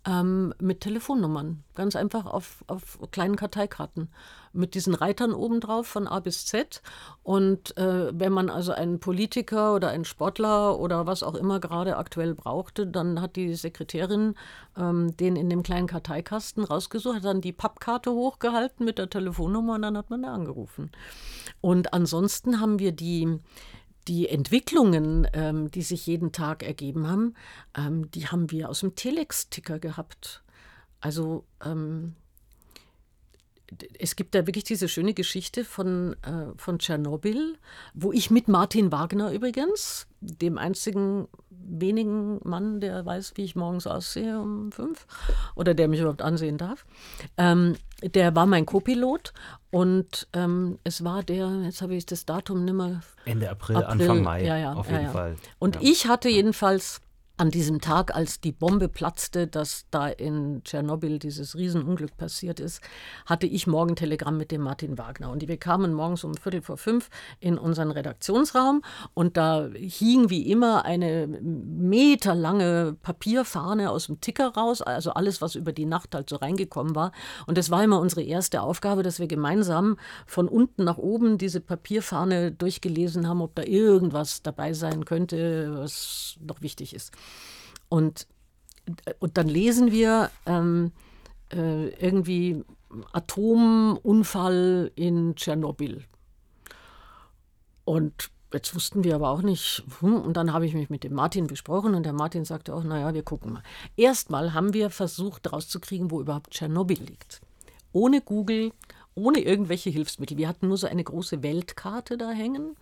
ähm, 0.07 0.55
mit 0.61 0.81
Telefonnummern. 0.81 1.65
Ganz 1.75 1.97
einfach 1.97 2.27
auf, 2.27 2.65
auf 2.67 2.99
kleinen 3.11 3.37
Karteikarten. 3.37 4.09
Mit 4.53 4.75
diesen 4.75 4.95
Reitern 4.95 5.33
obendrauf 5.33 5.87
von 5.87 6.07
A 6.07 6.21
bis 6.21 6.47
Z. 6.47 6.83
Und 7.23 7.77
äh, 7.77 8.19
wenn 8.19 8.33
man 8.33 8.51
also 8.51 8.73
einen 8.73 9.01
Politiker 9.01 9.75
oder 9.75 9.89
einen 9.89 10.05
Sportler 10.05 10.79
oder 10.79 11.07
was 11.07 11.23
auch 11.23 11.35
immer 11.35 11.61
gerade 11.61 11.97
aktuell 11.97 12.35
brauchte, 12.35 12.87
dann 12.87 13.21
hat 13.21 13.37
die 13.37 13.55
Sekretärin 13.55 14.35
ähm, 14.77 15.17
den 15.17 15.37
in 15.37 15.51
dem 15.51 15.63
kleinen 15.63 15.87
Karteikasten 15.87 16.65
rausgesucht, 16.65 17.17
hat 17.17 17.25
dann 17.25 17.41
die 17.41 17.53
Pappkarte 17.53 18.11
hochgehalten 18.11 18.85
mit 18.85 18.99
der 18.99 19.11
Telefonnummer 19.11 19.75
und 19.75 19.83
dann 19.83 19.97
hat 19.97 20.11
man 20.11 20.23
da 20.23 20.33
angerufen. 20.33 20.91
Und 21.61 21.93
ansonsten 21.93 22.61
haben 22.61 22.79
wir 22.79 22.93
die 22.93 23.39
die 24.09 24.29
Entwicklungen, 24.29 25.29
ähm, 25.35 25.71
die 25.71 25.83
sich 25.83 26.07
jeden 26.07 26.33
Tag 26.33 26.63
ergeben 26.63 27.09
haben, 27.09 27.35
ähm, 27.77 28.11
die 28.11 28.27
haben 28.27 28.51
wir 28.51 28.69
aus 28.69 28.81
dem 28.81 28.95
Telex-Ticker 28.95 29.79
gehabt. 29.79 30.43
Also 31.01 31.45
ähm, 31.65 32.15
es 33.99 34.17
gibt 34.17 34.35
da 34.35 34.47
wirklich 34.47 34.65
diese 34.65 34.89
schöne 34.89 35.15
Geschichte 35.15 35.65
von, 35.65 36.15
äh, 36.23 36.53
von 36.57 36.79
Tschernobyl, 36.79 37.57
wo 37.95 38.13
ich 38.13 38.31
mit 38.31 38.49
Martin 38.49 38.93
Wagner 38.93 39.33
übrigens, 39.33 40.07
dem 40.21 40.59
einzigen 40.59 41.29
wenigen 41.51 42.41
Mann, 42.49 42.81
der 42.81 43.05
weiß, 43.05 43.33
wie 43.37 43.45
ich 43.45 43.57
morgens 43.57 43.87
aussehe 43.87 44.41
um 44.41 44.73
fünf 44.73 45.07
oder 45.55 45.75
der 45.75 45.89
mich 45.89 46.01
überhaupt 46.01 46.23
ansehen 46.23 46.57
darf, 46.57 46.87
ähm, 47.37 47.77
der 48.03 48.35
war 48.35 48.47
mein 48.47 48.65
Co-Pilot 48.65 49.33
und 49.71 50.29
ähm, 50.33 50.79
es 50.85 51.05
war 51.05 51.23
der, 51.23 51.63
jetzt 51.65 51.83
habe 51.83 51.95
ich 51.95 52.07
das 52.07 52.25
Datum 52.25 52.65
nicht 52.65 52.75
mehr. 52.75 53.01
Ende 53.25 53.51
April, 53.51 53.77
April 53.77 53.91
Anfang 53.91 54.23
Mai, 54.23 54.45
ja, 54.45 54.57
ja, 54.57 54.73
auf 54.73 54.91
jeden 54.91 55.05
ja, 55.05 55.11
Fall. 55.11 55.37
Und 55.59 55.83
ich 55.83 56.07
hatte 56.07 56.29
jedenfalls 56.29 57.01
an 57.39 57.51
diesem 57.51 57.81
Tag, 57.81 58.15
als 58.15 58.41
die 58.41 58.51
Bombe 58.51 58.89
platzte, 58.89 59.47
dass 59.47 59.87
da 59.91 60.09
in 60.09 60.63
Tschernobyl 60.65 61.21
dieses 61.21 61.57
Riesenunglück 61.57 62.17
passiert 62.17 62.59
ist, 62.59 62.83
hatte 63.27 63.47
ich 63.47 63.69
Morgentelegramm 63.69 64.37
mit 64.37 64.51
dem 64.51 64.63
Martin 64.63 64.99
Wagner. 64.99 65.31
Und 65.31 65.47
wir 65.47 65.57
kamen 65.57 65.95
morgens 65.95 66.25
um 66.25 66.35
Viertel 66.35 66.63
vor 66.63 66.77
fünf 66.77 67.11
in 67.39 67.57
unseren 67.57 67.93
Redaktionsraum 67.93 68.83
und 69.15 69.37
da 69.37 69.69
hing 69.73 70.31
wie 70.31 70.51
immer 70.51 70.85
eine 70.85 71.29
meterlange 71.29 72.97
Papierfahne 73.03 73.91
aus 73.91 74.07
dem 74.07 74.21
Ticker 74.21 74.55
raus, 74.55 74.83
also 74.83 75.13
alles, 75.13 75.41
was 75.41 75.55
über 75.55 75.73
die 75.73 75.87
Nacht 75.87 76.17
halt 76.17 76.29
so 76.29 76.37
reingekommen 76.37 76.97
war. 76.97 77.13
Und 77.47 77.57
das 77.57 77.71
war 77.71 77.85
immer 77.85 78.01
unsere 78.01 78.23
erste 78.23 78.63
Aufgabe, 78.63 79.05
dass 79.05 79.21
wir 79.21 79.29
gemeinsam 79.29 79.97
von 80.27 80.49
unten 80.49 80.83
nach 80.83 80.99
oben 80.99 81.39
diese 81.39 81.61
Papierfahne 81.61 82.51
durchgelesen 82.51 83.29
haben, 83.29 83.43
ob 83.43 83.55
da 83.55 83.63
irgendwas 83.63 84.43
dabei 84.43 84.73
sein 84.73 85.05
könnte, 85.05 85.77
was 85.79 86.37
noch 86.41 86.63
wichtig 86.63 86.95
ist. 86.95 87.13
Und, 87.89 88.27
und 89.19 89.37
dann 89.37 89.49
lesen 89.49 89.93
wir 89.93 90.31
ähm, 90.47 90.93
äh, 91.53 91.89
irgendwie 91.89 92.65
Atomunfall 93.13 94.91
in 94.95 95.35
Tschernobyl. 95.37 96.05
Und 97.85 98.31
jetzt 98.53 98.75
wussten 98.75 99.05
wir 99.05 99.15
aber 99.15 99.31
auch 99.31 99.43
nicht, 99.43 99.83
hm, 100.01 100.21
und 100.21 100.37
dann 100.37 100.53
habe 100.53 100.67
ich 100.67 100.75
mich 100.75 100.91
mit 100.91 101.05
dem 101.05 101.15
Martin 101.15 101.47
besprochen 101.47 101.95
und 101.95 102.05
der 102.05 102.13
Martin 102.13 102.45
sagte 102.45 102.75
auch, 102.75 102.85
naja, 102.85 103.15
wir 103.15 103.23
gucken 103.23 103.53
mal. 103.53 103.63
Erstmal 103.97 104.55
haben 104.55 104.75
wir 104.75 104.91
versucht 104.91 105.53
rauszukriegen, 105.53 106.11
wo 106.11 106.21
überhaupt 106.21 106.51
Tschernobyl 106.51 106.99
liegt. 106.99 107.41
Ohne 107.93 108.21
Google, 108.21 108.73
ohne 109.19 109.41
irgendwelche 109.41 109.91
Hilfsmittel. 109.91 110.37
Wir 110.37 110.49
hatten 110.49 110.69
nur 110.69 110.77
so 110.77 110.87
eine 110.87 111.05
große 111.05 111.43
Weltkarte 111.43 112.17
da 112.17 112.31
hängen. 112.31 112.77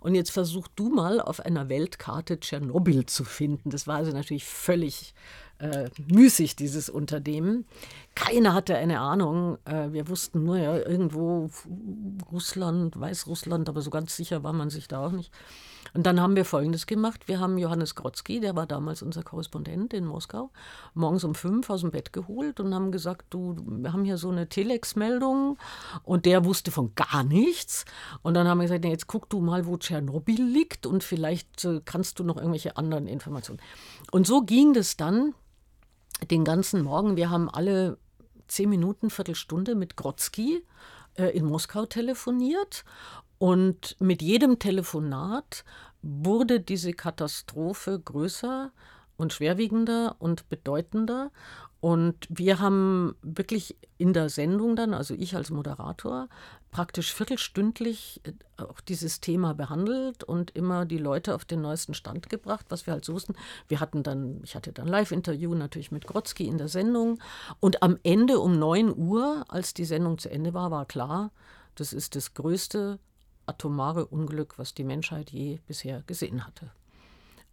Und 0.00 0.14
jetzt 0.14 0.30
versuch 0.30 0.66
du 0.74 0.88
mal 0.88 1.20
auf 1.20 1.40
einer 1.40 1.68
Weltkarte 1.68 2.40
Tschernobyl 2.40 3.06
zu 3.06 3.24
finden. 3.24 3.70
Das 3.70 3.86
war 3.86 3.96
also 3.96 4.12
natürlich 4.12 4.44
völlig 4.44 5.14
äh, 5.58 5.88
müßig, 6.12 6.56
dieses 6.56 6.88
Unternehmen. 6.88 7.66
Keiner 8.14 8.54
hatte 8.54 8.76
eine 8.76 9.00
Ahnung. 9.00 9.58
Äh, 9.64 9.92
wir 9.92 10.08
wussten 10.08 10.42
nur, 10.42 10.58
ja, 10.58 10.76
irgendwo 10.76 11.50
Russland, 12.32 12.98
Weißrussland, 12.98 13.68
aber 13.68 13.80
so 13.80 13.90
ganz 13.90 14.16
sicher 14.16 14.42
war 14.42 14.52
man 14.52 14.70
sich 14.70 14.88
da 14.88 15.06
auch 15.06 15.12
nicht. 15.12 15.30
Und 15.94 16.06
dann 16.06 16.20
haben 16.20 16.36
wir 16.36 16.44
Folgendes 16.44 16.86
gemacht. 16.86 17.28
Wir 17.28 17.38
haben 17.38 17.58
Johannes 17.58 17.94
Grotzky, 17.94 18.40
der 18.40 18.56
war 18.56 18.66
damals 18.66 19.02
unser 19.02 19.22
Korrespondent 19.22 19.92
in 19.92 20.06
Moskau, 20.06 20.50
morgens 20.94 21.24
um 21.24 21.34
fünf 21.34 21.68
aus 21.68 21.82
dem 21.82 21.90
Bett 21.90 22.12
geholt 22.12 22.60
und 22.60 22.74
haben 22.74 22.92
gesagt, 22.92 23.26
du, 23.30 23.56
wir 23.66 23.92
haben 23.92 24.04
hier 24.04 24.16
so 24.16 24.30
eine 24.30 24.48
Telex-Meldung 24.48 25.58
und 26.02 26.24
der 26.24 26.44
wusste 26.44 26.70
von 26.70 26.94
gar 26.94 27.24
nichts. 27.24 27.84
Und 28.22 28.34
dann 28.34 28.48
haben 28.48 28.58
wir 28.58 28.64
gesagt, 28.64 28.84
na, 28.84 28.90
jetzt 28.90 29.06
guck 29.06 29.28
du 29.28 29.40
mal, 29.40 29.66
wo 29.66 29.76
Tschernobyl 29.76 30.42
liegt 30.42 30.86
und 30.86 31.04
vielleicht 31.04 31.64
äh, 31.64 31.80
kannst 31.84 32.18
du 32.18 32.24
noch 32.24 32.36
irgendwelche 32.36 32.76
anderen 32.76 33.06
Informationen. 33.06 33.60
Und 34.10 34.26
so 34.26 34.42
ging 34.42 34.72
das 34.72 34.96
dann 34.96 35.34
den 36.30 36.44
ganzen 36.44 36.82
Morgen. 36.82 37.16
Wir 37.16 37.30
haben 37.30 37.50
alle 37.50 37.98
zehn 38.48 38.68
Minuten, 38.68 39.10
Viertelstunde 39.10 39.74
mit 39.74 39.96
Grotzky 39.96 40.64
äh, 41.14 41.36
in 41.36 41.44
Moskau 41.44 41.86
telefoniert 41.86 42.84
und 43.42 43.96
mit 43.98 44.22
jedem 44.22 44.60
Telefonat 44.60 45.64
wurde 46.00 46.60
diese 46.60 46.92
Katastrophe 46.92 47.98
größer 47.98 48.70
und 49.16 49.32
schwerwiegender 49.32 50.14
und 50.20 50.48
bedeutender. 50.48 51.32
Und 51.80 52.28
wir 52.28 52.60
haben 52.60 53.16
wirklich 53.20 53.76
in 53.98 54.12
der 54.12 54.28
Sendung 54.28 54.76
dann, 54.76 54.94
also 54.94 55.14
ich 55.14 55.34
als 55.34 55.50
Moderator, 55.50 56.28
praktisch 56.70 57.12
viertelstündlich 57.12 58.20
äh, 58.22 58.62
auch 58.62 58.80
dieses 58.80 59.20
Thema 59.20 59.54
behandelt 59.54 60.22
und 60.22 60.52
immer 60.52 60.86
die 60.86 60.98
Leute 60.98 61.34
auf 61.34 61.44
den 61.44 61.62
neuesten 61.62 61.94
Stand 61.94 62.30
gebracht, 62.30 62.66
was 62.68 62.86
wir 62.86 62.92
halt 62.92 63.04
so 63.04 63.12
wussten. 63.12 63.34
Wir 63.66 63.80
hatten 63.80 64.04
dann, 64.04 64.40
ich 64.44 64.54
hatte 64.54 64.72
dann 64.72 64.86
Live-Interview 64.86 65.52
natürlich 65.56 65.90
mit 65.90 66.06
Grotzky 66.06 66.46
in 66.46 66.58
der 66.58 66.68
Sendung. 66.68 67.18
Und 67.58 67.82
am 67.82 67.98
Ende 68.04 68.38
um 68.38 68.56
9 68.56 68.96
Uhr, 68.96 69.46
als 69.48 69.74
die 69.74 69.84
Sendung 69.84 70.18
zu 70.18 70.30
Ende 70.30 70.54
war, 70.54 70.70
war 70.70 70.86
klar, 70.86 71.32
das 71.74 71.92
ist 71.92 72.14
das 72.14 72.34
größte 72.34 73.00
atomare 73.52 74.06
Unglück, 74.06 74.58
was 74.58 74.74
die 74.74 74.84
Menschheit 74.84 75.30
je 75.30 75.58
bisher 75.66 76.02
gesehen 76.06 76.46
hatte. 76.46 76.70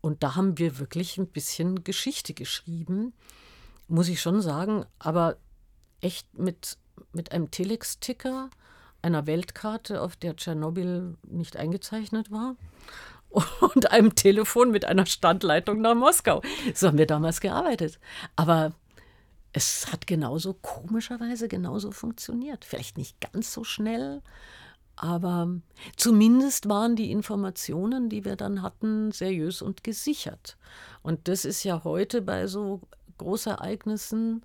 Und 0.02 0.24
da 0.24 0.36
haben 0.36 0.58
wir 0.58 0.80
wirklich 0.80 1.18
ein 1.18 1.28
bisschen 1.28 1.84
Geschichte 1.84 2.34
geschrieben, 2.34 3.14
muss 3.88 4.08
ich 4.08 4.22
schon 4.22 4.42
sagen, 4.42 4.86
aber 4.98 5.38
echt 6.02 6.38
mit, 6.38 6.78
mit 7.12 7.32
einem 7.32 7.52
Telex-Ticker, 7.52 8.50
einer 9.02 9.28
Weltkarte, 9.28 10.02
auf 10.02 10.16
der 10.16 10.36
Tschernobyl 10.36 11.18
nicht 11.28 11.58
eingezeichnet 11.58 12.32
war 12.32 12.56
und 13.74 13.92
einem 13.92 14.16
Telefon 14.16 14.72
mit 14.72 14.86
einer 14.86 15.06
Standleitung 15.06 15.82
nach 15.82 15.96
Moskau. 15.96 16.42
So 16.74 16.88
haben 16.88 16.98
wir 16.98 17.08
damals 17.08 17.42
gearbeitet. 17.42 18.00
Aber 18.36 18.74
es 19.52 19.92
hat 19.92 20.08
genauso, 20.08 20.54
komischerweise 20.54 21.48
genauso 21.48 21.92
funktioniert. 21.92 22.64
Vielleicht 22.64 22.98
nicht 22.98 23.20
ganz 23.20 23.54
so 23.54 23.64
schnell, 23.64 24.22
aber 25.02 25.48
zumindest 25.96 26.68
waren 26.68 26.98
die 26.98 27.10
Informationen, 27.10 28.10
die 28.10 28.26
wir 28.26 28.36
dann 28.36 28.62
hatten, 28.62 29.14
seriös 29.14 29.62
und 29.62 29.82
gesichert. 29.82 30.58
Und 31.04 31.30
das 31.30 31.46
ist 31.46 31.64
ja 31.64 31.86
heute 31.86 32.22
bei 32.22 32.48
so 32.48 32.82
Großereignissen, 33.18 34.44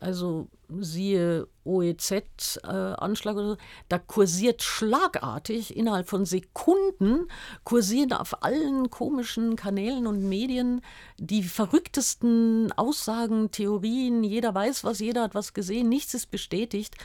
also 0.00 0.48
siehe 0.80 1.46
OEZ-Anschlag 1.62 3.36
äh, 3.36 3.38
oder 3.38 3.48
so, 3.50 3.56
da 3.88 4.00
kursiert 4.00 4.62
schlagartig 4.62 5.76
innerhalb 5.76 6.08
von 6.08 6.24
Sekunden, 6.24 7.28
kursieren 7.62 8.12
auf 8.12 8.42
allen 8.42 8.90
komischen 8.90 9.54
Kanälen 9.54 10.08
und 10.08 10.28
Medien 10.28 10.80
die 11.18 11.44
verrücktesten 11.44 12.72
Aussagen, 12.72 13.52
Theorien, 13.52 14.24
jeder 14.24 14.52
weiß 14.52 14.82
was, 14.82 14.98
jeder 14.98 15.22
hat 15.22 15.36
was 15.36 15.54
gesehen, 15.54 15.88
nichts 15.88 16.14
ist 16.14 16.32
bestätigt. 16.32 16.96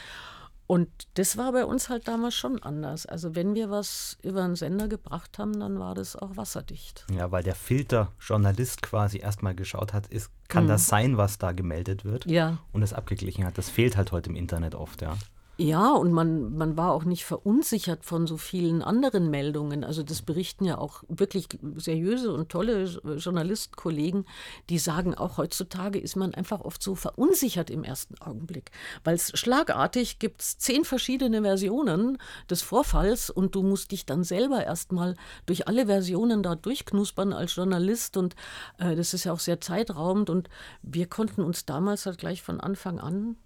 Und 0.67 0.89
das 1.13 1.37
war 1.37 1.53
bei 1.53 1.65
uns 1.65 1.87
halt 1.87 2.09
damals 2.09 2.35
schon 2.35 2.61
anders. 2.61 3.05
Also 3.05 3.35
wenn 3.35 3.55
wir 3.55 3.69
was 3.69 4.17
über 4.21 4.43
einen 4.43 4.57
Sender 4.57 4.89
gebracht 4.89 5.39
haben, 5.39 5.57
dann 5.57 5.79
war 5.79 5.95
das 5.95 6.17
auch 6.17 6.35
wasserdicht. 6.35 7.05
Ja, 7.09 7.31
weil 7.31 7.41
der 7.41 7.55
Filterjournalist 7.55 8.81
quasi 8.81 9.19
erstmal 9.19 9.55
geschaut 9.55 9.93
hat, 9.93 10.07
ist, 10.07 10.29
kann 10.49 10.65
mhm. 10.65 10.69
das 10.69 10.87
sein, 10.87 11.15
was 11.17 11.37
da 11.37 11.53
gemeldet 11.53 12.03
wird? 12.03 12.25
Ja. 12.25 12.57
Und 12.73 12.83
es 12.83 12.91
abgeglichen 12.93 13.45
hat. 13.45 13.57
Das 13.57 13.69
fehlt 13.69 13.95
halt 13.95 14.11
heute 14.11 14.29
im 14.29 14.35
Internet 14.35 14.75
oft, 14.75 15.01
ja. 15.01 15.15
Ja, 15.59 15.93
und 15.93 16.11
man, 16.11 16.55
man 16.55 16.77
war 16.77 16.91
auch 16.91 17.03
nicht 17.03 17.25
verunsichert 17.25 18.05
von 18.05 18.27
so 18.27 18.37
vielen 18.37 18.83
anderen 18.83 19.31
Meldungen. 19.31 19.83
Also 19.83 20.03
das 20.03 20.21
berichten 20.21 20.65
ja 20.65 20.77
auch 20.77 21.03
wirklich 21.07 21.47
seriöse 21.77 22.31
und 22.31 22.49
tolle 22.49 22.83
Journalistkollegen, 22.83 24.25
die 24.69 24.77
sagen, 24.77 25.15
auch 25.15 25.37
heutzutage 25.37 25.97
ist 25.97 26.15
man 26.15 26.35
einfach 26.35 26.61
oft 26.61 26.83
so 26.83 26.93
verunsichert 26.93 27.71
im 27.71 27.83
ersten 27.83 28.21
Augenblick. 28.21 28.69
Weil 29.03 29.15
es 29.15 29.31
schlagartig 29.33 30.19
gibt 30.19 30.41
es 30.41 30.59
zehn 30.59 30.85
verschiedene 30.85 31.41
Versionen 31.41 32.19
des 32.51 32.61
Vorfalls 32.61 33.31
und 33.31 33.55
du 33.55 33.63
musst 33.63 33.91
dich 33.91 34.05
dann 34.05 34.23
selber 34.23 34.63
erstmal 34.63 35.15
durch 35.47 35.67
alle 35.67 35.87
Versionen 35.87 36.43
da 36.43 36.53
durchknuspern 36.53 37.33
als 37.33 37.55
Journalist 37.55 38.15
und 38.15 38.35
äh, 38.77 38.95
das 38.95 39.15
ist 39.15 39.23
ja 39.23 39.33
auch 39.33 39.39
sehr 39.39 39.59
zeitraubend 39.59 40.29
und 40.29 40.49
wir 40.83 41.07
konnten 41.07 41.41
uns 41.41 41.65
damals 41.65 42.05
halt 42.05 42.19
gleich 42.19 42.43
von 42.43 42.59
Anfang 42.59 42.99
an 42.99 43.37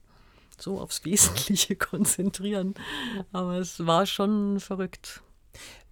so 0.61 0.79
aufs 0.79 1.05
Wesentliche 1.05 1.75
konzentrieren. 1.77 2.73
Aber 3.31 3.57
es 3.57 3.85
war 3.85 4.05
schon 4.05 4.59
verrückt. 4.59 5.21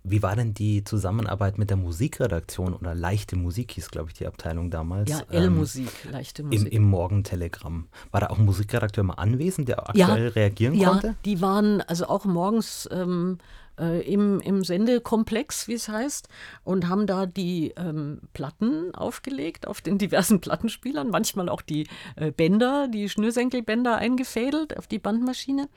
Wie 0.04 0.24
war 0.24 0.36
denn 0.36 0.54
die 0.54 0.84
Zusammenarbeit 0.86 1.58
mit 1.58 1.70
der 1.70 1.78
Musikredaktion 1.78 2.74
oder 2.74 2.96
leichte 2.96 3.36
Musik 3.36 3.74
hieß, 3.74 3.92
glaube 3.92 4.10
ich, 4.10 4.14
die 4.14 4.28
Abteilung 4.28 4.72
damals? 4.72 5.10
Ja, 5.10 5.22
L-Musik, 5.30 5.92
ähm, 6.06 6.12
leichte 6.12 6.44
Musik. 6.44 6.62
Im, 6.62 6.68
Im 6.68 6.84
Morgentelegramm. 6.84 7.90
War 8.12 8.22
da 8.22 8.28
auch 8.28 8.40
ein 8.40 8.46
Musikredakteur 8.46 9.04
mal 9.04 9.16
anwesend, 9.16 9.68
der 9.68 9.90
aktuell 9.90 10.26
ja, 10.26 10.32
reagieren 10.32 10.74
ja, 10.76 10.90
konnte? 10.90 11.08
Ja, 11.08 11.16
die 11.26 11.42
waren 11.42 11.82
also 11.82 12.08
auch 12.08 12.24
morgens 12.24 12.88
ähm, 12.92 13.40
äh, 13.80 14.02
im, 14.02 14.40
im 14.42 14.64
Sendekomplex, 14.64 15.68
wie 15.68 15.74
es 15.74 15.90
heißt, 15.90 16.28
und 16.64 16.88
haben 16.88 17.08
da 17.08 17.26
die 17.26 17.74
ähm, 17.78 18.22
Platten 18.34 18.94
aufgelegt 18.94 19.68
auf 19.68 19.82
den 19.82 19.98
diversen 20.00 20.42
Plattenspielern, 20.42 21.10
manchmal 21.10 21.50
auch 21.50 21.62
die 21.62 21.88
äh, 22.16 22.32
Bänder, 22.32 22.88
die 22.88 23.10
Schnürsenkelbänder 23.10 23.96
eingefädelt 23.98 24.78
auf 24.78 24.88
die 24.88 25.00
Bandmaschine. 25.00 25.70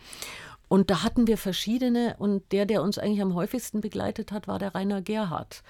Und 0.68 0.90
da 0.90 1.02
hatten 1.02 1.26
wir 1.26 1.36
verschiedene 1.36 2.16
und 2.18 2.50
der, 2.50 2.64
der 2.64 2.82
uns 2.82 2.98
eigentlich 2.98 3.20
am 3.20 3.34
häufigsten 3.34 3.80
begleitet 3.80 4.32
hat, 4.32 4.48
war 4.48 4.58
der 4.58 4.74
Rainer 4.74 5.02
Gerhardt, 5.02 5.62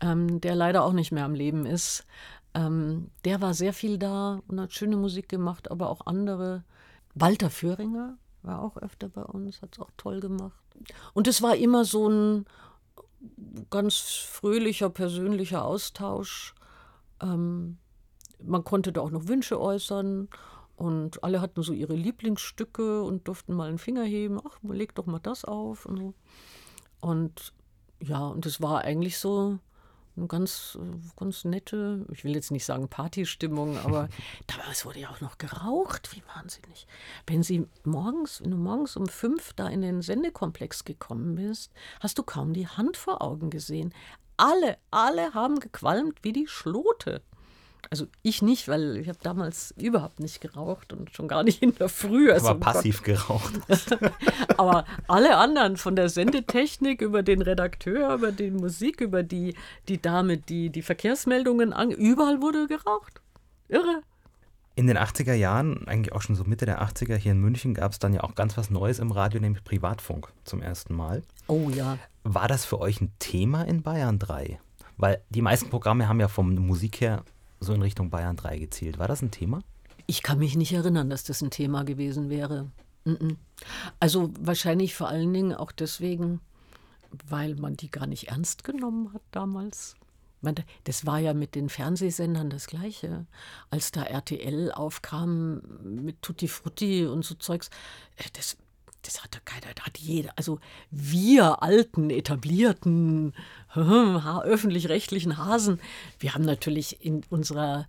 ähm, 0.00 0.40
der 0.40 0.54
leider 0.54 0.82
auch 0.82 0.94
nicht 0.94 1.12
mehr 1.12 1.26
am 1.26 1.34
Leben 1.34 1.66
ist. 1.66 2.06
Ähm, 2.54 3.10
der 3.24 3.40
war 3.40 3.54
sehr 3.54 3.72
viel 3.72 3.98
da 3.98 4.40
und 4.48 4.58
hat 4.58 4.72
schöne 4.72 4.96
Musik 4.96 5.28
gemacht, 5.28 5.70
aber 5.70 5.90
auch 5.90 6.06
andere. 6.06 6.64
Walter 7.14 7.50
Föhringer 7.50 8.16
war 8.42 8.62
auch 8.62 8.76
öfter 8.76 9.08
bei 9.08 9.22
uns, 9.22 9.62
hat 9.62 9.74
es 9.74 9.78
auch 9.78 9.90
toll 9.96 10.20
gemacht. 10.20 10.59
Und 11.14 11.28
es 11.28 11.42
war 11.42 11.56
immer 11.56 11.84
so 11.84 12.08
ein 12.08 12.46
ganz 13.70 13.98
fröhlicher, 13.98 14.90
persönlicher 14.90 15.64
Austausch. 15.64 16.54
Ähm, 17.22 17.78
man 18.42 18.64
konnte 18.64 18.92
da 18.92 19.02
auch 19.02 19.10
noch 19.10 19.28
Wünsche 19.28 19.60
äußern 19.60 20.28
und 20.76 21.22
alle 21.22 21.40
hatten 21.40 21.62
so 21.62 21.72
ihre 21.72 21.94
Lieblingsstücke 21.94 23.02
und 23.02 23.28
durften 23.28 23.54
mal 23.54 23.68
einen 23.68 23.78
Finger 23.78 24.04
heben. 24.04 24.40
Ach, 24.42 24.58
leg 24.62 24.94
doch 24.94 25.06
mal 25.06 25.18
das 25.18 25.44
auf 25.44 25.84
und 25.84 25.98
so. 25.98 26.14
Und 27.00 27.52
ja, 28.00 28.26
und 28.26 28.46
es 28.46 28.62
war 28.62 28.82
eigentlich 28.82 29.18
so 29.18 29.58
eine 30.16 30.26
ganz, 30.26 30.78
ganz 31.16 31.44
nette, 31.44 32.04
ich 32.12 32.24
will 32.24 32.34
jetzt 32.34 32.50
nicht 32.50 32.64
sagen 32.64 32.88
Partystimmung, 32.88 33.78
aber 33.78 34.08
damals 34.46 34.84
wurde 34.84 35.00
ja 35.00 35.10
auch 35.10 35.20
noch 35.20 35.38
geraucht, 35.38 36.14
wie 36.14 36.22
wahnsinnig. 36.34 36.86
Wenn 37.26 37.42
sie 37.42 37.66
morgens, 37.84 38.42
wenn 38.42 38.50
du 38.50 38.56
morgens 38.56 38.96
um 38.96 39.06
fünf 39.06 39.52
da 39.54 39.68
in 39.68 39.82
den 39.82 40.02
Sendekomplex 40.02 40.84
gekommen 40.84 41.36
bist, 41.36 41.72
hast 42.00 42.18
du 42.18 42.22
kaum 42.22 42.52
die 42.52 42.68
Hand 42.68 42.96
vor 42.96 43.22
Augen 43.22 43.50
gesehen. 43.50 43.94
Alle, 44.36 44.78
alle 44.90 45.34
haben 45.34 45.60
gequalmt 45.60 46.18
wie 46.22 46.32
die 46.32 46.46
Schlote. 46.46 47.22
Also 47.90 48.06
ich 48.22 48.42
nicht, 48.42 48.68
weil 48.68 48.96
ich 48.96 49.08
habe 49.08 49.18
damals 49.22 49.74
überhaupt 49.78 50.20
nicht 50.20 50.40
geraucht 50.40 50.92
und 50.92 51.14
schon 51.14 51.28
gar 51.28 51.42
nicht 51.42 51.62
in 51.62 51.74
der 51.74 51.88
Früh. 51.88 52.30
Also 52.30 52.48
Aber 52.48 52.60
passiv 52.60 53.02
geraucht. 53.02 53.54
Aber 54.56 54.84
alle 55.08 55.36
anderen, 55.36 55.76
von 55.76 55.96
der 55.96 56.08
Sendetechnik 56.08 57.00
über 57.00 57.22
den 57.22 57.42
Redakteur, 57.42 58.14
über 58.14 58.32
die 58.32 58.50
Musik, 58.50 59.00
über 59.00 59.22
die, 59.22 59.54
die 59.88 60.00
Dame, 60.00 60.36
die 60.36 60.70
die 60.70 60.82
Verkehrsmeldungen 60.82 61.72
an, 61.72 61.90
überall 61.90 62.42
wurde 62.42 62.66
geraucht. 62.66 63.20
Irre. 63.68 64.02
In 64.76 64.86
den 64.86 64.96
80er 64.96 65.34
Jahren, 65.34 65.86
eigentlich 65.88 66.12
auch 66.12 66.22
schon 66.22 66.36
so 66.36 66.44
Mitte 66.44 66.64
der 66.64 66.82
80er 66.82 67.16
hier 67.16 67.32
in 67.32 67.40
München, 67.40 67.74
gab 67.74 67.92
es 67.92 67.98
dann 67.98 68.14
ja 68.14 68.22
auch 68.22 68.34
ganz 68.34 68.56
was 68.56 68.70
Neues 68.70 68.98
im 68.98 69.10
Radio, 69.10 69.40
nämlich 69.40 69.64
Privatfunk 69.64 70.32
zum 70.44 70.62
ersten 70.62 70.94
Mal. 70.94 71.22
Oh 71.48 71.68
ja. 71.70 71.98
War 72.22 72.48
das 72.48 72.64
für 72.64 72.80
euch 72.80 73.00
ein 73.00 73.12
Thema 73.18 73.62
in 73.62 73.82
Bayern 73.82 74.18
3? 74.18 74.58
Weil 74.96 75.22
die 75.30 75.42
meisten 75.42 75.70
Programme 75.70 76.08
haben 76.08 76.20
ja 76.20 76.28
vom 76.28 76.54
Musik 76.54 77.00
her 77.00 77.24
so 77.60 77.72
in 77.72 77.82
Richtung 77.82 78.10
Bayern 78.10 78.36
3 78.36 78.58
gezielt. 78.58 78.98
War 78.98 79.08
das 79.08 79.22
ein 79.22 79.30
Thema? 79.30 79.60
Ich 80.06 80.22
kann 80.22 80.38
mich 80.38 80.56
nicht 80.56 80.72
erinnern, 80.72 81.10
dass 81.10 81.24
das 81.24 81.42
ein 81.42 81.50
Thema 81.50 81.84
gewesen 81.84 82.30
wäre. 82.30 82.70
Also 84.00 84.32
wahrscheinlich 84.40 84.94
vor 84.94 85.08
allen 85.08 85.32
Dingen 85.32 85.54
auch 85.54 85.72
deswegen, 85.72 86.40
weil 87.28 87.54
man 87.54 87.76
die 87.76 87.90
gar 87.90 88.06
nicht 88.06 88.28
ernst 88.28 88.64
genommen 88.64 89.12
hat 89.12 89.22
damals. 89.30 89.94
Das 90.84 91.04
war 91.04 91.18
ja 91.18 91.34
mit 91.34 91.54
den 91.54 91.68
Fernsehsendern 91.68 92.48
das 92.48 92.66
Gleiche. 92.66 93.26
Als 93.68 93.92
da 93.92 94.02
RTL 94.02 94.72
aufkam 94.72 95.60
mit 95.82 96.22
Tutti 96.22 96.48
Frutti 96.48 97.04
und 97.06 97.24
so 97.24 97.34
Zeugs, 97.34 97.68
äh, 98.16 98.24
das, 99.02 99.14
das 99.14 99.22
hatte 99.22 99.40
keiner, 99.44 99.72
da 99.74 99.84
hat 99.84 99.98
jeder, 99.98 100.32
also 100.36 100.58
wir 100.90 101.62
alten, 101.62 102.10
etablierten, 102.10 103.34
öffentlich-rechtlichen 103.74 105.36
Hasen, 105.36 105.80
wir 106.18 106.34
haben 106.34 106.44
natürlich 106.44 107.04
in 107.04 107.22
unserer, 107.30 107.88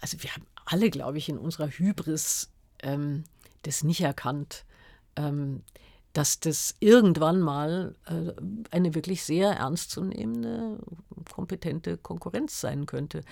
also 0.00 0.22
wir 0.22 0.34
haben 0.34 0.46
alle, 0.64 0.90
glaube 0.90 1.18
ich, 1.18 1.28
in 1.28 1.38
unserer 1.38 1.68
Hybris 1.68 2.50
ähm, 2.82 3.24
das 3.62 3.82
nicht 3.84 4.00
erkannt. 4.00 4.64
Ähm, 5.16 5.62
dass 6.12 6.40
das 6.40 6.74
irgendwann 6.80 7.40
mal 7.40 7.94
äh, 8.06 8.32
eine 8.70 8.94
wirklich 8.94 9.22
sehr 9.22 9.50
ernstzunehmende, 9.52 10.78
kompetente 11.32 11.96
Konkurrenz 11.96 12.60
sein 12.60 12.86
könnte. 12.86 13.22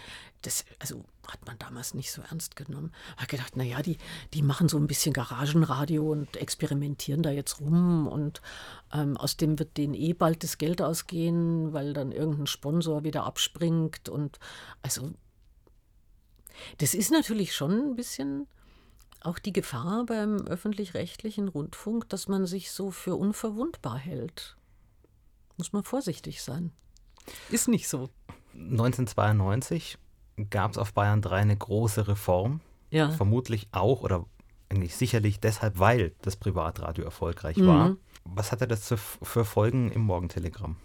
Das 0.42 0.64
also 0.78 1.04
hat 1.26 1.44
man 1.46 1.58
damals 1.58 1.94
nicht 1.94 2.12
so 2.12 2.22
ernst 2.22 2.56
genommen. 2.56 2.92
Hat 3.16 3.28
gedacht, 3.28 3.56
naja, 3.56 3.82
die, 3.82 3.98
die 4.32 4.42
machen 4.42 4.68
so 4.68 4.78
ein 4.78 4.86
bisschen 4.86 5.12
Garagenradio 5.12 6.10
und 6.10 6.36
experimentieren 6.36 7.22
da 7.22 7.30
jetzt 7.30 7.60
rum 7.60 8.06
und 8.06 8.40
ähm, 8.92 9.16
aus 9.16 9.36
dem 9.36 9.58
wird 9.58 9.76
denen 9.76 9.94
eh 9.94 10.12
bald 10.12 10.44
das 10.44 10.56
Geld 10.58 10.80
ausgehen, 10.80 11.72
weil 11.72 11.92
dann 11.92 12.12
irgendein 12.12 12.46
Sponsor 12.46 13.02
wieder 13.04 13.24
abspringt 13.24 14.08
und 14.08 14.38
also 14.82 15.12
das 16.78 16.94
ist 16.94 17.10
natürlich 17.10 17.54
schon 17.54 17.72
ein 17.72 17.96
bisschen 17.96 18.46
auch 19.20 19.38
die 19.38 19.52
Gefahr 19.52 20.04
beim 20.06 20.46
öffentlich-rechtlichen 20.46 21.48
Rundfunk, 21.48 22.08
dass 22.08 22.28
man 22.28 22.46
sich 22.46 22.70
so 22.70 22.90
für 22.90 23.16
unverwundbar 23.16 23.98
hält. 23.98 24.56
Muss 25.56 25.72
man 25.72 25.82
vorsichtig 25.82 26.42
sein. 26.42 26.72
Ist 27.50 27.68
nicht 27.68 27.88
so. 27.88 28.10
1992 28.54 29.98
gab 30.50 30.72
es 30.72 30.78
auf 30.78 30.92
Bayern 30.92 31.22
3 31.22 31.36
eine 31.36 31.56
große 31.56 32.08
Reform. 32.08 32.60
Ja. 32.90 33.10
Vermutlich 33.10 33.68
auch 33.72 34.02
oder 34.02 34.24
eigentlich 34.68 34.96
sicherlich 34.96 35.40
deshalb, 35.40 35.78
weil 35.78 36.12
das 36.22 36.36
Privatradio 36.36 37.04
erfolgreich 37.04 37.56
mhm. 37.56 37.66
war. 37.66 37.96
Was 38.24 38.52
hatte 38.52 38.68
das 38.68 38.94
für 39.22 39.44
Folgen 39.44 39.90
im 39.90 40.02
Morgentelegramm? 40.02 40.76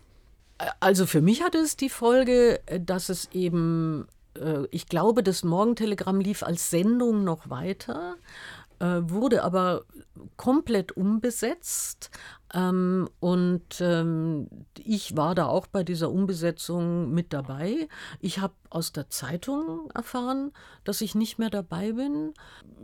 Also 0.79 1.05
für 1.05 1.21
mich 1.21 1.43
hatte 1.43 1.57
es 1.57 1.75
die 1.75 1.89
Folge, 1.89 2.61
dass 2.79 3.09
es 3.09 3.29
eben 3.33 4.07
äh, 4.39 4.67
ich 4.71 4.87
glaube, 4.87 5.23
das 5.23 5.43
Morgentelegramm 5.43 6.19
lief 6.19 6.43
als 6.43 6.69
Sendung 6.69 7.23
noch 7.23 7.49
weiter, 7.49 8.15
äh, 8.79 9.01
wurde 9.03 9.43
aber 9.43 9.85
komplett 10.37 10.91
umbesetzt. 10.95 12.09
Ähm, 12.53 13.09
und 13.19 13.81
ähm, 13.81 14.47
ich 14.77 15.17
war 15.17 15.33
da 15.33 15.47
auch 15.47 15.65
bei 15.65 15.83
dieser 15.83 16.11
Umbesetzung 16.11 17.11
mit 17.11 17.33
dabei. 17.33 17.87
Ich 18.19 18.39
habe 18.39 18.53
aus 18.69 18.91
der 18.91 19.09
Zeitung 19.09 19.89
erfahren, 19.93 20.51
dass 20.83 21.01
ich 21.01 21.15
nicht 21.15 21.39
mehr 21.39 21.49
dabei 21.49 21.93
bin. 21.93 22.33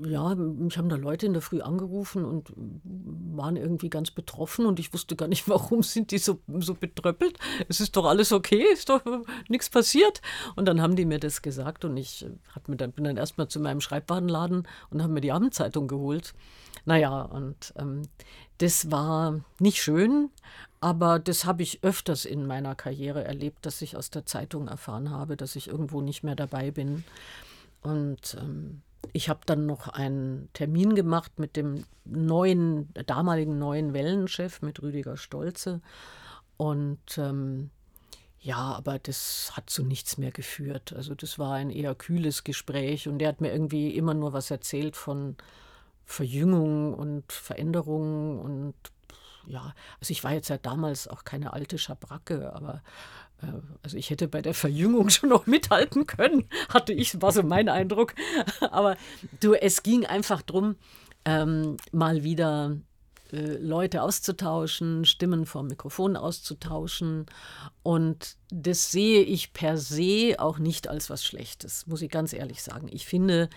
Ja, 0.03 0.33
mich 0.33 0.77
haben 0.77 0.89
da 0.89 0.95
Leute 0.95 1.27
in 1.27 1.33
der 1.33 1.41
Früh 1.43 1.61
angerufen 1.61 2.25
und 2.25 2.51
waren 2.55 3.57
irgendwie 3.57 3.89
ganz 3.89 4.09
betroffen 4.09 4.65
und 4.65 4.79
ich 4.79 4.91
wusste 4.91 5.15
gar 5.15 5.27
nicht, 5.27 5.47
warum 5.49 5.83
sind 5.83 6.11
die 6.11 6.17
so, 6.17 6.39
so 6.59 6.73
betröppelt. 6.73 7.37
Es 7.67 7.79
ist 7.79 7.95
doch 7.95 8.05
alles 8.05 8.31
okay, 8.31 8.65
ist 8.73 8.89
doch 8.89 9.03
nichts 9.49 9.69
passiert. 9.69 10.21
Und 10.55 10.65
dann 10.65 10.81
haben 10.81 10.95
die 10.95 11.05
mir 11.05 11.19
das 11.19 11.43
gesagt 11.43 11.85
und 11.85 11.95
ich 11.95 12.25
hab 12.55 12.67
mir 12.69 12.75
dann, 12.75 12.91
bin 12.91 13.03
dann 13.03 13.17
erstmal 13.17 13.47
zu 13.47 13.59
meinem 13.59 13.81
Schreibwarenladen 13.81 14.67
und 14.89 15.03
habe 15.03 15.13
mir 15.13 15.21
die 15.21 15.31
Abendzeitung 15.31 15.87
geholt. 15.87 16.33
Naja, 16.85 17.21
und 17.21 17.73
ähm, 17.77 18.03
das 18.59 18.91
war 18.91 19.41
nicht 19.59 19.81
schön, 19.81 20.29
aber 20.81 21.19
das 21.19 21.45
habe 21.45 21.63
ich 21.63 21.83
öfters 21.83 22.25
in 22.25 22.45
meiner 22.45 22.75
Karriere 22.75 23.23
erlebt, 23.23 23.65
dass 23.65 23.81
ich 23.81 23.97
aus 23.97 24.09
der 24.09 24.25
Zeitung 24.25 24.67
erfahren 24.67 25.09
habe, 25.09 25.35
dass 25.35 25.55
ich 25.55 25.67
irgendwo 25.67 26.01
nicht 26.01 26.23
mehr 26.23 26.35
dabei 26.35 26.71
bin. 26.71 27.03
Und 27.81 28.37
ähm, 28.39 28.81
ich 29.13 29.29
habe 29.29 29.41
dann 29.45 29.65
noch 29.65 29.87
einen 29.87 30.49
Termin 30.53 30.95
gemacht 30.95 31.39
mit 31.39 31.55
dem 31.55 31.85
neuen, 32.05 32.93
damaligen 33.05 33.59
neuen 33.59 33.93
Wellenchef, 33.93 34.61
mit 34.61 34.81
Rüdiger 34.81 35.17
Stolze. 35.17 35.81
Und 36.57 37.17
ähm, 37.17 37.69
ja, 38.41 38.57
aber 38.57 38.99
das 38.99 39.51
hat 39.55 39.69
zu 39.69 39.83
nichts 39.83 40.17
mehr 40.17 40.31
geführt. 40.31 40.93
Also 40.93 41.15
das 41.15 41.39
war 41.39 41.53
ein 41.55 41.69
eher 41.69 41.95
kühles 41.95 42.43
Gespräch 42.43 43.07
und 43.07 43.19
der 43.19 43.29
hat 43.29 43.41
mir 43.41 43.51
irgendwie 43.51 43.95
immer 43.95 44.13
nur 44.13 44.33
was 44.33 44.51
erzählt 44.51 44.95
von 44.95 45.35
Verjüngung 46.09 46.95
und 46.95 47.31
Veränderung 47.31 48.39
und 48.39 48.73
ja, 49.45 49.73
also 49.99 50.11
ich 50.11 50.23
war 50.23 50.33
jetzt 50.33 50.49
ja 50.49 50.57
damals 50.57 51.07
auch 51.07 51.23
keine 51.23 51.53
alte 51.53 51.77
Schabracke, 51.77 52.51
aber 52.53 52.81
äh, 53.43 53.61
also 53.83 53.95
ich 53.95 54.09
hätte 54.09 54.27
bei 54.27 54.41
der 54.41 54.55
Verjüngung 54.55 55.09
schon 55.11 55.29
noch 55.29 55.45
mithalten 55.45 56.07
können, 56.07 56.45
hatte 56.69 56.93
ich, 56.93 57.21
war 57.21 57.31
so 57.31 57.43
mein 57.43 57.69
Eindruck. 57.69 58.15
Aber 58.71 58.97
du, 59.39 59.53
es 59.53 59.83
ging 59.83 60.05
einfach 60.07 60.41
darum, 60.41 60.75
ähm, 61.25 61.77
mal 61.91 62.23
wieder 62.23 62.75
Leute 63.31 64.01
auszutauschen, 64.01 65.05
Stimmen 65.05 65.45
vom 65.45 65.67
Mikrofon 65.67 66.15
auszutauschen. 66.15 67.27
Und 67.83 68.37
das 68.49 68.91
sehe 68.91 69.21
ich 69.21 69.53
per 69.53 69.77
se 69.77 70.35
auch 70.39 70.57
nicht 70.57 70.87
als 70.87 71.09
was 71.09 71.23
Schlechtes, 71.23 71.85
muss 71.85 72.01
ich 72.01 72.09
ganz 72.09 72.33
ehrlich 72.33 72.63
sagen. 72.63 72.87
Ich 72.91 73.05
finde, 73.05 73.49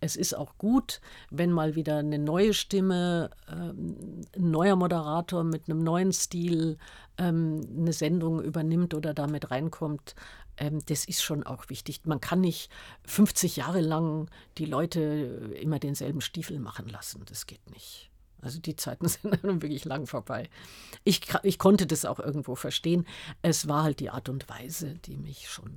es 0.00 0.16
ist 0.16 0.34
auch 0.34 0.58
gut, 0.58 1.00
wenn 1.30 1.52
mal 1.52 1.76
wieder 1.76 1.98
eine 1.98 2.18
neue 2.18 2.54
Stimme, 2.54 3.30
ähm, 3.48 4.22
ein 4.36 4.50
neuer 4.50 4.74
Moderator 4.74 5.44
mit 5.44 5.68
einem 5.68 5.82
neuen 5.84 6.12
Stil 6.12 6.78
ähm, 7.16 7.60
eine 7.78 7.92
Sendung 7.92 8.42
übernimmt 8.42 8.94
oder 8.94 9.14
damit 9.14 9.52
reinkommt. 9.52 10.16
Ähm, 10.56 10.80
das 10.86 11.04
ist 11.04 11.22
schon 11.22 11.44
auch 11.44 11.68
wichtig. 11.68 12.00
Man 12.04 12.20
kann 12.20 12.40
nicht 12.40 12.70
50 13.06 13.56
Jahre 13.56 13.80
lang 13.80 14.28
die 14.58 14.66
Leute 14.66 15.00
immer 15.60 15.78
denselben 15.78 16.20
Stiefel 16.20 16.58
machen 16.58 16.88
lassen. 16.88 17.22
Das 17.26 17.46
geht 17.46 17.70
nicht. 17.70 18.09
Also 18.42 18.60
die 18.60 18.76
Zeiten 18.76 19.08
sind 19.08 19.42
dann 19.42 19.62
wirklich 19.62 19.84
lang 19.84 20.06
vorbei. 20.06 20.48
Ich, 21.04 21.22
ich 21.42 21.58
konnte 21.58 21.86
das 21.86 22.04
auch 22.04 22.20
irgendwo 22.20 22.54
verstehen. 22.54 23.06
Es 23.42 23.68
war 23.68 23.82
halt 23.82 24.00
die 24.00 24.10
Art 24.10 24.28
und 24.28 24.48
Weise, 24.48 24.94
die 25.04 25.16
mich 25.16 25.48
schon 25.48 25.72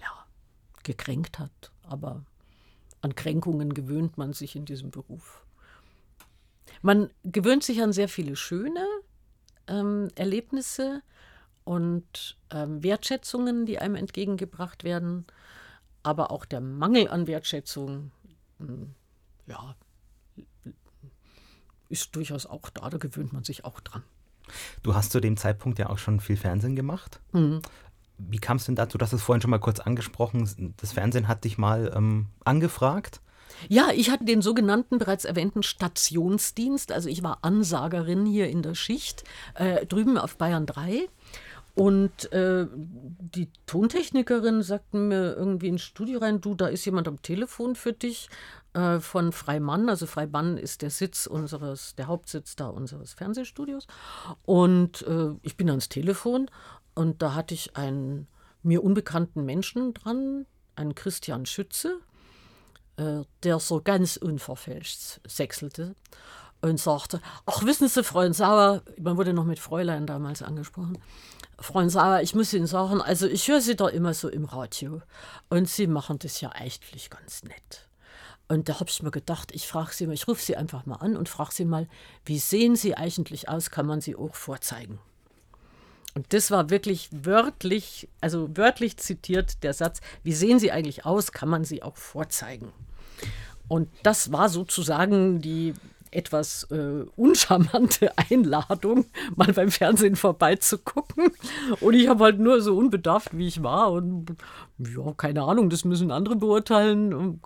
ja, 0.00 0.26
gekränkt 0.82 1.38
hat. 1.38 1.72
Aber 1.82 2.24
an 3.00 3.14
Kränkungen 3.14 3.74
gewöhnt 3.74 4.18
man 4.18 4.32
sich 4.32 4.56
in 4.56 4.64
diesem 4.64 4.90
Beruf. 4.90 5.44
Man 6.80 7.10
gewöhnt 7.22 7.64
sich 7.64 7.82
an 7.82 7.92
sehr 7.92 8.08
viele 8.08 8.36
schöne 8.36 8.86
ähm, 9.66 10.08
Erlebnisse 10.14 11.02
und 11.64 12.36
ähm, 12.50 12.82
Wertschätzungen, 12.82 13.66
die 13.66 13.78
einem 13.78 13.94
entgegengebracht 13.94 14.84
werden. 14.84 15.26
Aber 16.02 16.30
auch 16.30 16.44
der 16.44 16.60
Mangel 16.60 17.08
an 17.08 17.26
Wertschätzung, 17.26 18.10
hm, 18.58 18.94
ja, 19.46 19.76
ist 21.92 22.16
durchaus 22.16 22.46
auch 22.46 22.70
da, 22.70 22.90
da 22.90 22.98
gewöhnt 22.98 23.32
man 23.32 23.44
sich 23.44 23.64
auch 23.64 23.80
dran. 23.80 24.02
Du 24.82 24.94
hast 24.94 25.12
zu 25.12 25.20
dem 25.20 25.36
Zeitpunkt 25.36 25.78
ja 25.78 25.88
auch 25.88 25.98
schon 25.98 26.20
viel 26.20 26.36
Fernsehen 26.36 26.76
gemacht. 26.76 27.20
Mhm. 27.32 27.62
Wie 28.18 28.38
kam 28.38 28.56
es 28.56 28.64
denn 28.64 28.74
dazu? 28.74 28.98
Du 28.98 29.04
hast 29.04 29.12
es 29.12 29.22
vorhin 29.22 29.40
schon 29.40 29.50
mal 29.50 29.58
kurz 29.58 29.80
angesprochen. 29.80 30.74
Das 30.78 30.92
Fernsehen 30.92 31.28
hat 31.28 31.44
dich 31.44 31.58
mal 31.58 31.92
ähm, 31.94 32.26
angefragt. 32.44 33.20
Ja, 33.68 33.90
ich 33.94 34.10
hatte 34.10 34.24
den 34.24 34.42
sogenannten 34.42 34.98
bereits 34.98 35.24
erwähnten 35.24 35.62
Stationsdienst. 35.62 36.92
Also 36.92 37.08
ich 37.08 37.22
war 37.22 37.38
Ansagerin 37.42 38.26
hier 38.26 38.48
in 38.48 38.62
der 38.62 38.74
Schicht 38.74 39.24
äh, 39.54 39.86
drüben 39.86 40.18
auf 40.18 40.36
Bayern 40.36 40.66
3. 40.66 41.08
Und 41.74 42.30
äh, 42.32 42.66
die 42.74 43.48
Tontechnikerin 43.66 44.62
sagte 44.62 44.96
mir 44.98 45.34
irgendwie 45.34 45.68
ins 45.68 45.82
Studio 45.82 46.18
rein, 46.18 46.40
du, 46.40 46.54
da 46.54 46.66
ist 46.66 46.84
jemand 46.84 47.08
am 47.08 47.22
Telefon 47.22 47.76
für 47.76 47.94
dich. 47.94 48.28
Äh, 48.74 49.00
von 49.00 49.32
Freimann. 49.32 49.90
Also 49.90 50.06
Freimann 50.06 50.56
ist 50.56 50.80
der 50.80 50.88
Sitz 50.88 51.26
unseres, 51.26 51.94
der 51.96 52.06
Hauptsitz 52.06 52.56
da 52.56 52.68
unseres 52.68 53.12
Fernsehstudios. 53.12 53.86
Und 54.44 55.02
äh, 55.02 55.32
ich 55.42 55.58
bin 55.58 55.68
ans 55.68 55.90
Telefon 55.90 56.50
und 56.94 57.20
da 57.20 57.34
hatte 57.34 57.52
ich 57.52 57.76
einen 57.76 58.28
mir 58.62 58.82
unbekannten 58.82 59.44
Menschen 59.44 59.92
dran, 59.92 60.46
einen 60.74 60.94
Christian 60.94 61.44
Schütze, 61.44 62.00
äh, 62.96 63.24
der 63.42 63.58
so 63.58 63.82
ganz 63.82 64.16
unverfälscht 64.16 65.20
sechselte 65.26 65.94
und 66.62 66.80
sagte, 66.80 67.20
ach 67.44 67.64
wissen 67.64 67.88
Sie, 67.88 68.02
Freund 68.02 68.34
Sauer, 68.34 68.82
man 68.98 69.18
wurde 69.18 69.34
noch 69.34 69.44
mit 69.44 69.58
Fräulein 69.58 70.06
damals 70.06 70.42
angesprochen, 70.42 70.96
Freund 71.58 71.90
Sauer, 71.90 72.22
ich 72.22 72.34
muss 72.34 72.54
Ihnen 72.54 72.66
sagen, 72.66 73.02
also 73.02 73.26
ich 73.26 73.46
höre 73.48 73.60
Sie 73.60 73.76
da 73.76 73.88
immer 73.88 74.14
so 74.14 74.30
im 74.30 74.46
Radio 74.46 75.02
und 75.50 75.68
Sie 75.68 75.86
machen 75.86 76.18
das 76.20 76.40
ja 76.40 76.52
eigentlich 76.52 77.10
ganz 77.10 77.44
nett. 77.44 77.91
Und 78.48 78.68
da 78.68 78.80
habe 78.80 78.90
ich 78.90 79.02
mir 79.02 79.10
gedacht, 79.10 79.52
ich 79.54 79.66
frage 79.66 79.92
sie 79.92 80.06
mal, 80.06 80.12
ich 80.12 80.28
rufe 80.28 80.42
sie 80.42 80.56
einfach 80.56 80.84
mal 80.84 80.96
an 80.96 81.16
und 81.16 81.28
frage 81.28 81.52
sie 81.54 81.64
mal, 81.64 81.88
wie 82.24 82.38
sehen 82.38 82.76
sie 82.76 82.96
eigentlich 82.96 83.48
aus? 83.48 83.70
Kann 83.70 83.86
man 83.86 84.00
sie 84.00 84.14
auch 84.14 84.34
vorzeigen? 84.34 84.98
Und 86.14 86.32
das 86.34 86.50
war 86.50 86.68
wirklich 86.68 87.08
wörtlich, 87.12 88.08
also 88.20 88.54
wörtlich 88.54 88.98
zitiert 88.98 89.62
der 89.62 89.72
Satz, 89.72 90.00
wie 90.22 90.34
sehen 90.34 90.58
sie 90.58 90.70
eigentlich 90.70 91.06
aus? 91.06 91.32
Kann 91.32 91.48
man 91.48 91.64
sie 91.64 91.82
auch 91.82 91.96
vorzeigen? 91.96 92.72
Und 93.68 93.88
das 94.02 94.32
war 94.32 94.50
sozusagen 94.50 95.40
die 95.40 95.72
etwas 96.12 96.64
äh, 96.70 97.04
uncharmante 97.16 98.12
Einladung, 98.30 99.06
mal 99.34 99.52
beim 99.52 99.70
Fernsehen 99.70 100.16
vorbeizugucken. 100.16 101.30
Und 101.80 101.94
ich 101.94 102.08
habe 102.08 102.24
halt 102.24 102.38
nur 102.38 102.60
so 102.60 102.76
unbedarft, 102.76 103.36
wie 103.36 103.48
ich 103.48 103.62
war. 103.62 103.92
Und 103.92 104.36
ja, 104.78 105.12
keine 105.16 105.42
Ahnung, 105.42 105.70
das 105.70 105.84
müssen 105.84 106.10
andere 106.10 106.36
beurteilen. 106.36 107.40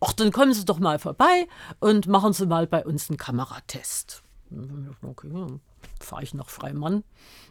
Ach, 0.00 0.12
dann 0.14 0.32
kommen 0.32 0.52
Sie 0.52 0.64
doch 0.64 0.78
mal 0.78 0.98
vorbei 0.98 1.46
und 1.80 2.08
machen 2.08 2.32
Sie 2.32 2.46
mal 2.46 2.66
bei 2.66 2.84
uns 2.84 3.10
einen 3.10 3.18
Kameratest. 3.18 4.22
Okay, 5.02 5.28
fahre 6.00 6.22
ich 6.22 6.34
nach 6.34 6.48
Freimann. 6.48 7.04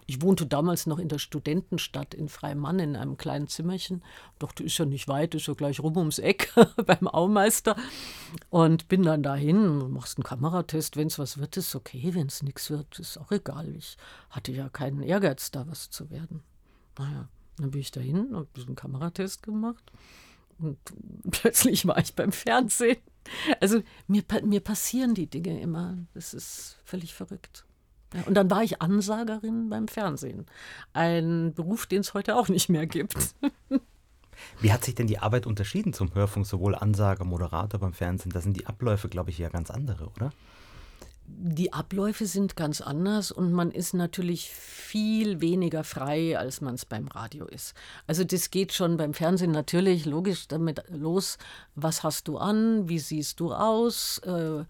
Ich 0.08 0.22
wohnte 0.22 0.46
damals 0.46 0.86
noch 0.86 1.00
in 1.00 1.08
der 1.08 1.18
Studentenstadt 1.18 2.14
in 2.14 2.30
Freimann 2.30 2.78
in 2.80 2.96
einem 2.96 3.18
kleinen 3.18 3.48
Zimmerchen. 3.48 4.04
Dachte, 4.38 4.64
ist 4.64 4.78
ja 4.78 4.86
nicht 4.86 5.08
weit, 5.08 5.34
ist 5.34 5.48
ja 5.48 5.56
gleich 5.56 5.80
rum 5.80 5.98
ums 5.98 6.20
Eck 6.20 6.54
beim 6.86 7.08
Aumeister. 7.08 7.76
Und 8.50 8.88
bin 8.88 9.02
dann 9.02 9.24
dahin, 9.24 9.92
machst 9.92 10.18
einen 10.18 10.24
Kameratest. 10.24 10.96
Wenn 10.96 11.08
es 11.08 11.18
was 11.18 11.40
wird, 11.40 11.58
ist 11.58 11.76
okay. 11.76 12.14
Wenn 12.14 12.28
es 12.28 12.44
nichts 12.44 12.70
wird, 12.70 13.00
ist 13.00 13.18
auch 13.18 13.32
egal. 13.32 13.76
Ich 13.76 13.98
hatte 14.30 14.52
ja 14.52 14.70
keinen 14.70 15.02
Ehrgeiz, 15.02 15.50
da 15.50 15.68
was 15.68 15.90
zu 15.90 16.12
werden. 16.12 16.44
Naja, 17.00 17.28
dann 17.58 17.72
bin 17.72 17.82
ich 17.82 17.92
dahin, 17.92 18.36
habe 18.36 18.48
diesen 18.56 18.76
Kameratest 18.76 19.42
gemacht. 19.42 19.92
Und 20.60 20.78
plötzlich 21.32 21.88
war 21.88 21.98
ich 21.98 22.14
beim 22.14 22.32
Fernsehen. 22.32 22.98
Also 23.60 23.82
mir, 24.08 24.24
mir 24.44 24.60
passieren 24.60 25.16
die 25.16 25.28
Dinge 25.28 25.60
immer. 25.60 25.98
Das 26.14 26.36
ist 26.36 26.78
völlig 26.86 27.14
verrückt. 27.16 27.66
Und 28.26 28.36
dann 28.36 28.50
war 28.50 28.64
ich 28.64 28.82
Ansagerin 28.82 29.70
beim 29.70 29.88
Fernsehen. 29.88 30.46
Ein 30.94 31.54
Beruf, 31.54 31.86
den 31.86 32.02
es 32.02 32.14
heute 32.14 32.36
auch 32.36 32.48
nicht 32.48 32.70
mehr 32.70 32.88
gibt. 32.88 33.36
Wie 34.62 34.72
hat 34.72 34.84
sich 34.84 34.96
denn 34.96 35.08
die 35.08 35.20
Arbeit 35.20 35.46
unterschieden 35.46 35.94
zum 35.94 36.14
Hörfunk, 36.14 36.46
sowohl 36.46 36.76
Ansager, 36.76 37.26
Moderator 37.26 37.80
beim 37.80 37.94
Fernsehen? 37.94 38.32
Da 38.32 38.42
sind 38.42 38.56
die 38.58 38.68
Abläufe, 38.68 39.10
glaube 39.10 39.30
ich, 39.30 39.38
ja 39.38 39.50
ganz 39.50 39.72
andere, 39.72 40.08
oder? 40.16 40.32
Die 41.28 41.74
Abläufe 41.74 42.28
sind 42.28 42.56
ganz 42.56 42.82
anders 42.82 43.32
und 43.32 43.52
man 43.52 43.72
ist 43.72 43.96
natürlich 43.96 44.52
viel 44.52 45.42
weniger 45.42 45.84
frei, 45.84 46.38
als 46.38 46.62
man 46.62 46.76
es 46.76 46.86
beim 46.86 47.08
Radio 47.08 47.46
ist. 47.48 47.74
Also 48.06 48.24
das 48.24 48.52
geht 48.52 48.74
schon 48.74 48.96
beim 48.98 49.16
Fernsehen 49.16 49.52
natürlich 49.52 50.06
logisch 50.06 50.48
damit 50.48 50.84
los, 50.90 51.40
was 51.74 52.04
hast 52.04 52.28
du 52.28 52.38
an, 52.38 52.88
wie 52.90 53.00
siehst 53.00 53.40
du 53.40 53.54
aus, 53.54 54.20
äh, 54.20 54.66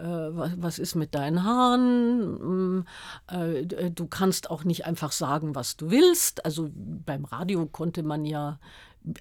äh, 0.00 0.62
was 0.62 0.78
ist 0.78 0.94
mit 0.94 1.14
deinen 1.14 1.44
Haaren? 1.44 2.78
Mm, 2.78 2.86
äh, 3.28 3.90
du 3.90 4.06
kannst 4.06 4.50
auch 4.50 4.64
nicht 4.64 4.86
einfach 4.86 5.12
sagen, 5.12 5.54
was 5.54 5.76
du 5.76 5.90
willst. 5.90 6.44
Also 6.44 6.70
beim 6.74 7.24
Radio 7.24 7.66
konnte 7.66 8.02
man 8.02 8.24
ja, 8.24 8.58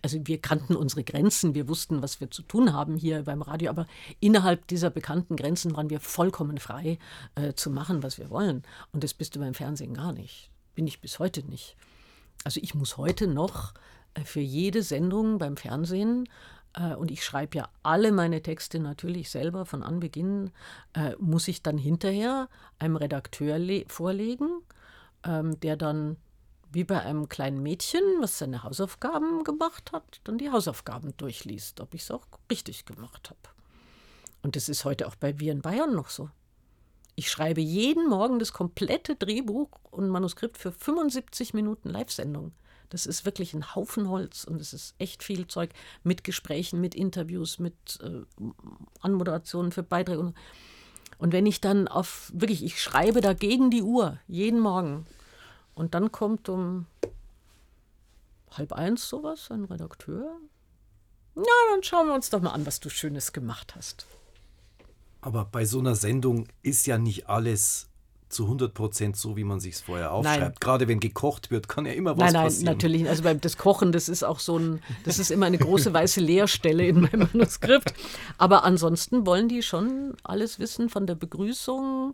also 0.02 0.18
wir 0.24 0.40
kannten 0.40 0.76
unsere 0.76 1.04
Grenzen, 1.04 1.56
wir 1.56 1.68
wussten, 1.68 2.02
was 2.02 2.20
wir 2.20 2.32
zu 2.32 2.42
tun 2.42 2.74
haben 2.74 2.96
hier 2.96 3.24
beim 3.24 3.42
Radio, 3.42 3.70
aber 3.70 3.88
innerhalb 4.20 4.68
dieser 4.68 4.90
bekannten 4.90 5.36
Grenzen 5.36 5.76
waren 5.76 5.90
wir 5.90 6.00
vollkommen 6.00 6.58
frei 6.58 6.98
äh, 7.36 7.54
zu 7.54 7.70
machen, 7.70 8.04
was 8.04 8.18
wir 8.18 8.30
wollen. 8.30 8.64
Und 8.92 9.04
das 9.04 9.14
bist 9.14 9.36
du 9.36 9.40
beim 9.40 9.54
Fernsehen 9.54 9.94
gar 9.94 10.14
nicht. 10.14 10.50
Bin 10.76 10.88
ich 10.88 11.02
bis 11.02 11.20
heute 11.20 11.46
nicht. 11.48 11.76
Also 12.44 12.60
ich 12.64 12.74
muss 12.74 12.98
heute 12.98 13.28
noch 13.28 13.74
für 14.24 14.40
jede 14.40 14.82
Sendung 14.84 15.38
beim 15.38 15.58
Fernsehen 15.58 16.28
und 16.96 17.12
ich 17.12 17.24
schreibe 17.24 17.58
ja 17.58 17.70
alle 17.84 18.12
meine 18.12 18.42
Texte 18.42 18.80
natürlich 18.80 19.30
selber 19.30 19.66
von 19.66 19.84
Anbeginn, 19.84 20.52
äh, 20.94 21.16
muss 21.20 21.48
ich 21.48 21.64
dann 21.64 21.78
hinterher 21.78 22.50
einem 22.78 22.96
Redakteur 22.96 23.60
vorlegen, 23.88 24.50
ähm, 25.24 25.60
der 25.60 25.76
dann 25.76 26.18
wie 26.72 26.84
bei 26.84 27.02
einem 27.02 27.30
kleinen 27.30 27.64
Mädchen, 27.64 28.02
was 28.20 28.38
seine 28.38 28.64
Hausaufgaben 28.64 29.44
gemacht 29.44 29.92
hat, 29.92 30.22
dann 30.24 30.38
die 30.38 30.52
Hausaufgaben 30.52 31.16
durchliest, 31.18 31.82
ob 31.82 31.94
ich 31.96 32.04
es 32.04 32.12
auch 32.12 32.26
richtig 32.52 32.86
gemacht 32.86 33.32
habe. 33.32 33.40
Und 34.44 34.56
das 34.56 34.70
ist 34.70 34.86
heute 34.86 35.08
auch 35.08 35.16
bei 35.16 35.40
Wir 35.40 35.52
in 35.52 35.62
Bayern 35.62 35.96
noch 35.96 36.10
so. 36.10 36.30
Ich 37.16 37.30
schreibe 37.30 37.60
jeden 37.60 38.08
Morgen 38.08 38.40
das 38.40 38.54
komplette 38.54 39.16
Drehbuch 39.16 39.70
und 39.92 40.10
Manuskript 40.10 40.58
für 40.58 40.72
75 40.72 41.54
Minuten 41.54 41.90
Live-Sendung. 41.90 42.54
Das 42.90 43.06
ist 43.06 43.26
wirklich 43.26 43.54
ein 43.54 43.76
Haufen 43.76 44.10
Holz 44.10 44.44
und 44.44 44.60
es 44.60 44.74
ist 44.74 44.96
echt 44.98 45.24
viel 45.24 45.48
Zeug 45.48 45.72
mit 46.04 46.24
Gesprächen, 46.24 46.82
mit 46.82 46.96
Interviews, 46.96 47.60
mit 47.60 48.00
äh, 48.02 48.22
Anmoderationen 49.02 49.72
für 49.72 49.84
Beiträge. 49.84 50.34
Und 51.20 51.34
wenn 51.34 51.46
ich 51.46 51.62
dann 51.62 51.88
auf, 51.88 52.32
wirklich, 52.34 52.64
ich 52.64 52.82
schreibe 52.82 53.22
da 53.22 53.34
gegen 53.34 53.70
die 53.70 53.84
Uhr, 53.84 54.20
jeden 54.28 54.60
Morgen. 54.60 55.06
Und 55.76 55.94
dann 55.94 56.12
kommt 56.12 56.50
um 56.50 56.88
halb 58.52 58.74
eins 58.74 59.08
sowas 59.08 59.52
ein 59.52 59.66
Redakteur. 59.66 60.40
Na, 61.36 61.44
dann 61.72 61.84
schauen 61.84 62.08
wir 62.08 62.16
uns 62.16 62.30
doch 62.30 62.42
mal 62.42 62.52
an, 62.52 62.66
was 62.66 62.80
du 62.80 62.90
Schönes 62.90 63.34
gemacht 63.34 63.76
hast. 63.76 64.08
Aber 65.22 65.46
bei 65.46 65.66
so 65.66 65.80
einer 65.80 65.96
Sendung 65.96 66.48
ist 66.64 66.88
ja 66.88 66.98
nicht 66.98 67.28
alles 67.28 67.89
zu 68.30 68.44
100 68.44 68.74
Prozent 68.74 69.18
so, 69.18 69.36
wie 69.36 69.44
man 69.44 69.60
sich 69.60 69.76
es 69.76 69.82
vorher 69.82 70.14
aufschreibt. 70.14 70.40
Nein. 70.42 70.54
Gerade 70.60 70.88
wenn 70.88 71.00
gekocht 71.00 71.52
wird, 71.52 71.68
kann 71.68 71.86
ja 71.86 71.94
immer 71.94 72.12
was 72.12 72.26
nein, 72.26 72.34
nein, 72.34 72.44
passieren. 72.44 72.66
Nein, 72.66 72.76
natürlich. 72.76 73.10
Also 73.10 73.24
beim 73.24 73.42
das 73.42 73.58
Kochen, 73.58 73.92
das 73.92 74.08
ist 74.10 74.24
auch 74.24 74.40
so 74.40 74.58
ein, 74.58 74.82
das 75.04 75.20
ist 75.20 75.32
immer 75.32 75.48
eine 75.48 75.58
große 75.58 75.94
weiße 75.94 76.22
Leerstelle 76.22 76.88
in 76.88 77.02
meinem 77.02 77.30
Manuskript. 77.34 77.94
Aber 78.38 78.64
ansonsten 78.64 79.26
wollen 79.26 79.50
die 79.50 79.64
schon 79.64 80.14
alles 80.24 80.60
wissen 80.60 80.90
von 80.90 81.08
der 81.08 81.16
Begrüßung 81.16 82.14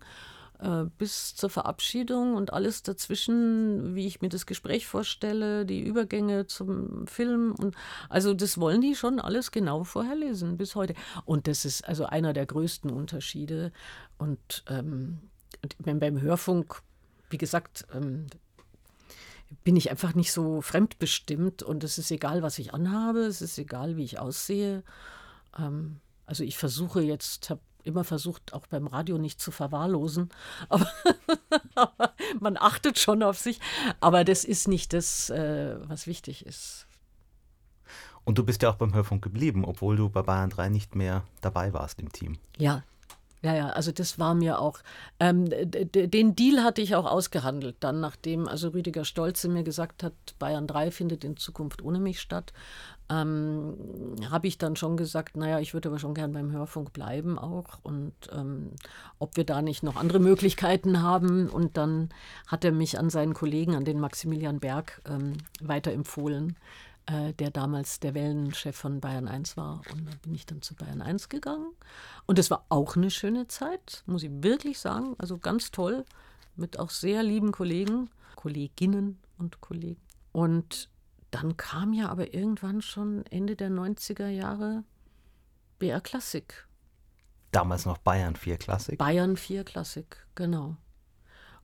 äh, 0.59 0.85
bis 0.97 1.35
zur 1.35 1.49
Verabschiedung 1.49 2.35
und 2.35 2.53
alles 2.53 2.81
dazwischen, 2.81 3.93
wie 3.93 4.07
ich 4.07 4.21
mir 4.21 4.29
das 4.29 4.45
Gespräch 4.45 4.87
vorstelle, 4.87 5.65
die 5.65 5.81
Übergänge 5.81 6.47
zum 6.47 7.07
Film. 7.07 7.53
Und 7.57 7.75
also 8.07 8.33
das 8.33 8.57
wollen 8.57 8.79
die 8.79 8.95
schon 8.95 9.19
alles 9.19 9.51
genau 9.51 9.83
vorherlesen 9.83 10.55
bis 10.57 10.75
heute. 10.75 10.93
Und 11.25 11.47
das 11.47 11.65
ist 11.65 11.85
also 11.85 12.05
einer 12.05 12.31
der 12.31 12.45
größten 12.45 12.89
Unterschiede. 12.89 13.73
Und 14.17 14.63
ähm, 14.69 15.19
beim 15.77 16.21
Hörfunk, 16.21 16.81
wie 17.29 17.37
gesagt, 17.37 17.85
ähm, 17.93 18.27
bin 19.63 19.75
ich 19.75 19.89
einfach 19.89 20.15
nicht 20.15 20.31
so 20.31 20.61
fremdbestimmt 20.61 21.63
und 21.63 21.83
es 21.83 21.97
ist 21.97 22.11
egal, 22.11 22.41
was 22.41 22.59
ich 22.59 22.73
anhabe, 22.73 23.19
es 23.19 23.41
ist 23.41 23.57
egal, 23.57 23.95
wie 23.97 24.03
ich 24.03 24.19
aussehe. 24.19 24.83
Ähm, 25.57 25.99
also 26.25 26.43
ich 26.43 26.57
versuche 26.57 27.01
jetzt, 27.01 27.49
habe 27.49 27.61
immer 27.83 28.03
versucht, 28.03 28.53
auch 28.53 28.65
beim 28.67 28.87
Radio 28.87 29.17
nicht 29.17 29.39
zu 29.39 29.51
verwahrlosen, 29.51 30.29
aber, 30.69 30.89
aber, 31.75 32.13
man 32.39 32.57
achtet 32.57 32.99
schon 32.99 33.23
auf 33.23 33.37
sich. 33.37 33.59
Aber 33.99 34.23
das 34.23 34.43
ist 34.43 34.67
nicht 34.67 34.93
das, 34.93 35.29
äh, 35.29 35.77
was 35.87 36.07
wichtig 36.07 36.45
ist. 36.45 36.87
Und 38.23 38.39
du 38.39 38.43
bist 38.43 38.63
ja 38.63 38.71
auch 38.71 38.75
beim 38.75 38.93
Hörfunk 38.95 39.23
geblieben, 39.23 39.63
obwohl 39.65 39.95
du 39.95 40.09
bei 40.09 40.23
Bayern 40.23 40.49
3 40.49 40.69
nicht 40.69 40.95
mehr 40.95 41.23
dabei 41.41 41.73
warst 41.73 41.99
im 41.99 42.11
Team. 42.11 42.39
Ja, 42.57 42.83
ja, 43.45 43.53
ja, 43.53 43.69
also 43.69 43.91
das 43.91 44.17
war 44.17 44.33
mir 44.33 44.59
auch. 44.59 44.79
Ähm, 45.19 45.45
den 45.47 46.35
Deal 46.35 46.63
hatte 46.63 46.81
ich 46.81 46.95
auch 46.95 47.05
ausgehandelt, 47.05 47.75
dann 47.79 47.99
nachdem 47.99 48.47
also 48.47 48.69
Rüdiger 48.69 49.05
Stolze 49.05 49.49
mir 49.49 49.61
gesagt 49.61 50.01
hat, 50.01 50.13
Bayern 50.39 50.65
3 50.65 50.89
findet 50.89 51.23
in 51.23 51.37
Zukunft 51.37 51.83
ohne 51.83 51.99
mich 51.99 52.19
statt, 52.19 52.53
ähm, 53.07 53.75
habe 54.31 54.47
ich 54.47 54.57
dann 54.57 54.75
schon 54.75 54.97
gesagt, 54.97 55.37
naja, 55.37 55.59
ich 55.59 55.75
würde 55.75 55.89
aber 55.89 55.99
schon 55.99 56.15
gern 56.15 56.33
beim 56.33 56.51
Hörfunk 56.51 56.91
bleiben 56.91 57.37
auch 57.37 57.77
und 57.83 58.13
ähm, 58.31 58.71
ob 59.19 59.37
wir 59.37 59.43
da 59.43 59.61
nicht 59.61 59.83
noch 59.83 59.95
andere 59.95 60.17
Möglichkeiten 60.19 61.03
haben. 61.03 61.47
Und 61.47 61.77
dann 61.77 62.09
hat 62.47 62.65
er 62.65 62.71
mich 62.71 62.97
an 62.97 63.11
seinen 63.11 63.35
Kollegen, 63.35 63.75
an 63.75 63.85
den 63.85 63.99
Maximilian 63.99 64.59
Berg, 64.59 65.03
ähm, 65.07 65.33
weiterempfohlen 65.61 66.55
äh, 67.05 67.33
der 67.33 67.51
damals 67.51 67.99
der 67.99 68.13
Wellenchef 68.13 68.75
von 68.75 68.99
Bayern 68.99 69.27
1 69.27 69.57
war. 69.57 69.81
Und 69.91 70.05
da 70.05 70.11
bin 70.23 70.33
ich 70.33 70.45
dann 70.45 70.61
zu 70.61 70.75
Bayern 70.75 71.01
1 71.01 71.29
gegangen. 71.29 71.71
Und 72.25 72.39
es 72.39 72.49
war 72.49 72.65
auch 72.69 72.95
eine 72.95 73.11
schöne 73.11 73.47
Zeit, 73.47 74.03
muss 74.05 74.23
ich 74.23 74.31
wirklich 74.31 74.79
sagen. 74.79 75.15
Also 75.17 75.37
ganz 75.37 75.71
toll, 75.71 76.05
mit 76.55 76.79
auch 76.79 76.89
sehr 76.89 77.23
lieben 77.23 77.51
Kollegen, 77.51 78.09
Kolleginnen 78.35 79.19
und 79.37 79.61
Kollegen. 79.61 80.01
Und 80.31 80.89
dann 81.31 81.57
kam 81.57 81.93
ja 81.93 82.09
aber 82.09 82.33
irgendwann 82.33 82.81
schon 82.81 83.25
Ende 83.27 83.55
der 83.55 83.69
90er 83.69 84.27
Jahre 84.27 84.83
BR 85.79 86.01
Klassik. 86.01 86.67
Damals 87.51 87.85
noch 87.85 87.97
Bayern 87.97 88.35
4 88.35 88.57
Klassik? 88.57 88.97
Bayern 88.97 89.37
4 89.37 89.63
Klassik, 89.63 90.25
genau. 90.33 90.77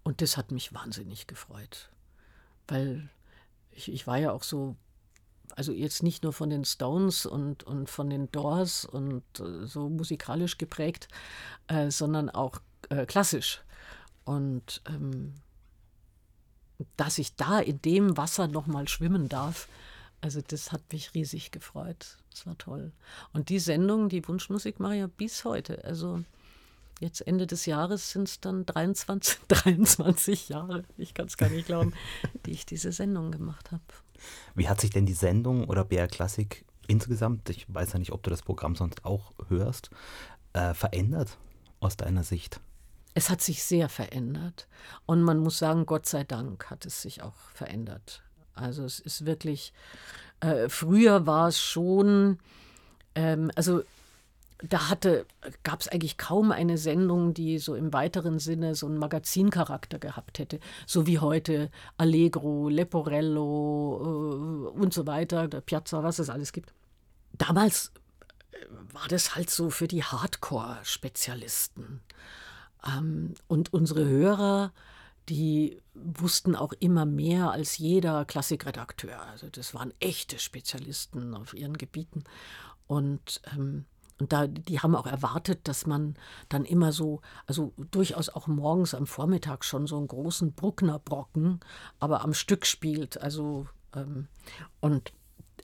Und 0.04 0.22
das 0.22 0.38
hat 0.38 0.52
mich 0.52 0.74
wahnsinnig 0.74 1.28
gefreut. 1.28 1.90
Weil 2.68 3.10
ich, 3.72 3.92
ich 3.92 4.08
war 4.08 4.18
ja 4.18 4.32
auch 4.32 4.44
so 4.44 4.76
also 5.58 5.72
jetzt 5.72 6.04
nicht 6.04 6.24
nur 6.24 6.34
von 6.34 6.50
den 6.50 6.66
Stones 6.66 7.26
und, 7.26 7.64
und 7.64 7.90
von 7.90 8.10
den 8.10 8.32
Doors 8.32 8.86
und 8.86 9.24
äh, 9.40 9.66
so 9.66 9.90
musikalisch 9.90 10.58
geprägt, 10.58 11.08
äh, 11.68 11.92
sondern 11.92 12.30
auch 12.30 12.60
äh, 12.90 13.06
klassisch. 13.06 13.62
Und 14.24 14.82
ähm, 14.88 15.34
dass 16.98 17.18
ich 17.18 17.36
da 17.36 17.60
in 17.60 17.82
dem 17.82 18.18
Wasser 18.18 18.48
nochmal 18.48 18.88
schwimmen 18.88 19.30
darf, 19.30 19.68
also 20.22 20.40
das 20.46 20.72
hat 20.72 20.82
mich 20.92 21.14
riesig 21.14 21.52
gefreut. 21.52 22.18
Das 22.30 22.46
war 22.46 22.58
toll. 22.58 22.92
Und 23.34 23.50
die 23.50 23.60
Sendung, 23.60 24.08
die 24.08 24.26
Wunschmusik 24.28 24.80
mache 24.80 24.94
ich 24.94 25.00
ja 25.00 25.08
bis 25.08 25.44
heute. 25.44 25.84
Also 25.84 26.24
jetzt 27.00 27.26
Ende 27.28 27.48
des 27.48 27.66
Jahres 27.66 28.12
sind 28.12 28.28
es 28.28 28.40
dann 28.40 28.66
23, 28.66 29.40
23 29.48 30.50
Jahre, 30.50 30.84
ich 30.98 31.14
kann 31.14 31.26
es 31.26 31.38
gar 31.38 31.50
nicht 31.50 31.66
glauben, 31.66 31.94
die 32.46 32.52
ich 32.52 32.66
diese 32.66 32.92
Sendung 32.92 33.32
gemacht 33.32 33.72
habe. 33.72 33.82
Wie 34.56 34.68
hat 34.68 34.82
sich 34.82 34.90
denn 34.90 35.06
die 35.06 35.14
Sendung 35.14 35.66
oder 35.66 35.84
BR 35.84 36.08
Klassik 36.08 36.66
insgesamt, 36.88 37.50
ich 37.50 37.66
weiß 37.74 37.94
ja 37.94 38.00
nicht, 38.00 38.12
ob 38.12 38.24
du 38.24 38.30
das 38.30 38.42
Programm 38.42 38.76
sonst 38.76 39.06
auch 39.06 39.34
hörst, 39.48 39.90
äh, 40.54 40.74
verändert 40.74 41.38
aus 41.80 41.98
deiner 41.98 42.24
Sicht? 42.24 42.60
Es 43.14 43.30
hat 43.30 43.42
sich 43.42 43.64
sehr 43.64 43.90
verändert. 43.90 44.68
Und 45.06 45.22
man 45.22 45.40
muss 45.40 45.58
sagen, 45.58 45.86
Gott 45.86 46.06
sei 46.06 46.24
Dank 46.24 46.70
hat 46.70 46.86
es 46.86 47.02
sich 47.02 47.22
auch 47.22 47.36
verändert. 47.54 48.24
Also 48.54 48.84
es 48.84 49.00
ist 49.00 49.26
wirklich, 49.26 49.74
äh, 50.40 50.70
früher 50.70 51.26
war 51.26 51.50
es 51.50 51.60
schon, 51.60 52.40
ähm, 53.16 53.52
also 53.56 53.84
da 54.64 54.90
hatte, 54.90 55.26
gab 55.64 55.82
es 55.82 55.88
eigentlich 55.88 56.18
kaum 56.18 56.52
eine 56.52 56.78
Sendung, 56.78 57.34
die 57.34 57.58
so 57.58 57.76
im 57.76 57.94
weiteren 57.94 58.40
Sinne 58.40 58.76
so 58.76 58.86
einen 58.86 58.98
Magazincharakter 58.98 60.00
gehabt 60.00 60.40
hätte. 60.40 60.60
So 60.86 61.08
wie 61.08 61.20
heute 61.20 61.70
Allegro, 61.98 62.70
Leporello 62.70 64.74
äh, 64.76 64.80
und 64.80 64.94
so 64.94 65.08
weiter, 65.08 65.48
der 65.48 65.62
Piazza, 65.62 66.04
was 66.04 66.20
es 66.20 66.30
alles 66.30 66.54
gibt. 66.54 66.74
Damals 67.34 67.92
äh, 68.52 68.58
war 68.94 69.08
das 69.08 69.36
halt 69.36 69.50
so 69.50 69.70
für 69.70 69.88
die 69.88 70.04
Hardcore-Spezialisten. 70.04 72.02
Ähm, 72.86 73.34
und 73.48 73.74
unsere 73.74 74.06
Hörer, 74.06 74.74
die 75.30 75.82
wussten 75.94 76.56
auch 76.56 76.74
immer 76.80 77.06
mehr 77.06 77.52
als 77.52 77.78
jeder 77.78 78.26
Klassikredakteur. 78.26 79.22
Also 79.24 79.50
das 79.50 79.74
waren 79.74 79.94
echte 80.00 80.40
Spezialisten 80.40 81.34
auf 81.34 81.54
ihren 81.54 81.78
Gebieten. 81.78 82.24
Und 82.88 83.42
ähm, 83.54 83.86
und 84.22 84.32
da, 84.34 84.46
die 84.46 84.80
haben 84.80 84.96
auch 84.96 85.08
erwartet, 85.08 85.68
dass 85.68 85.88
man 85.88 86.14
dann 86.48 86.64
immer 86.64 86.92
so, 86.92 87.22
also 87.48 87.74
durchaus 87.90 88.30
auch 88.30 88.46
morgens 88.46 88.94
am 88.94 89.08
Vormittag 89.08 89.66
schon 89.66 89.88
so 89.88 89.98
einen 89.98 90.08
großen 90.08 90.54
Bruckner-Brocken, 90.54 91.60
aber 92.00 92.22
am 92.22 92.36
Stück 92.36 92.68
spielt. 92.68 93.20
Also, 93.20 93.68
ähm, 93.96 94.28
und 94.80 95.12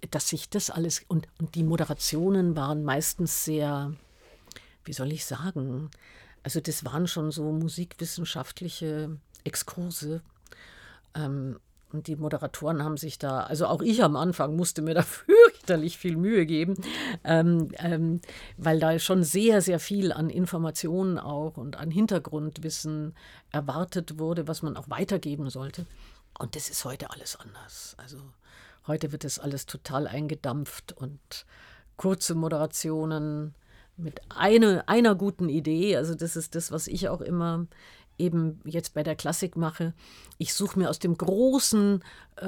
dass 0.10 0.30
sich 0.30 0.50
das 0.50 0.72
alles, 0.72 1.06
und, 1.08 1.28
und 1.38 1.54
die 1.54 1.62
Moderationen 1.62 2.56
waren 2.56 2.84
meistens 2.84 3.46
sehr, 3.46 3.94
wie 4.86 4.94
soll 4.94 5.12
ich 5.12 5.24
sagen, 5.26 5.92
also 6.42 6.60
das 6.60 6.84
waren 6.84 7.06
schon 7.06 7.30
so 7.30 7.52
musikwissenschaftliche 7.52 9.20
Exkurse. 9.44 10.24
Ähm, 11.14 11.60
und 11.92 12.08
die 12.08 12.16
Moderatoren 12.16 12.84
haben 12.84 12.98
sich 12.98 13.18
da, 13.18 13.42
also 13.42 13.66
auch 13.68 13.82
ich 13.82 14.04
am 14.04 14.16
Anfang 14.16 14.56
musste 14.56 14.82
mir 14.82 14.94
da 14.96 15.04
fürchterlich 15.04 15.98
viel 15.98 16.18
Mühe 16.18 16.46
geben, 16.46 16.76
ähm, 17.24 17.70
ähm, 17.78 18.22
weil 18.58 18.80
da 18.80 18.98
schon 19.00 19.24
sehr, 19.24 19.62
sehr 19.62 19.80
viel 19.80 20.12
an 20.12 20.30
Informationen 20.30 21.18
auch 21.18 21.58
und 21.58 21.78
an 21.78 21.92
Hintergrundwissen 21.92 23.16
erwartet 23.52 24.20
wurde, 24.20 24.48
was 24.48 24.62
man 24.62 24.76
auch 24.76 24.90
weitergeben 24.90 25.50
sollte. 25.50 25.86
Und 26.40 26.56
das 26.56 26.70
ist 26.70 26.86
heute 26.86 27.10
alles 27.10 27.38
anders. 27.40 27.96
Also 27.98 28.18
heute 28.86 29.12
wird 29.12 29.24
das 29.24 29.40
alles 29.40 29.66
total 29.66 30.08
eingedampft 30.08 30.94
und 30.94 31.46
kurze 31.96 32.36
Moderationen 32.36 33.56
mit 33.98 34.22
eine, 34.30 34.88
einer 34.88 35.16
guten 35.16 35.50
Idee. 35.50 35.98
Also 35.98 36.14
das 36.14 36.36
ist 36.36 36.54
das, 36.54 36.72
was 36.72 36.88
ich 36.88 37.10
auch 37.10 37.22
immer 37.22 37.66
eben 38.18 38.60
jetzt 38.66 38.94
bei 38.94 39.04
der 39.04 39.16
Klassik 39.16 39.56
mache. 39.56 39.94
Ich 40.38 40.54
suche 40.54 40.80
mir 40.80 40.90
aus 40.90 41.00
dem 41.00 41.18
großen 41.18 42.04
äh, 42.38 42.46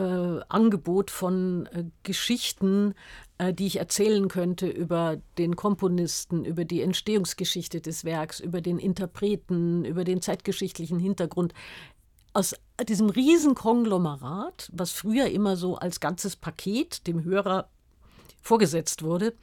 Angebot 0.49 1.11
von 1.11 1.67
äh, 1.67 1.85
Geschichten, 2.03 2.95
äh, 3.37 3.53
die 3.53 3.67
ich 3.67 3.77
erzählen 3.77 4.27
könnte 4.27 4.67
über 4.67 5.17
den 5.37 5.55
Komponisten, 5.55 6.45
über 6.45 6.65
die 6.65 6.81
Entstehungsgeschichte 6.81 7.81
des 7.81 8.03
Werks, 8.03 8.39
über 8.39 8.61
den 8.61 8.79
Interpreten, 8.79 9.85
über 9.85 10.03
den 10.03 10.21
zeitgeschichtlichen 10.21 10.99
Hintergrund. 10.99 11.53
Aus 12.33 12.55
diesem 12.87 13.09
riesen 13.09 13.55
Konglomerat, 13.55 14.69
was 14.71 14.91
früher 14.91 15.27
immer 15.27 15.55
so 15.55 15.77
als 15.77 15.99
ganzes 15.99 16.35
Paket 16.35 17.07
dem 17.07 17.23
Hörer 17.23 17.69
vorgesetzt 18.41 19.03
wurde, 19.03 19.33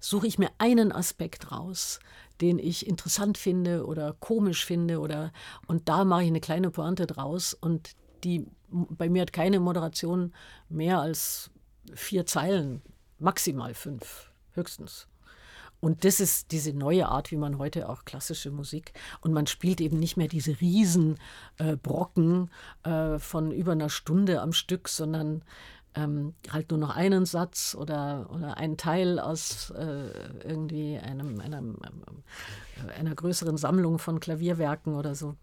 suche 0.00 0.26
ich 0.26 0.38
mir 0.38 0.50
einen 0.58 0.92
Aspekt 0.92 1.50
raus, 1.50 2.00
den 2.40 2.58
ich 2.58 2.86
interessant 2.86 3.38
finde 3.38 3.86
oder 3.86 4.14
komisch 4.20 4.64
finde 4.64 5.00
oder 5.00 5.32
und 5.66 5.88
da 5.88 6.04
mache 6.04 6.22
ich 6.22 6.28
eine 6.28 6.40
kleine 6.40 6.70
Pointe 6.70 7.06
draus 7.06 7.54
und 7.54 7.92
die 8.24 8.46
bei 8.68 9.08
mir 9.08 9.22
hat 9.22 9.32
keine 9.32 9.60
Moderation 9.60 10.32
mehr 10.68 11.00
als 11.00 11.50
vier 11.94 12.26
Zeilen, 12.26 12.82
maximal 13.18 13.74
fünf, 13.74 14.32
höchstens. 14.52 15.06
Und 15.78 16.04
das 16.04 16.20
ist 16.20 16.52
diese 16.52 16.72
neue 16.72 17.06
Art, 17.06 17.30
wie 17.30 17.36
man 17.36 17.58
heute 17.58 17.88
auch 17.88 18.04
klassische 18.04 18.50
Musik 18.50 18.92
und 19.20 19.32
man 19.32 19.46
spielt 19.46 19.80
eben 19.80 19.98
nicht 19.98 20.16
mehr 20.16 20.26
diese 20.26 20.60
riesen 20.60 21.18
äh, 21.58 21.76
äh, 22.82 23.18
von 23.18 23.50
über 23.52 23.72
einer 23.72 23.90
Stunde 23.90 24.40
am 24.40 24.52
Stück, 24.52 24.88
sondern 24.88 25.42
ähm, 25.96 26.34
halt 26.50 26.70
nur 26.70 26.78
noch 26.78 26.94
einen 26.94 27.24
Satz 27.24 27.74
oder, 27.74 28.28
oder 28.30 28.58
einen 28.58 28.76
Teil 28.76 29.18
aus 29.18 29.70
äh, 29.70 30.10
irgendwie 30.44 30.98
einem, 30.98 31.40
einem, 31.40 31.78
äh, 32.86 32.92
einer 32.92 33.14
größeren 33.14 33.56
Sammlung 33.56 33.98
von 33.98 34.20
Klavierwerken 34.20 34.94
oder 34.94 35.14
so. 35.14 35.36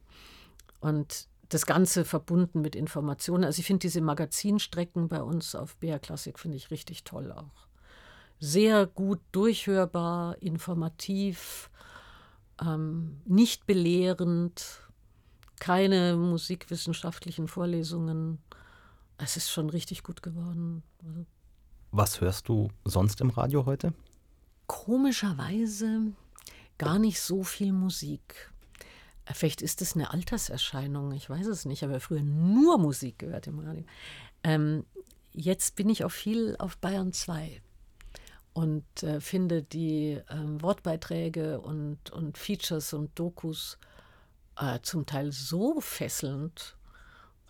Und 0.80 1.28
das 1.49 1.66
Ganze 1.66 2.06
verbunden 2.06 2.62
mit 2.62 2.76
Informationen. 2.76 3.43
Also 3.43 3.60
ich 3.60 3.66
finde 3.66 3.82
diese 3.82 4.01
Magazinstrecken 4.01 5.08
bei 5.08 5.22
uns 5.22 5.56
auf 5.56 5.76
BR 5.78 5.99
Classic 5.99 6.38
finde 6.38 6.58
ich 6.58 6.72
richtig 6.72 7.04
toll 7.04 7.32
auch. 7.32 7.68
Sehr 8.39 8.86
gut 8.86 9.20
durchhörbar, 9.32 10.41
informativ, 10.41 11.70
ähm, 12.62 13.22
nicht 13.26 13.66
belehrend, 13.66 14.82
keine 15.60 16.16
musikwissenschaftlichen 16.16 17.47
Vorlesungen. 17.47 18.39
Es 19.18 19.38
ist 19.38 19.49
schon 19.49 19.70
richtig 19.70 20.03
gut 20.03 20.22
geworden. 20.22 20.84
Was 21.91 22.22
hörst 22.22 22.49
du 22.49 22.70
sonst 22.84 23.22
im 23.22 23.30
Radio 23.30 23.66
heute? 23.66 23.93
Komischerweise 24.68 26.14
gar 26.78 26.99
nicht 26.99 27.22
so 27.22 27.43
viel 27.43 27.72
Musik. 27.72 28.51
Vielleicht 29.32 29.61
ist 29.61 29.82
es 29.82 29.95
eine 29.95 30.11
Alterserscheinung, 30.11 31.14
ich 31.14 31.30
weiß 31.30 31.47
es 31.47 31.66
nicht. 31.66 31.80
Ich 31.80 31.84
habe 31.84 31.93
ja 31.93 31.99
früher 31.99 32.24
nur 32.24 32.78
Musik 32.78 33.20
gehört 33.20 33.47
im 33.47 33.59
Radio. 33.59 33.86
Ähm, 34.43 34.86
jetzt 35.32 35.76
bin 35.76 35.89
ich 35.89 36.03
auch 36.03 36.11
viel 36.11 36.55
auf 36.59 36.78
Bayern 36.78 37.14
2 37.14 37.61
und 38.53 39.03
äh, 39.03 39.22
finde 39.22 39.64
die 39.64 40.11
äh, 40.28 40.61
Wortbeiträge 40.61 41.61
und, 41.61 42.09
und 42.11 42.38
Features 42.38 42.93
und 42.93 43.18
Dokus 43.18 43.78
äh, 44.57 44.80
zum 44.82 45.05
Teil 45.05 45.32
so 45.32 45.80
fesselnd. 45.80 46.76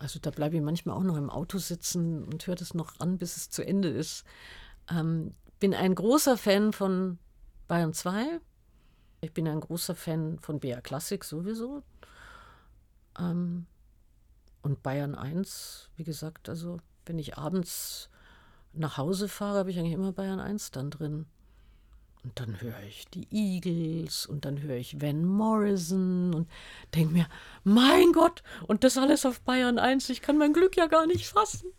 Also 0.04 0.18
da 0.20 0.30
bleibe 0.30 0.54
ich 0.54 0.62
manchmal 0.62 0.98
auch 0.98 1.02
noch 1.02 1.16
im 1.16 1.30
Auto 1.30 1.56
sitzen 1.56 2.24
und 2.24 2.46
höre 2.46 2.56
das 2.56 2.74
noch 2.74 3.00
an, 3.00 3.16
bis 3.16 3.38
es 3.38 3.48
zu 3.48 3.66
Ende 3.66 3.88
ist. 3.88 4.24
Ähm, 4.90 5.32
bin 5.60 5.72
ein 5.72 5.94
großer 5.94 6.36
Fan 6.36 6.74
von 6.74 7.18
Bayern 7.68 7.94
2. 7.94 8.38
Ich 9.22 9.32
bin 9.32 9.48
ein 9.48 9.60
großer 9.60 9.94
Fan 9.94 10.38
von 10.40 10.60
BR 10.60 10.82
Classic 10.82 11.24
sowieso. 11.24 11.82
Ähm, 13.18 13.64
und 14.60 14.82
Bayern 14.82 15.14
1, 15.14 15.88
wie 15.96 16.04
gesagt, 16.04 16.50
also 16.50 16.80
wenn 17.06 17.18
ich 17.18 17.38
abends 17.38 18.10
nach 18.74 18.98
Hause 18.98 19.26
fahre, 19.26 19.60
habe 19.60 19.70
ich 19.70 19.78
eigentlich 19.78 19.94
immer 19.94 20.12
Bayern 20.12 20.38
1 20.38 20.70
dann 20.70 20.90
drin. 20.90 21.24
Und 22.24 22.40
dann 22.40 22.60
höre 22.60 22.82
ich 22.88 23.06
die 23.08 23.28
Eagles 23.30 24.24
und 24.24 24.46
dann 24.46 24.62
höre 24.62 24.76
ich 24.76 25.00
Van 25.00 25.24
Morrison 25.24 26.34
und 26.34 26.48
denke 26.94 27.12
mir, 27.12 27.28
mein 27.64 28.12
Gott, 28.12 28.42
und 28.66 28.82
das 28.82 28.96
alles 28.96 29.26
auf 29.26 29.40
Bayern 29.42 29.78
1, 29.78 30.08
ich 30.08 30.22
kann 30.22 30.38
mein 30.38 30.54
Glück 30.54 30.76
ja 30.76 30.86
gar 30.86 31.06
nicht 31.06 31.26
fassen. 31.26 31.70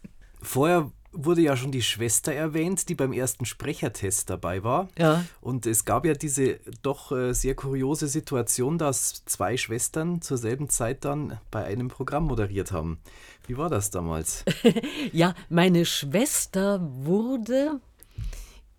Vorher 0.41 0.91
wurde 1.15 1.41
ja 1.41 1.55
schon 1.55 1.71
die 1.71 1.81
Schwester 1.81 2.33
erwähnt, 2.33 2.89
die 2.89 2.95
beim 2.95 3.13
ersten 3.13 3.45
Sprechertest 3.45 4.29
dabei 4.29 4.63
war. 4.63 4.89
Ja. 4.97 5.25
Und 5.41 5.65
es 5.65 5.85
gab 5.85 6.05
ja 6.05 6.13
diese 6.13 6.59
doch 6.81 7.11
äh, 7.11 7.33
sehr 7.33 7.55
kuriose 7.55 8.07
Situation, 8.07 8.77
dass 8.77 9.23
zwei 9.25 9.57
Schwestern 9.57 10.21
zur 10.21 10.37
selben 10.37 10.69
Zeit 10.69 11.05
dann 11.05 11.39
bei 11.51 11.63
einem 11.63 11.87
Programm 11.87 12.25
moderiert 12.25 12.71
haben. 12.71 12.99
Wie 13.47 13.57
war 13.57 13.69
das 13.69 13.89
damals? 13.91 14.43
ja, 15.11 15.33
meine 15.49 15.85
Schwester 15.85 16.79
wurde, 16.81 17.79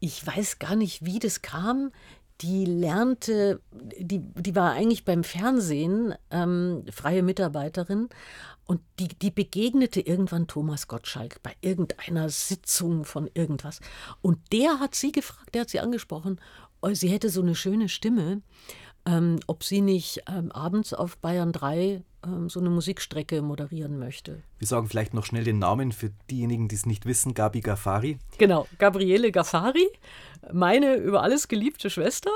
ich 0.07 0.25
weiß 0.25 0.59
gar 0.61 0.77
nicht, 0.77 1.05
wie 1.05 1.19
das 1.19 1.43
kam, 1.43 1.91
die 2.41 2.65
lernte, 2.65 3.61
die, 3.73 4.21
die 4.21 4.55
war 4.55 4.73
eigentlich 4.73 5.05
beim 5.05 5.25
Fernsehen 5.25 6.15
ähm, 6.31 6.85
freie 6.93 7.23
Mitarbeiterin 7.23 8.09
und 8.67 8.81
die, 9.01 9.09
die 9.09 9.31
begegnete 9.31 10.01
irgendwann 10.01 10.47
Thomas 10.47 10.87
Gottschalk 10.87 11.43
bei 11.43 11.55
irgendeiner 11.61 12.29
Sitzung 12.29 13.05
von 13.05 13.29
irgendwas. 13.35 13.81
Und 14.23 14.39
der 14.53 14.79
hat 14.79 14.95
sie 14.95 15.13
gefragt, 15.13 15.55
der 15.55 15.63
hat 15.63 15.71
sie 15.71 15.81
angesprochen, 15.81 16.41
oh, 16.83 16.93
sie 16.93 17.09
hätte 17.09 17.31
so 17.31 17.43
eine 17.43 17.55
schöne 17.55 17.89
Stimme, 17.89 18.43
ähm, 19.07 19.41
ob 19.47 19.65
sie 19.65 19.81
nicht 19.81 20.23
ähm, 20.29 20.53
abends 20.53 20.93
auf 20.95 21.17
Bayern 21.19 21.53
3 21.53 22.03
ähm, 22.27 22.49
so 22.49 22.61
eine 22.61 22.71
Musikstrecke 22.71 23.43
moderieren 23.43 23.99
möchte. 23.99 24.43
Wir 24.59 24.67
sagen 24.67 24.89
vielleicht 24.89 25.15
noch 25.15 25.25
schnell 25.25 25.45
den 25.45 25.59
Namen 25.59 25.93
für 25.93 26.11
diejenigen, 26.31 26.69
die 26.69 26.75
es 26.75 26.87
nicht 26.87 27.07
wissen: 27.07 27.35
Gabi 27.35 27.61
Gaffari. 27.61 28.19
Genau, 28.39 28.67
Gabriele 28.79 29.31
Gaffari, 29.31 29.89
meine 30.53 30.97
über 30.97 31.23
alles 31.23 31.49
geliebte 31.49 31.91
Schwester. 31.91 32.31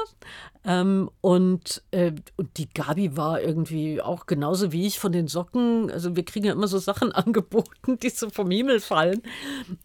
Ähm, 0.64 1.10
und, 1.20 1.82
äh, 1.90 2.12
und 2.36 2.58
die 2.58 2.68
Gabi 2.68 3.16
war 3.16 3.40
irgendwie 3.40 4.02
auch 4.02 4.26
genauso 4.26 4.72
wie 4.72 4.86
ich 4.86 4.98
von 4.98 5.12
den 5.12 5.26
Socken. 5.26 5.90
Also, 5.90 6.16
wir 6.16 6.24
kriegen 6.24 6.46
ja 6.46 6.52
immer 6.52 6.68
so 6.68 6.78
Sachen 6.78 7.12
angeboten, 7.12 7.98
die 7.98 8.10
so 8.10 8.30
vom 8.30 8.50
Himmel 8.50 8.80
fallen. 8.80 9.22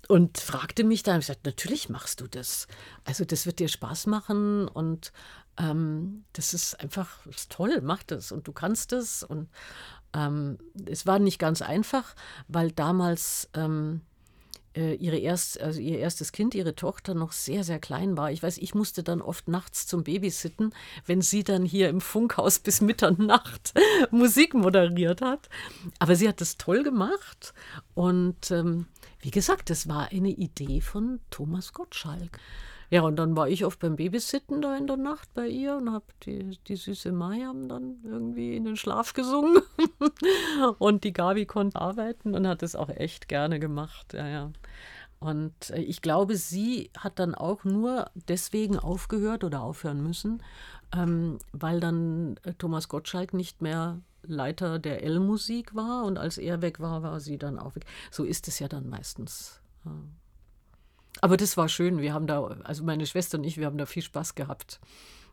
Und 0.08 0.38
fragte 0.38 0.84
mich 0.84 1.04
dann, 1.04 1.20
ich 1.20 1.28
sagte: 1.28 1.50
Natürlich 1.50 1.90
machst 1.90 2.22
du 2.22 2.28
das. 2.28 2.68
Also, 3.06 3.26
das 3.26 3.46
wird 3.46 3.60
dir 3.60 3.70
Spaß 3.70 4.08
machen 4.08 4.68
und 4.68 5.12
ähm, 5.58 6.26
das 6.34 6.54
ist 6.54 6.80
einfach 6.80 7.26
ist 7.28 7.52
toll, 7.52 7.82
mach 7.82 8.04
das 8.04 8.32
und 8.32 8.48
du 8.48 8.52
kannst 8.52 8.94
es. 8.94 9.24
Und 9.24 9.50
ähm, 10.14 10.58
es 10.86 11.06
war 11.06 11.20
nicht 11.20 11.40
ganz 11.40 11.62
einfach, 11.62 12.16
weil 12.48 12.72
damals 12.72 13.50
ähm, 13.54 14.02
äh, 14.76 14.96
ihre 14.96 15.18
erst, 15.18 15.60
also 15.62 15.80
ihr 15.80 16.00
erstes 16.00 16.32
Kind, 16.32 16.54
ihre 16.54 16.76
Tochter, 16.76 17.14
noch 17.14 17.32
sehr, 17.32 17.64
sehr 17.64 17.80
klein 17.80 18.18
war. 18.18 18.32
Ich 18.32 18.44
weiß, 18.44 18.58
ich 18.58 18.76
musste 18.76 19.04
dann 19.04 19.22
oft 19.22 19.48
nachts 19.48 19.88
zum 19.88 20.04
Babysitten, 20.04 20.74
wenn 21.06 21.22
sie 21.22 21.44
dann 21.44 21.64
hier 21.64 21.90
im 21.90 22.02
Funkhaus 22.02 22.60
bis 22.60 22.82
Mitternacht 22.82 23.74
Musik 24.12 24.54
moderiert 24.54 25.22
hat. 25.22 25.50
Aber 26.00 26.16
sie 26.16 26.28
hat 26.28 26.42
das 26.42 26.58
toll 26.58 26.84
gemacht. 26.84 27.54
Und 27.94 28.52
ähm, 28.52 28.88
wie 29.20 29.32
gesagt, 29.32 29.70
das 29.70 29.88
war 29.88 30.12
eine 30.12 30.32
Idee 30.32 30.82
von 30.82 31.20
Thomas 31.30 31.74
Gottschalk. 31.74 32.40
Ja, 32.90 33.02
und 33.02 33.16
dann 33.18 33.36
war 33.36 33.50
ich 33.50 33.66
oft 33.66 33.80
beim 33.80 33.96
Babysitten 33.96 34.62
da 34.62 34.76
in 34.78 34.88
der 34.88 34.98
Nacht 34.98 35.34
bei 35.34 35.48
ihr 35.48 35.76
und 35.78 35.92
habe 35.92 36.06
die, 36.24 36.58
die 36.68 36.76
süße 36.76 37.12
Mariam 37.12 37.68
dann 37.68 37.98
irgendwie 38.04 38.56
in 38.56 38.66
den 38.66 38.78
Schlaf 38.78 39.14
gesungen. 39.14 39.62
und 40.80 41.04
die 41.04 41.14
Gabi 41.14 41.46
konnte 41.46 41.80
arbeiten 41.80 42.36
und 42.36 42.48
hat 42.48 42.64
es 42.64 42.76
auch 42.76 42.90
echt 42.90 43.28
gerne 43.28 43.60
gemacht. 43.60 44.14
Ja, 44.14 44.28
ja. 44.28 44.52
Und 45.20 45.72
äh, 45.72 45.82
ich 45.82 46.02
glaube, 46.02 46.36
sie 46.36 46.92
hat 46.98 47.20
dann 47.20 47.34
auch 47.34 47.64
nur 47.64 48.12
deswegen 48.28 48.78
aufgehört 48.78 49.44
oder 49.44 49.62
aufhören 49.64 50.04
müssen, 50.04 50.44
ähm, 50.96 51.40
weil 51.52 51.80
dann 51.80 52.38
äh, 52.44 52.54
Thomas 52.54 52.90
Gottschalk 52.90 53.34
nicht 53.34 53.62
mehr 53.62 54.02
Leiter 54.22 54.80
der 54.80 55.04
L-Musik 55.04 55.76
war 55.76 56.04
und 56.06 56.18
als 56.18 56.38
er 56.38 56.62
weg 56.62 56.80
war, 56.80 57.04
war 57.04 57.20
sie 57.20 57.38
dann 57.38 57.60
auch 57.60 57.76
weg. 57.76 57.86
So 58.12 58.24
ist 58.24 58.48
es 58.48 58.60
ja 58.60 58.68
dann 58.68 58.90
meistens. 58.90 59.62
Ja. 59.86 59.92
Aber 61.22 61.38
das 61.38 61.58
war 61.58 61.70
schön. 61.70 62.00
Wir 62.00 62.14
haben 62.14 62.28
da, 62.28 62.44
also 62.64 62.84
meine 62.84 63.06
Schwester 63.06 63.38
und 63.38 63.44
ich, 63.44 63.58
wir 63.58 63.66
haben 63.66 63.78
da 63.78 63.86
viel 63.86 64.04
Spaß 64.04 64.36
gehabt. 64.36 64.80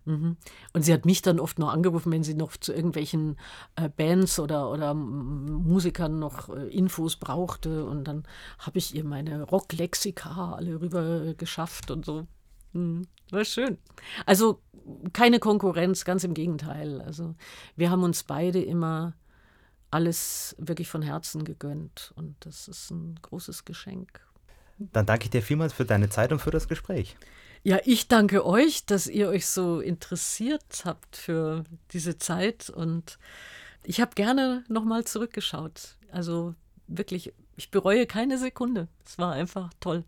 Mhm. 0.05 0.37
Und 0.73 0.83
sie 0.83 0.93
hat 0.93 1.07
mich 1.07 1.23
dann 1.23 1.39
oft 1.39 1.59
noch 1.59 1.73
angerufen, 1.73 2.13
wenn 2.13 2.25
sie 2.25 2.35
noch 2.35 2.57
zu 2.57 2.73
irgendwelchen 2.73 3.37
äh, 3.77 3.89
Bands 3.89 4.39
oder, 4.39 4.71
oder 4.71 4.95
Musikern 4.95 6.19
noch 6.19 6.49
äh, 6.49 6.69
Infos 6.69 7.17
brauchte. 7.17 7.85
Und 7.85 8.05
dann 8.05 8.25
habe 8.59 8.79
ich 8.79 8.95
ihr 8.95 9.05
meine 9.05 9.43
Rocklexika 9.43 10.55
alle 10.55 10.81
rüber 10.81 11.35
geschafft 11.35 11.91
und 11.91 12.05
so. 12.05 12.27
Mhm. 12.73 13.07
War 13.31 13.45
schön. 13.45 13.79
Also 14.27 14.61
keine 15.13 15.39
Konkurrenz, 15.39 16.05
ganz 16.05 16.25
im 16.25 16.35
Gegenteil. 16.35 17.01
Also 17.01 17.35
wir 17.77 17.91
haben 17.91 18.03
uns 18.03 18.25
beide 18.25 18.61
immer 18.61 19.15
alles 19.91 20.57
wirklich 20.59 20.89
von 20.89 21.03
Herzen 21.03 21.45
gegönnt. 21.45 22.13
Und 22.17 22.35
das 22.41 22.67
ist 22.67 22.91
ein 22.91 23.19
großes 23.23 23.65
Geschenk. 23.65 24.21
Dann 24.79 25.07
danke 25.07 25.25
ich 25.25 25.31
dir 25.31 25.43
vielmals 25.43 25.73
für 25.73 25.85
deine 25.85 26.09
Zeit 26.09 26.33
und 26.33 26.41
für 26.41 26.51
das 26.51 26.69
Gespräch. 26.69 27.17
Ja, 27.65 27.79
ich 27.85 28.09
danke 28.09 28.45
euch, 28.45 28.87
dass 28.87 29.07
ihr 29.07 29.29
euch 29.29 29.47
so 29.47 29.81
interessiert 29.81 30.83
habt 30.85 31.17
für 31.17 31.65
diese 31.93 32.19
Zeit 32.19 32.71
und 32.71 33.19
ich 33.85 34.01
habe 34.01 34.15
gerne 34.15 34.65
nochmal 34.69 35.05
zurückgeschaut. 35.05 35.97
Also 36.11 36.55
wirklich, 36.89 37.33
ich 37.57 37.71
bereue 37.71 38.07
keine 38.07 38.39
Sekunde. 38.39 38.89
Es 39.07 39.19
war 39.19 39.33
einfach 39.33 39.71
toll. 39.79 40.05